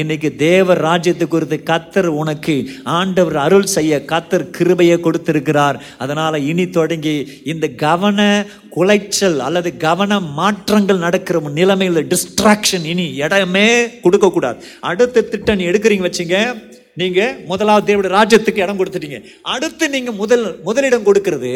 இன்னைக்கு 0.00 0.28
தேவ 0.42 0.74
ராஜ்யத்தை 0.86 1.26
குறித்து 1.34 1.56
கத்தர் 1.70 2.08
உனக்கு 2.22 2.54
ஆண்டவர் 2.96 3.38
அருள் 3.44 3.72
செய்ய 3.76 4.00
கத்தர் 4.10 4.44
கிருபையை 4.56 4.96
கொடுத்திருக்கிறார். 5.00 5.76
அதனால் 6.04 6.36
இனி 6.50 6.66
தொடங்கி 6.78 7.14
இந்த 7.52 7.68
கவன 7.84 8.18
குலைச்சல் 8.76 9.38
அல்லது 9.46 9.72
கவன 9.86 10.18
மாற்றங்கள் 10.40 11.04
நடக்கிற 11.06 11.40
நிலைமையில் 11.60 12.02
டிஸ்ட்ராக்ஷன் 12.12 12.86
இனி 12.92 13.06
இடமே 13.24 13.68
கொடுக்கக்கூடாது 14.04 14.60
அடுத்த 14.90 15.24
திட்டம் 15.32 15.60
நீ 15.62 15.66
எடுக்கிறீங்க 15.72 16.06
வச்சுங்க. 16.08 16.36
நீங்க 17.00 17.22
முதலாவது 17.48 17.88
தேவடைய 17.88 18.12
ராஜ்யத்துக்கு 18.18 18.64
இடம் 18.66 18.78
கொடுத்துட்டீங்க. 18.82 19.18
அடுத்து 19.54 19.84
நீங்க 19.96 20.12
முதல் 20.20 20.46
முதலிடம் 20.68 21.08
கொடுக்கறது 21.08 21.54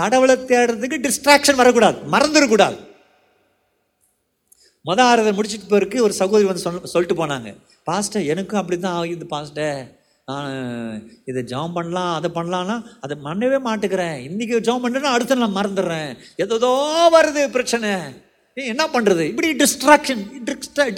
கடவுளை 0.00 0.38
தேடுறதுக்கு 0.54 1.04
டிஸ்ட்ராக்ஷன் 1.08 1.60
வரக்கூடாது. 1.64 1.98
மறந்துடக்கூடாது. 2.14 2.78
மத 4.84 5.00
ஆறுதல் 5.08 5.36
முடிச்சிட்டு 5.38 5.66
போயிருக்கு 5.72 5.98
ஒரு 6.06 6.14
சகோதரி 6.20 6.46
வந்து 6.50 6.62
சொல் 6.64 6.86
சொல்லிட்டு 6.92 7.16
போனாங்க. 7.20 7.50
பாஸ்டர் 7.88 8.28
எனக்கும் 8.32 8.60
அப்படி 8.60 8.76
தான் 8.78 8.96
ஆகுது 9.00 9.26
பாஸ்டர் 9.34 9.78
நான் 10.28 10.50
இதை 11.30 11.40
ஜாம் 11.52 11.76
பண்ணலாம் 11.76 12.12
அதை 12.18 12.28
பண்ணலான்னா 12.38 12.76
அதை 13.04 13.14
பண்ணவே 13.26 13.58
மாட்டுக்கிறேன். 13.68 14.18
இன்றைக்கி 14.28 14.60
ஜாம் 14.68 14.84
பண்ணுறேன்னா 14.84 15.14
அடுத்த 15.14 15.38
நான் 15.44 15.56
மறந்துடுறேன். 15.58 16.10
ஏதோ 16.44 16.72
வருது 17.16 17.42
பிரச்சனை. 17.56 17.90
ஏய், 18.56 18.68
என்ன 18.72 18.84
பண்ணுறது 18.94 19.24
இப்படி 19.30 19.48
டிஸ்ட்ராக்ஷன் 19.62 20.22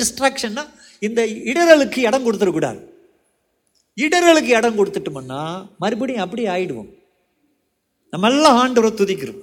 டிஸ்ட்ராக்ஷன்னா 0.00 0.64
இந்த 1.06 1.20
இடரலுக்கு 1.50 2.00
இடம் 2.08 2.26
கொடுத்துடக்கூடாது. 2.26 2.80
இடரலுக்கு 3.96 4.52
இடம் 4.58 4.78
கொடுத்துட்டோம்னா 4.78 5.40
மறுபடியும் 5.82 6.24
அப்படியே 6.24 6.48
ஆயிடுவோம். 6.54 6.90
நம்ம 8.12 8.28
எல்லாம் 8.32 8.58
ஆண்டவரை 8.60 8.92
துதிக்கிறோம். 9.00 9.40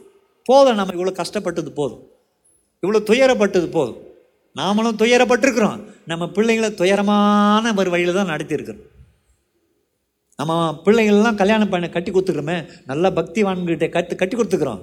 போதும் 0.49 0.79
நம்ம 0.79 0.93
இவ்வளோ 0.97 1.13
கஷ்டப்பட்டது 1.19 1.71
போதும். 1.79 2.03
இவ்வளோ 2.83 3.01
துயரப்பட்டது 3.09 3.67
போதும். 3.77 3.99
நாமளும் 4.55 4.99
துயரப்பட்டிருக்கிறோம். 5.01 5.79
நம்ம 6.05 6.25
பிள்ளைங்களை 6.25 6.73
துயரமான 6.73 7.73
ஒரு 7.77 7.89
வழியில் 7.89 8.13
தான் 8.13 8.27
நடத்தியிருக்கிறோம். 8.27 8.81
நம்ம 10.37 10.81
பிள்ளைங்களெல்லாம் 10.85 11.35
கல்யாணம் 11.35 11.69
பண்ண 11.69 11.89
கட்டி 11.89 12.11
கொடுத்துக்கிறோமே. 12.11 12.71
நல்லா 12.85 13.09
பக்திவான்கிட்ட 13.09 13.89
கற்று 13.89 14.15
கட்டி 14.15 14.37
கொடுத்துக்கிறோம். 14.37 14.81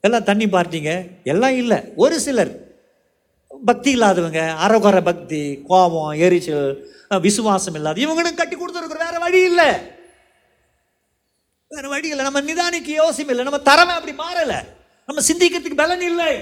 எல்லாம் 0.00 0.24
தண்ணி 0.24 0.46
பார்ட்டிங்க 0.46 1.08
எல்லாம் 1.24 1.56
இல்லை. 1.56 1.78
ஒரு 1.96 2.20
சிலர். 2.20 2.70
பக்தி 3.64 3.90
இல்லாதவங்க 3.90 4.54
அறகுற 4.66 5.04
பக்தி 5.04 5.62
கோபம் 5.66 6.10
எரிச்சல் 6.10 6.90
விசுவாசம் 7.20 7.74
இல்லாத 7.74 8.00
இவங்களும் 8.00 8.34
கட்டி 8.34 8.56
கொடுத்துருக்குற 8.56 8.98
வேற 8.98 9.18
வழி 9.18 9.44
இல்லை. 9.44 9.70
வேற 11.68 11.88
வழி 11.88 12.08
இல்லை. 12.08 12.24
நம்ம 12.24 12.40
நிதானிக்கு 12.40 12.86
யோசியம் 12.86 13.28
இல்லை. 13.28 13.44
நம்ம 13.44 13.58
தரமே 13.58 13.94
அப்படி 13.98 14.12
மாறலை. 14.12 14.58
நம்ம 15.06 15.22
சிந்திக்கிறதுக்கு 15.28 15.76
பலன் 15.76 16.00
இல்லை. 16.00 16.32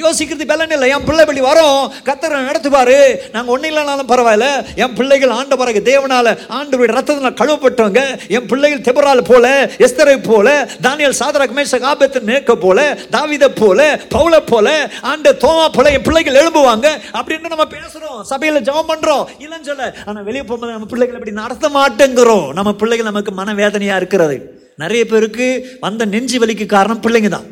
யோசிக்கிறது 0.00 0.46
பலன் 0.48 0.72
இல்லை. 0.76 0.88
என் 0.94 1.04
பிள்ளை 1.04 1.22
இப்படி 1.24 1.42
வரும். 1.46 1.92
கத்தரை 2.08 2.38
நடத்துவார் 2.48 2.96
நாங்கள் 3.34 3.52
ஒன்றும் 3.54 3.70
இல்லைனாலும் 3.70 4.10
பரவாயில்ல. 4.10 4.46
என் 4.82 4.92
பிள்ளைகள் 4.98 5.32
ஆண்ட 5.36 5.56
பிறகு 5.60 5.80
தேவனால 5.86 6.34
ஆண்டு 6.56 6.88
ரத்தத்தில் 6.96 7.38
கழுவப்பட்டவங்க 7.40 8.02
என் 8.36 8.46
பிள்ளைகள் 8.50 8.82
தெபரால் 8.88 9.22
போல 9.30 9.46
எஸ்தரை 9.86 10.16
போல 10.28 10.68
தானியல் 10.86 11.16
சாதரக் 11.20 11.56
மேஷக் 11.58 11.88
ஆபத்து 11.92 12.20
நேக்க 12.30 12.58
போல 12.64 12.84
தாவித 13.16 13.48
போல 13.62 13.88
பவுல 14.14 14.42
போல 14.52 14.76
ஆண்ட 15.12 15.32
தோமா 15.46 15.66
போல 15.78 15.92
என் 15.96 16.06
பிள்ளைகள் 16.08 16.38
எழும்புவாங்க. 16.42 16.86
அப்படின்னு 17.18 17.52
நம்ம 17.54 17.68
பேசுகிறோம் 17.76 18.22
சபையில் 18.32 18.64
ஜெபம் 18.68 18.90
பண்ணுறோம் 18.92 19.26
இல்லைன்னு 19.44 19.68
சொல்ல. 19.70 19.90
ஆனால் 20.04 20.24
வெளியே 20.30 20.42
போகும்போது 20.42 20.76
நம்ம 20.76 20.92
பிள்ளைகள் 20.94 21.18
இப்படி 21.18 21.36
நடத்த 21.42 21.68
மாட்டேங்கிறோம். 21.78 22.48
நம்ம 22.52 22.72
பிள்ளைகள் 22.82 23.10
நமக்கு 23.12 23.32
மனவேதனையாக 23.42 24.02
இருக்கிறது. 24.02 24.38
நிறைய 24.76 25.04
பேருக்கு 25.06 25.46
வந்த 25.80 26.04
நெஞ்சு 26.04 26.38
வலிக்கு 26.44 26.66
காரணம் 26.66 27.04
பிள்ளைங்க 27.06 27.28
தான். 27.28 27.48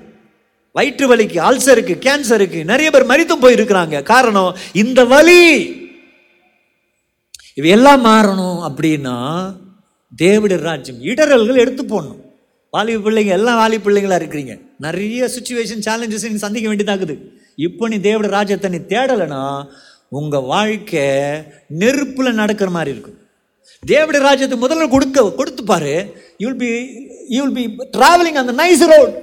வயிற்று 0.77 1.07
வலிக்கு 1.11 1.39
அல்சருக்கு 1.49 1.95
கேன்சருக்கு 2.07 2.61
நிறைய 2.71 2.89
பேர் 2.91 3.11
மரித்தும் 3.11 3.43
போயிருக்கிறாங்க. 3.45 3.97
காரணம் 4.13 4.53
இந்த 4.83 5.01
வலி. 5.13 5.43
இவை 7.59 7.71
எல்லாம் 7.77 8.03
மாறணும் 8.11 8.61
அப்படின்னா 8.69 9.17
தேவிட 10.23 10.55
ராஜ்யம் 10.69 11.01
இடரல்கள் 11.11 11.63
எடுத்து 11.65 11.83
போடணும். 11.85 12.21
வாலிப 12.75 13.03
பிள்ளைங்க 13.05 13.33
எல்லாம் 13.39 13.59
வாலி 13.63 13.77
பிள்ளைங்களா 13.85 14.17
இருக்கிறீங்க. 14.21 14.55
நிறைய 14.87 15.29
சுச்சுவேஷன் 15.35 15.85
சேலஞ்சஸ் 15.89 16.31
நீ 16.35 16.39
சந்திக்க 16.45 16.67
வேண்டியதாக்குது. 16.71 17.15
இப்போ 17.67 17.89
நீ 17.93 17.97
தேவட 18.07 18.29
ராஜ்யத்தை 18.39 18.71
நீ 18.75 18.81
தேடலைன்னா 18.95 19.43
உங்கள் 20.19 20.49
வாழ்க்கை 20.53 21.05
நெருப்பில் 21.83 22.39
நடக்கிற 22.41 22.71
மாதிரி 22.77 22.93
இருக்கும். 22.95 23.19
தேவட 23.83 24.19
ராஜ்யத்தை 24.29 24.57
முதல்ல 24.65 24.89
கொடுக்க 24.95 25.25
கொடுத்து 25.39 25.63
பாரு 25.71 25.95
you'll 26.43 26.59
be 26.63 26.71
you'll 27.37 27.55
be 27.59 27.65
travelling 27.97 28.41
அந்த 28.43 28.53
நைஸ் 28.63 28.85
ரோட் 28.93 29.15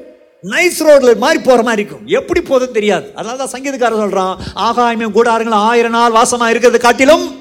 நைஸ் 0.44 0.80
ரோட்ல 0.80 1.18
மாதிரி 1.18 1.44
போற 1.44 1.64
மாதிரி 1.64 1.82
இருக்கும். 1.82 2.08
எப்படி 2.08 2.42
போகுதுன்னு 2.42 2.72
தெரியாது. 2.72 3.12
அதனால 3.16 3.46
தான் 3.46 3.54
சங்கீதக்காரன் 3.56 4.04
சொல்றான் 4.04 4.38
ஆகாயமே 4.56 5.08
கூடாரங்கள் 5.18 5.64
ஆயிரம் 5.70 5.92
நாள் 5.92 6.12
வாசமா 6.12 6.48
இருக்கிறது 6.50 6.80
காட்டிலும் 6.80 7.40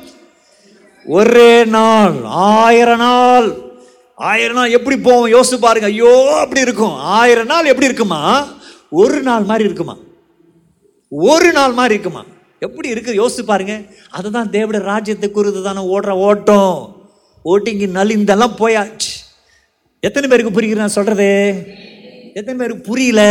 ஒரே 1.06 1.64
நாள் 1.64 2.24
ஆயிரம் 2.24 2.98
நாள். 2.98 3.56
ஆயிரம் 4.14 4.56
நாள் 4.56 4.70
எப்படி 4.70 4.96
போவோம்? 4.96 5.32
யோசிச்சு 5.32 5.58
பாருங்க. 5.60 5.86
ஐயோ 5.86 6.36
அப்படி 6.40 6.60
இருக்கும். 6.60 6.94
ஆயிரம் 6.94 7.46
நாள் 7.46 7.64
எப்படி 7.64 7.86
இருக்குமா? 7.86 8.46
ஒரு 8.90 9.22
நாள் 9.22 9.42
மாதிரி 9.42 9.64
இருக்குமா? 9.64 9.96
ஒரு 11.10 11.52
நாள் 11.52 11.72
மாதிரி 11.72 11.94
இருக்குமா? 11.94 12.24
எப்படி 12.58 12.88
இருக்கு 12.88 13.12
யோசிச்சு 13.12 13.42
பாருங்க. 13.42 13.80
அதுதான் 14.10 14.50
தேவட 14.50 14.78
ராஜ்யத்தை 14.78 15.30
குறித்து 15.30 15.62
தானே. 15.62 15.98
ஓடுற 15.98 16.10
ஓட்டம். 16.10 16.96
ஓட்டிங்கி 17.44 17.86
நலிந்தெல்லாம் 17.98 18.58
போயாச்சு. 18.58 19.12
எத்தனை 20.00 20.28
பேருக்கு 20.28 20.60
புரியுது 20.60 20.76
நான் 20.76 20.88
சொல்றது? 20.88 21.66
எத்தனை 22.34 22.58
பேருக்கு 22.60 22.88
புரியல? 22.90 23.22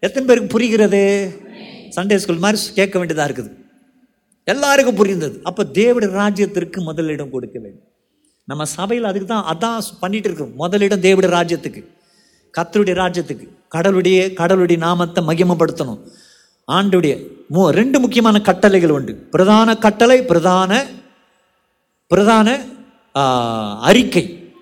எத்தனை 0.00 0.28
பேருக்கு 0.28 0.52
புரிகிறது? 0.54 1.02
சண்டே 1.96 2.16
ஸ்கூல் 2.16 2.36
மாதிரி 2.36 2.62
கேட்க 2.74 2.98
வேண்டியதாக 2.98 3.32
இருக்குது. 3.32 3.52
எல்லாருக்கும் 4.44 4.94
புரிந்தது. 4.94 5.40
அப்போ 5.42 5.62
தேவட 5.72 6.06
ராஜ்யத்திற்கு 6.20 6.80
முதலிடம் 6.80 7.30
கொடுக்க 7.30 7.58
வேண்டும். 7.58 7.88
நம்ம 8.44 8.64
சபையில் 8.64 9.06
அதுக்கு 9.06 9.28
தான் 9.28 9.46
அதான் 9.52 9.84
பண்ணிட்டு 10.00 10.28
இருக்கோம். 10.28 10.54
முதலிடம் 10.56 11.00
தேவட 11.00 11.28
ராஜ்யத்துக்கு. 11.38 11.84
கத்தருடைய 12.58 12.94
ராஜ்யத்துக்கு. 13.02 13.48
கடவுளுடைய 13.68 14.32
கடவுளுடைய 14.32 14.82
நாமத்தை 14.82 15.24
மகிமப்படுத்தணும். 15.26 16.00
ஆண்டுடைய 16.72 17.26
மூ 17.52 17.68
ரெண்டு 17.68 18.00
முக்கியமான 18.00 18.40
கட்டளைகள் 18.40 18.90
உண்டு. 18.90 19.14
பிரதான 19.14 19.76
கட்டளை 19.76 20.22
பிரதான 20.22 20.84
பிரதான 22.06 22.60
அறிக்கை. 23.80 24.52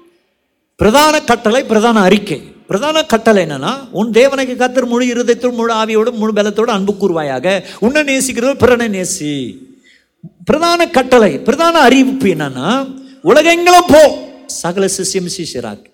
பிரதான 0.77 1.21
கட்டளை 1.21 1.65
பிரதான 1.65 2.01
அறிக்கை. 2.01 2.52
பிரதான 2.73 2.99
கட்டளை 3.13 3.41
என்னன்னா 3.47 3.73
உன் 4.01 4.11
தேவனைக்கு 4.11 4.55
கத்தர் 4.61 4.91
முழு 4.93 5.05
இருதயத்தோடு 5.13 5.59
முழு 5.61 5.73
ஆவியோடு 5.75 6.11
முழு 6.21 6.33
பலத்தோடு 6.33 6.71
அன்பு 6.77 6.93
கூறுவாயாக. 7.01 7.47
உன்னை 7.85 8.03
நேசிக்கிறது 8.03 8.53
பிறனை 8.63 8.87
நேசி. 8.95 9.33
பிரதான 10.45 10.87
கட்டளை 10.97 11.31
பிரதான 11.39 11.79
அறிவிப்பு 11.79 12.27
என்னன்னா 12.27 12.69
உலகெங்கிலும் 13.25 13.91
போ. 13.93 14.03
சகல 14.47 14.89
சிஷ்யம் 14.97 15.31
சிஷியராக்கு. 15.37 15.91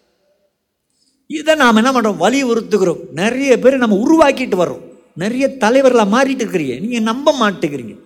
இதை 1.27 1.55
நாம் 1.63 1.81
என்ன 1.81 1.91
பண்ணுறோம் 1.93 2.21
வலியுறுத்துகிறோம். 2.25 3.03
நிறைய 3.23 3.59
பேர் 3.59 3.83
நம்ம 3.85 3.97
உருவாக்கிட்டு 4.05 4.57
வரோம் 4.63 4.85
நிறைய 5.23 5.45
தலைவர்களாக 5.65 6.11
மாறிட்டு 6.17 6.45
இருக்கிறீங்க. 6.45 6.77
நீங்கள் 6.85 7.09
நம்ப 7.11 7.35
மாட்டேங்கிறீங்க. 7.41 7.97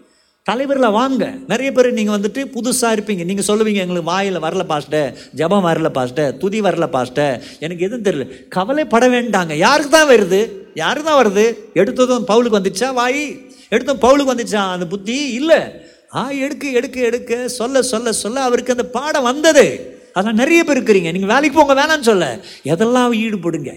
தலைவரில் 0.48 0.90
வாங்க. 0.90 1.24
நிறைய 1.46 1.72
பேர் 1.72 1.92
நீங்கள் 1.92 2.14
வந்துட்டு 2.18 2.40
புதுசாக 2.54 2.94
இருப்பீங்க. 2.96 3.24
நீங்கள் 3.24 3.46
சொல்லுவீங்க 3.46 3.80
எங்களுக்கு 3.84 4.10
வாயில் 4.10 4.38
வரல 4.40 4.62
பாஸ்ட 4.72 5.14
ஜபம் 5.34 5.64
வரல 5.64 5.88
பாஸ்ட 5.98 6.36
துதி 6.36 6.60
வரல 6.60 6.86
பாஸ்ட 6.96 7.42
எனக்கு 7.58 7.84
எதுவும் 7.84 8.02
தெரியல. 8.02 8.48
கவலைப்பட 8.48 9.08
வேண்டாங்க. 9.08 9.52
யாருக்கு 9.56 9.92
தான் 9.98 10.08
வருது? 10.08 10.40
யாருக்கு 10.74 11.10
தான் 11.10 11.20
வருது? 11.22 11.44
எடுத்ததும் 11.74 12.26
பவுலுக்கு 12.28 12.58
வந்துச்சா? 12.60 12.94
வாய். 12.94 13.24
எடுத்ததும் 13.70 14.02
பவுலுக்கு 14.06 14.34
வந்துச்சா? 14.34 14.62
அந்த 14.72 14.86
புத்தி 14.86 15.30
இல்லை. 15.32 15.60
ஆ 16.14 16.30
எடுக்க 16.30 16.68
எடுக்க 16.68 17.00
எடுக்க. 17.00 17.48
சொல்ல 17.48 17.82
சொல்ல 17.82 18.12
சொல்ல 18.12 18.40
அவருக்கு 18.40 18.72
அந்த 18.72 18.86
பாடம் 18.98 19.22
வந்தது. 19.22 19.66
அதான் 20.14 20.40
நிறைய 20.42 20.64
பேர் 20.64 20.82
இருக்கிறீங்க. 20.82 21.10
நீங்கள் 21.12 21.34
வேலைக்கு 21.34 21.58
போங்க 21.58 21.74
வேணாம்னு 21.82 22.10
சொல்ல. 22.10 22.40
எதெல்லாம் 22.64 23.18
ஈடுபடுங்க? 23.24 23.72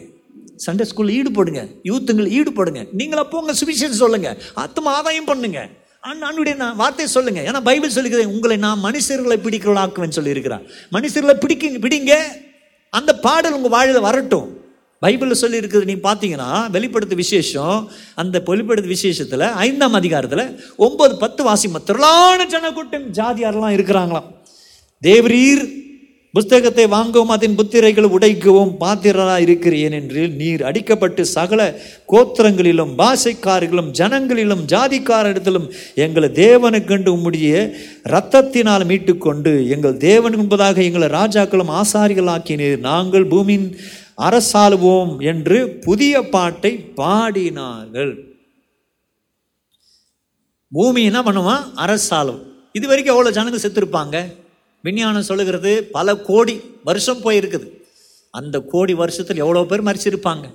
சண்டே 0.66 0.86
ஸ்கூலில் 0.89 1.18
ஈடுபடுங்க. 1.20 1.61
யூத்துங்களை 1.84 2.30
ஈடுபடுங்க. 2.39 2.88
நீங்களா 2.91 3.24
போங்க 3.24 3.53
சுவிசேஷம் 3.53 4.03
சொல்லுங்கள் 4.03 4.38
அத்தமாக 4.55 4.99
ஆதாயம் 4.99 5.32
பண்ணுங்கள் 5.34 5.72
அன்னுடைய 6.09 6.55
நான் 6.57 6.75
வார்த்தையை 6.75 7.07
சொல்லுங்க. 7.13 7.39
ஏன்னா 7.49 7.61
பைபிள் 7.67 7.95
சொல்லிக்கிறது 7.95 8.33
உங்களை 8.35 8.57
நான் 8.57 8.83
மனுஷர்களை 8.83 9.37
பிடிக்கிறவளாக்குவேன் 9.45 10.17
சொல்லியிருக்கிறான் 10.17 10.65
மனுஷர்களை 10.91 11.33
பிடிக்க 11.43 11.67
பிடிங்க. 11.85 12.13
அந்த 12.89 13.11
பாடல் 13.25 13.55
உங்கள் 13.57 13.73
வாழில் 13.75 14.05
வரட்டும். 14.07 14.47
பைபிளில் 15.05 15.41
சொல்லி 15.43 15.59
நீ 15.91 15.95
பார்த்தீங்கன்னா 16.03 16.49
வெளிப்படுத்த 16.75 17.15
விசேஷம் 17.15 17.79
அந்த 18.15 18.41
வெளிப்படுத்த 18.45 18.89
விசேஷத்தில் 18.89 19.45
ஐந்தாம் 19.65 19.97
அதிகாரத்தில் 20.01 20.45
ஒன்பது 20.85 21.17
பத்து 21.23 21.41
வாசிமா 21.49 21.81
திரளான 21.89 22.45
ஜனக்கூட்டம் 22.53 23.07
ஜாதியாரெல்லாம் 23.19 23.75
இருக்கிறாங்களாம். 23.77 24.29
தேவரீர் 25.07 25.63
புஸ்தகத்தை 26.36 26.86
வாங்கவும் 26.93 27.33
அதன் 27.36 27.55
புத்திரைகள் 27.57 28.07
உடைக்கவும் 28.15 28.71
பாத்திரராக 28.81 29.43
இருக்கிறேன் 29.45 29.95
என்று 29.99 30.21
நீர் 30.39 30.63
அடிக்கப்பட்டு 30.69 31.23
சகல 31.36 31.61
கோத்திரங்களிலும் 32.11 32.91
பாஷைக்காரர்களும் 33.01 33.91
ஜனங்களிலும் 33.99 34.63
ஜாதிக்காரிடத்திலும் 34.73 35.67
எங்களை 36.05 36.29
தேவனுக்கண்டு 36.43 37.13
உம்முடைய 37.15 37.63
இரத்தத்தினால் 38.09 38.88
மீட்டுக்கொண்டு 38.91 39.53
எங்கள் 39.75 39.97
தேவன் 40.07 40.38
என்பதாக 40.39 40.83
எங்களை 40.89 41.09
ராஜாக்களும் 41.19 41.73
ஆசாரிகளாக்கினீர். 41.81 42.79
நாங்கள் 42.89 43.27
பூமியின் 43.33 43.67
அரசாளுவோம் 44.27 45.13
என்று 45.31 45.57
புதிய 45.88 46.23
பாட்டை 46.36 46.73
பாடினார்கள். 47.01 48.13
பூமி 50.71 51.01
என்ன 51.09 51.19
பண்ணுவான் 51.27 51.65
அரசாளும். 51.86 52.41
இது 52.77 52.86
வரைக்கும் 52.88 53.15
எவ்வளோ 53.15 53.31
ஜனங்கள் 53.38 53.63
செத்துருப்பாங்க? 53.65 54.17
விஞ்ஞானம் 54.86 55.29
சொல்லுகிறது 55.29 55.83
பல 55.97 56.15
கோடி 56.29 56.61
வருஷம் 56.83 57.23
போயிருக்குது. 57.25 57.67
அந்த 58.31 58.59
கோடி 58.73 58.93
வருஷத்தில் 58.93 59.43
எவ்வளோ 59.43 59.63
பேர் 59.63 59.88
மறிச்சிருப்பாங்க 59.89 60.45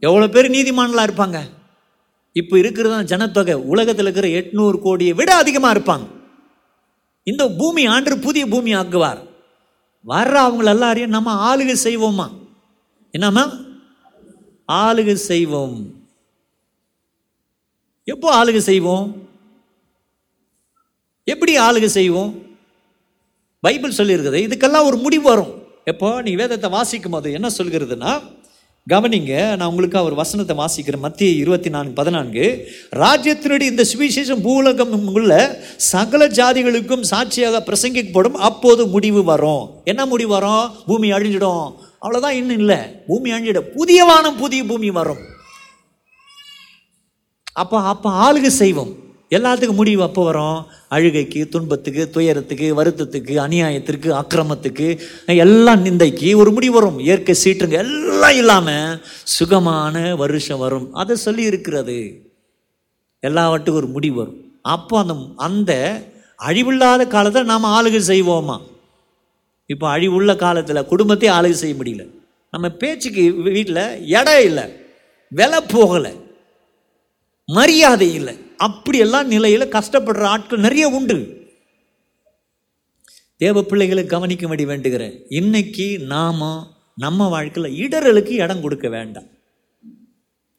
எவ்வளோ 0.00 0.28
பேர் 0.28 0.50
நீதிமானலாக 0.50 1.08
இருப்பாங்க? 1.08 1.38
இப்போ 2.32 2.58
இருக்கிறது 2.58 3.04
ஜனத்தொகை. 3.04 3.54
உலகத்தில் 3.72 4.04
இருக்கிற 4.04 4.28
எட்நூறு 4.40 4.78
கோடியை 4.78 5.12
விட 5.12 5.36
அதிகமாக 5.36 5.78
இருப்பாங்க. 5.78 6.06
இந்த 7.22 7.50
பூமி 7.50 7.86
ஆண்டு 7.86 8.18
புதிய 8.18 8.46
பூமி 8.46 8.74
ஆக்குவார். 8.74 9.20
வர்ற 10.06 10.34
அவங்கள 10.46 10.64
எல்லாரையும் 10.64 11.10
நம்ம 11.10 11.56
ஆளுகை 11.56 11.76
செய்வோமா? 11.84 12.26
என்னம்மா? 13.10 13.44
ஆளுகை 14.72 15.16
செய்வோம். 15.30 15.78
எப்போ 18.04 18.44
ஆளுகை 18.44 18.62
செய்வோம்? 18.70 19.06
எப்படி 21.24 21.58
ஆளுகை 21.58 21.86
செய்வோம்? 21.86 22.45
பைபிள் 23.66 23.98
சொல்லியிருக்குது. 23.98 24.38
இதுக்கெல்லாம் 24.46 24.84
ஒரு 24.84 24.96
முடிவு 24.96 25.22
வரும். 25.22 25.52
எப்போ? 25.84 26.22
நீ 26.22 26.32
வேதத்தை 26.34 26.70
வாசிக்கும் 26.70 27.12
போது 27.12 27.32
என்ன 27.32 27.48
சொல்கிறதுனா 27.58 28.22
கவனிங்க 28.90 29.56
நான் 29.56 29.68
உங்களுக்கு 29.68 29.98
அவர் 29.98 30.14
வசனத்தை 30.14 30.56
வாசிக்கிறேன். 30.56 30.98
மத்திய 30.98 31.30
இருபத்தி 31.30 31.70
நான்கு 31.70 31.92
பதினான்கு. 31.92 32.44
ராஜ்யத்தினுடைய 32.96 33.60
இந்த 33.60 33.84
சுவிசேஷம் 33.92 34.42
பூலகம் 34.46 35.12
உள்ள 35.12 35.32
சகல 35.76 36.28
ஜாதிகளுக்கும் 36.28 37.00
சாட்சியாக 37.00 37.62
பிரசங்கிக்கப்படும். 37.66 38.38
அப்போது 38.48 38.86
முடிவு 38.86 39.24
வரும். 39.24 39.64
என்ன 39.84 40.06
முடிவு 40.06 40.30
வரும்? 40.30 40.70
பூமி 40.86 41.12
அழிஞ்சிடும். 41.12 41.74
அவ்வளோதான் 42.02 42.38
இன்னும் 42.40 42.58
இல்லை. 42.58 42.78
பூமி 43.06 43.32
அழிஞ்சிடும். 43.32 43.68
புதிய 43.78 44.04
வானம் 44.04 44.36
புதிய 44.36 44.64
பூமி 44.64 44.90
வரும். 44.90 45.22
அப்போ 47.52 47.80
அப்போ 47.80 48.08
ஆளுகை 48.26 48.52
செய்வோம். 48.62 49.04
எல்லாத்துக்கும் 49.30 49.74
முடிவு 49.74 50.02
அப்போ 50.02 50.24
வரும். 50.24 50.64
அழுகைக்கு 50.88 51.48
துன்பத்துக்கு 51.48 52.10
துயரத்துக்கு 52.10 52.82
வருத்தத்துக்கு 52.82 53.34
அநியாயத்திற்கு 53.46 54.08
அக்கிரமத்துக்கு 54.10 55.00
எல்லாம் 55.26 55.84
நிந்தைக்கு 55.84 56.36
ஒரு 56.36 56.52
முடிவு 56.52 56.72
வரும். 56.72 56.98
இயற்கை 56.98 57.34
சீற்றுங்க 57.44 57.70
எல்லாம் 57.70 58.36
இல்லாமல் 58.36 59.02
சுகமான 59.24 60.16
வருஷம் 60.16 60.58
வரும். 60.58 60.94
அதை 60.94 61.16
சொல்லி 61.16 61.42
இருக்கிறது. 61.42 62.20
எல்லாவற்றுக்கும் 63.20 63.74
ஒரு 63.74 63.86
முடிவு 63.86 64.16
வரும். 64.16 64.52
அப்போ 64.62 64.98
அந்த 64.98 65.14
அந்த 65.36 66.02
அழிவில்லாத 66.46 67.06
காலத்தில் 67.06 67.44
நாம் 67.44 67.64
ஆளுகை 67.64 68.00
செய்வோமா? 68.12 68.60
இப்போ 69.66 69.98
அழிவுள்ள 69.98 70.36
காலத்தில் 70.36 70.86
குடும்பத்தையும் 70.86 71.36
ஆளுகை 71.36 71.50
செய்ய 71.50 71.74
முடியல. 71.82 72.06
நம்ம 72.50 72.68
பேச்சுக்கு 72.68 73.32
வீட்டில் 73.32 74.06
இடம் 74.06 74.42
இல்லை. 74.44 74.64
விலை 75.28 75.58
போகலை. 75.58 76.24
மரியாதை 77.52 78.14
இல்லை. 78.14 78.34
அப்படியெல்லாம் 78.56 79.26
நிலையில் 79.26 79.68
கஷ்டப்படுற 79.68 80.22
ஆட்கள் 80.22 80.58
நிறைய 80.58 80.88
உண்டு. 80.88 81.46
தேவ 83.36 83.62
பிள்ளைகளை 83.62 84.04
கவனிக்கும்படி 84.04 84.64
வேண்டுகிறேன். 84.64 85.24
இன்னைக்கு 85.28 85.98
நாம 85.98 86.66
நம்ம 86.96 87.28
வாழ்க்கையில் 87.28 87.76
இடர்களுக்கு 87.76 88.34
இடம் 88.34 88.60
கொடுக்க 88.60 88.88
வேண்டாம். 88.88 89.22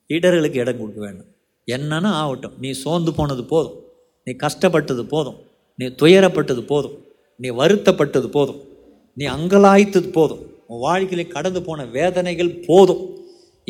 இடர்களுக்கு 0.08 0.60
இடம் 0.60 0.80
கொடுக்க 0.80 1.02
வேண்டாம். 1.02 1.26
என்னன்னா 1.72 2.08
ஆகட்டும். 2.08 2.54
நீ 2.60 2.72
சோர்ந்து 2.72 3.14
போனது 3.14 3.44
போதும். 3.44 3.84
நீ 4.24 4.34
கஷ்டப்பட்டது 4.34 5.06
போதும். 5.06 5.40
நீ 5.76 5.86
துயரப்பட்டது 5.86 6.62
போதும். 6.62 7.06
நீ 7.38 7.50
வருத்தப்பட்டது 7.50 8.28
போதும். 8.28 8.62
நீ 9.14 9.28
அங்கலாய்த்தது 9.28 10.12
போதும். 10.12 10.40
உன் 10.68 10.80
வாழ்க்கையில் 10.80 11.28
கடந்து 11.28 11.62
போன 11.62 11.86
வேதனைகள் 11.86 12.64
போதும். 12.68 13.17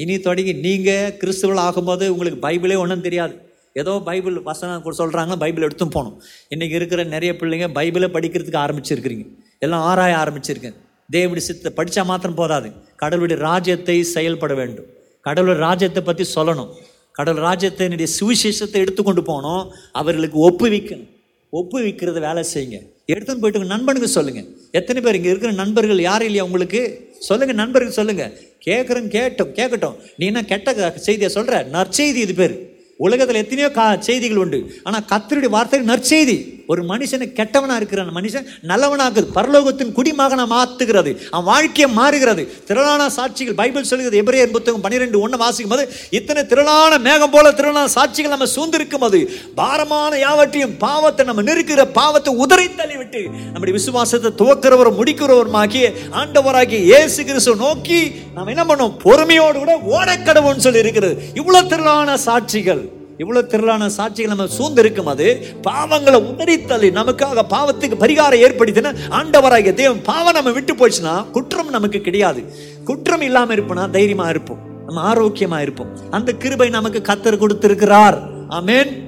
இனி 0.02 0.16
தொடங்கி 0.26 0.54
நீங்கள் 0.66 1.14
கிறிஸ்துவல் 1.22 1.62
ஆகும்போது 1.68 2.06
உங்களுக்கு 2.14 2.40
பைபிளே 2.48 2.76
ஒன்றும் 2.82 3.06
தெரியாது. 3.06 3.34
ஏதோ 3.82 3.94
பைபிள் 4.10 4.36
வசனம் 4.50 4.84
கூட 4.86 4.94
சொல்கிறாங்க 5.00 5.34
பைபிள் 5.44 5.66
எடுத்தும் 5.68 5.94
போகணும் 5.96 6.18
இன்றைக்கி 6.54 6.76
இருக்கிற 6.80 7.02
நிறைய 7.14 7.32
பிள்ளைங்க 7.40 7.68
பைபிளை 7.78 8.08
படிக்கிறதுக்கு 8.16 8.60
ஆரம்பிச்சிருக்கிறீங்க. 8.66 9.26
எல்லாம் 9.66 9.86
ஆராய 9.92 10.14
ஆரம்பிச்சிருக்கேன். 10.24 10.78
தேவடி 11.10 11.42
சித்த 11.48 11.72
படித்தா 11.80 12.04
மாத்திரம் 12.12 12.38
போதாது. 12.42 12.70
கடவுளுடைய 13.02 13.38
ராஜ்யத்தை 13.50 13.98
செயல்பட 14.16 14.54
வேண்டும். 14.62 14.88
கடவுளுடைய 15.28 15.62
ராஜ்யத்தை 15.68 16.04
பற்றி 16.10 16.26
சொல்லணும். 16.36 16.72
கடவுள் 17.20 17.46
ராஜ்யத்தினுடைய 17.50 18.08
சுவிசேஷத்தை 18.18 18.80
எடுத்துக்கொண்டு 18.84 19.24
போகணும் 19.30 19.64
அவர்களுக்கு 20.02 20.38
ஒப்புவிக்கணும். 20.48 21.12
ஒப்புவிக்கிறத 21.54 22.20
வேலை 22.28 22.44
செய்யுங்க. 22.54 22.80
எடுத்துன்னு 23.14 23.42
போயிட்டு 23.44 23.74
நண்பனுக்கு 23.76 24.10
சொல்லுங்கள் 24.18 24.48
எத்தனை 24.72 25.02
பேர் 25.02 25.16
இங்கே 25.16 25.30
இருக்கிற 25.30 25.52
நண்பர்கள் 25.52 26.02
யாரும் 26.02 26.26
இல்லையா 26.26 26.44
உங்களுக்கு? 26.44 27.10
சொல்லுங்க 27.20 27.54
நண்பர்கள் 27.54 27.92
சொல்லுங்க. 27.92 28.34
கேட்குறேன் 28.66 29.08
கேட்டோம் 29.16 29.54
கேட்கட்டும் 29.60 29.96
நீ 30.18 30.26
என்ன 30.26 30.44
கெட்ட 30.44 30.92
செய்தியை 30.96 31.32
சொல்ற? 31.34 31.64
நற்செய்தி 31.76 32.22
இது 32.26 32.34
பேர். 32.34 32.76
உலகத்தில் 32.98 33.36
எத்தனையோ 33.36 33.72
கா 33.72 33.96
செய்திகள் 33.96 34.38
உண்டு. 34.38 34.60
ஆனால் 34.84 35.06
கத்தருடைய 35.12 35.50
வார்த்தை 35.50 35.80
நற்செய்தி. 35.80 36.57
ஒரு 36.72 36.82
மனுஷனை 36.92 37.28
கெட்டவனாக 37.40 37.80
இருக்கிற 37.82 38.04
மனுஷன் 38.18 38.48
நல்லவனாக்குது 38.72 39.28
பரலோகத்தின் 39.38 39.94
குடிமகனை 39.98 40.46
மாத்துகிறது. 40.54 41.12
அவன் 41.34 41.48
வாழ்க்கையை 41.52 41.90
மாறுகிறது. 42.00 42.44
திரளான 42.70 43.10
சாட்சிகள் 43.18 43.58
பைபிள் 43.62 43.90
சொல்லுகிறது 43.92 44.22
எபிரேயர் 44.24 44.54
புத்தகம் 44.56 44.84
பன்னிரெண்டு 44.86 45.22
ஒன்று 45.26 45.38
வாசிக்கும் 45.44 45.74
போது 45.74 45.86
இத்தனை 46.20 46.44
திரளான 46.52 47.00
மேகம் 47.08 47.34
போல 47.36 47.52
திரளான 47.60 47.88
சாட்சிகள் 47.98 48.36
நம்ம 48.36 48.50
சூழ்ந்திருக்கும் 48.56 49.04
போது 49.06 49.22
பாரமான 49.60 50.20
யாவற்றையும் 50.26 50.76
பாவத்தை 50.86 51.26
நம்ம 51.30 51.46
நெருக்கிற 51.50 51.86
பாவத்தை 52.00 52.34
உதறி 52.46 52.68
தள்ளிவிட்டு 52.82 53.24
நம்முடைய 53.54 53.76
விசுவாசத்தை 53.80 54.32
துவக்கிறவரும் 54.42 55.00
முடிக்கிறவருமாகிய 55.00 55.94
ஆண்டவராகிய 56.22 56.82
இயேசு 56.92 57.20
கிறிஸ்து 57.30 57.56
நோக்கி 57.66 58.02
நாம் 58.36 58.54
என்ன 58.56 58.64
பண்ணோம்? 58.70 58.96
பொறுமையோடு 59.06 59.58
கூட 59.64 59.74
ஓடக்கடவுன்னு 59.96 60.66
சொல்லி 60.68 60.84
இருக்கிறது 60.86 61.16
இவ்வளோ 61.40 61.62
திரளான 61.74 62.18
சாட்சிகள். 62.28 62.84
இவ்வளவு 63.18 63.48
திரளான 63.48 63.88
சாட்சிகள் 63.88 64.28
நம்ம 64.28 64.48
சூழ்ந்து 64.48 64.82
இருக்கும் 64.82 65.06
அது 65.06 65.42
பாவங்களை 65.64 66.22
உதறித்தள்ளி 66.22 66.90
நமக்காக 66.92 67.42
பாவத்துக்கு 67.50 67.96
பரிகாரம் 68.00 68.42
ஏற்படுத்தினா 68.48 68.96
ஆண்டவராகிய 69.10 69.74
தேவன் 69.74 70.02
பாவம் 70.02 70.34
நம்ம 70.34 70.52
விட்டு 70.52 70.76
போச்சுன்னா 70.76 71.30
குற்றம் 71.32 71.70
நமக்கு 71.70 72.00
கிடையாது. 72.00 72.44
குற்றம் 72.84 73.22
இல்லாம 73.22 73.56
இருப்போம்னா 73.56 73.90
தைரியமா 73.90 74.30
இருப்போம். 74.30 74.60
நம்ம 74.86 75.14
ஆரோக்கியமா 75.14 75.62
இருப்போம். 75.62 76.12
அந்த 76.12 76.32
கிருபை 76.32 76.70
நமக்கு 76.70 77.00
கத்தர் 77.00 77.38
கொடுத்திருக்கிறார். 77.38 78.48
ஆமேன். 78.50 79.04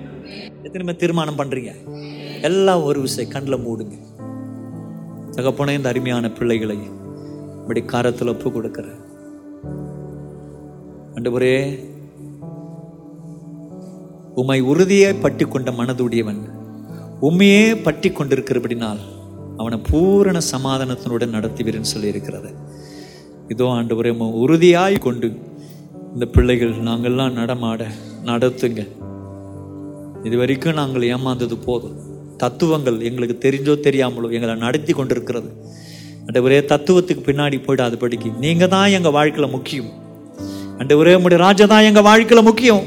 எத்தனை 0.63 0.95
தீர்மானம் 0.95 1.37
பண்றீங்க? 1.37 1.71
எல்லாம் 2.41 2.83
ஒரு 2.83 3.01
விசை 3.01 3.27
கண்ணில் 3.27 3.57
மூடுங்க. 3.57 3.97
தகப்பன 5.31 5.73
இந்த 5.73 5.89
அருமையான 5.89 6.31
பிள்ளைகளை 6.31 6.77
இப்படி 7.61 7.81
காரத்தில் 7.81 8.27
ஒப்பு 8.27 8.71
அண்டு 11.15 11.31
போரே 11.31 11.88
உம்மை 14.41 14.59
உறுதியே 14.71 15.09
பற்றி 15.23 15.45
கொண்ட 15.45 15.69
மனதுடையவன். 15.79 16.41
உண்மையே 17.27 17.63
பற்றி 17.85 18.09
கொண்டிருக்கிறபடினால் 18.17 19.01
அவனை 19.61 19.77
பூரண 19.89 20.37
சமாதானத்தினுடன் 20.53 21.35
நடத்துவீர்னு 21.37 21.91
சொல்லி 21.93 22.13
இருக்கிறது 22.13 22.49
இதோ 23.53 23.67
ஆண்டு 23.77 23.95
உம்மை 23.99 24.27
உறுதியாய் 24.43 24.97
கொண்டு 25.05 25.29
இந்த 26.13 26.25
பிள்ளைகள் 26.35 26.75
நாங்கள்லாம் 26.89 27.37
நடமாட 27.39 27.81
நடத்துங்க. 28.29 28.81
இது 30.27 30.35
வரைக்கும் 30.41 30.77
நாங்கள் 30.79 31.07
ஏமாந்தது 31.13 31.55
போதும். 31.67 31.97
தத்துவங்கள் 32.43 32.97
எங்களுக்கு 33.07 33.35
தெரிஞ்சோ 33.45 33.73
தெரியாமலோ 33.87 34.29
எங்களை 34.37 34.55
நடத்தி 34.65 34.93
கொண்டிருக்கிறது. 34.93 35.49
ஆண்டவரே 36.25 36.59
தத்துவத்துக்கு 36.71 37.23
பின்னாடி 37.27 37.57
போயிடாதபடிக்கு 37.65 38.29
நீங்கள் 38.45 38.71
தான் 38.75 38.95
எங்கள் 38.97 39.15
வாழ்க்கையில் 39.17 39.53
முக்கியம். 39.55 39.91
ஆண்டவரே 40.79 41.13
உம்முடைய 41.17 41.39
ராஜா 41.45 41.65
தான் 41.73 41.87
எங்கள் 41.89 42.07
வாழ்க்கையில் 42.09 42.47
முக்கியம். 42.49 42.85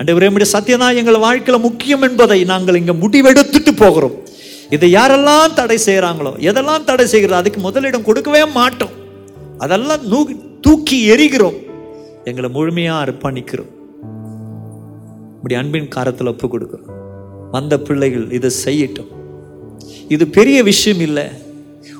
ஆண்டவரே 0.00 0.28
உம்முடைய 0.28 0.48
சத்தியதான் 0.52 0.98
எங்கள் 1.00 1.24
வாழ்க்கையில் 1.24 1.64
முக்கியம் 1.64 2.04
என்பதை 2.06 2.38
நாங்கள் 2.50 2.78
இங்கே 2.80 2.94
முடிவெடுத்துட்டு 3.00 3.72
போகிறோம். 3.80 4.14
இதை 4.74 4.88
யாரெல்லாம் 4.94 5.56
தடை 5.58 5.76
செய்கிறாங்களோ 5.86 6.32
எதெல்லாம் 6.50 6.86
தடை 6.90 7.06
செய்கிறோம் 7.06 7.40
அதுக்கு 7.40 7.60
முதலிடம் 7.60 8.06
கொடுக்கவே 8.08 8.42
மாட்டோம். 8.46 8.94
அதெல்லாம் 9.58 10.06
நூ 10.12 10.20
தூக்கி 10.66 10.98
எறிகிறோம். 11.12 11.58
எங்களை 12.24 12.50
முழுமையாக 12.56 13.02
அர்ப்பணிக்கிறோம். 13.04 13.70
இப்படி 15.36 15.54
அன்பின் 15.60 15.92
காரத்தில் 15.96 16.32
ஒப்பு 16.32 16.48
கொடுக்குறோம். 16.54 16.96
வந்த 17.50 17.74
பிள்ளைகள் 17.86 18.26
இதை 18.38 18.50
செய்யட்டும். 18.64 19.12
இது 20.08 20.24
பெரிய 20.38 20.58
விஷயம் 20.62 21.04
இல்லை. 21.10 21.28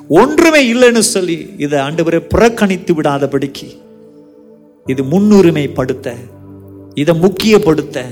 ஒன்றுமே 0.07 0.61
இல்லைன்னு 0.73 1.07
சொல்லி 1.15 1.39
இதை 1.57 1.77
ஆண்டவரை 1.79 2.19
புறக்கணித்து 2.33 2.91
விடாதபடிக்கு 2.93 3.67
இது 4.85 5.01
முன்னுரிமைப்படுத்த 5.11 6.09
இதை 6.93 7.19
முக்கியப்படுத்த 7.19 8.05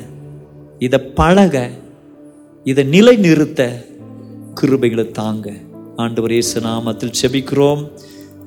இதை 0.79 0.99
பழக 0.99 1.69
இதை 2.63 2.83
நிலை 2.83 3.15
நிறுத்த 3.15 3.85
கிருபைகளை 4.61 5.11
தாங்க. 5.11 5.53
ஆண்டவர் 5.95 6.31
இயேசு 6.31 6.59
நாமத்தில் 6.59 7.13
செபிக்கிறோம். 7.21 7.91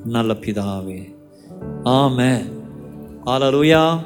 நல்ல 0.05 0.33
பிதாவே. 0.33 1.15
ஆம 1.83 2.45
ஆலலூயா 3.25 3.99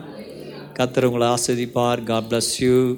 கத்துறவங்களை 0.79 1.35
உங்களை 1.35 2.03
God 2.03 2.23
bless 2.23 2.59
you 2.59 2.73
you. 2.75 2.97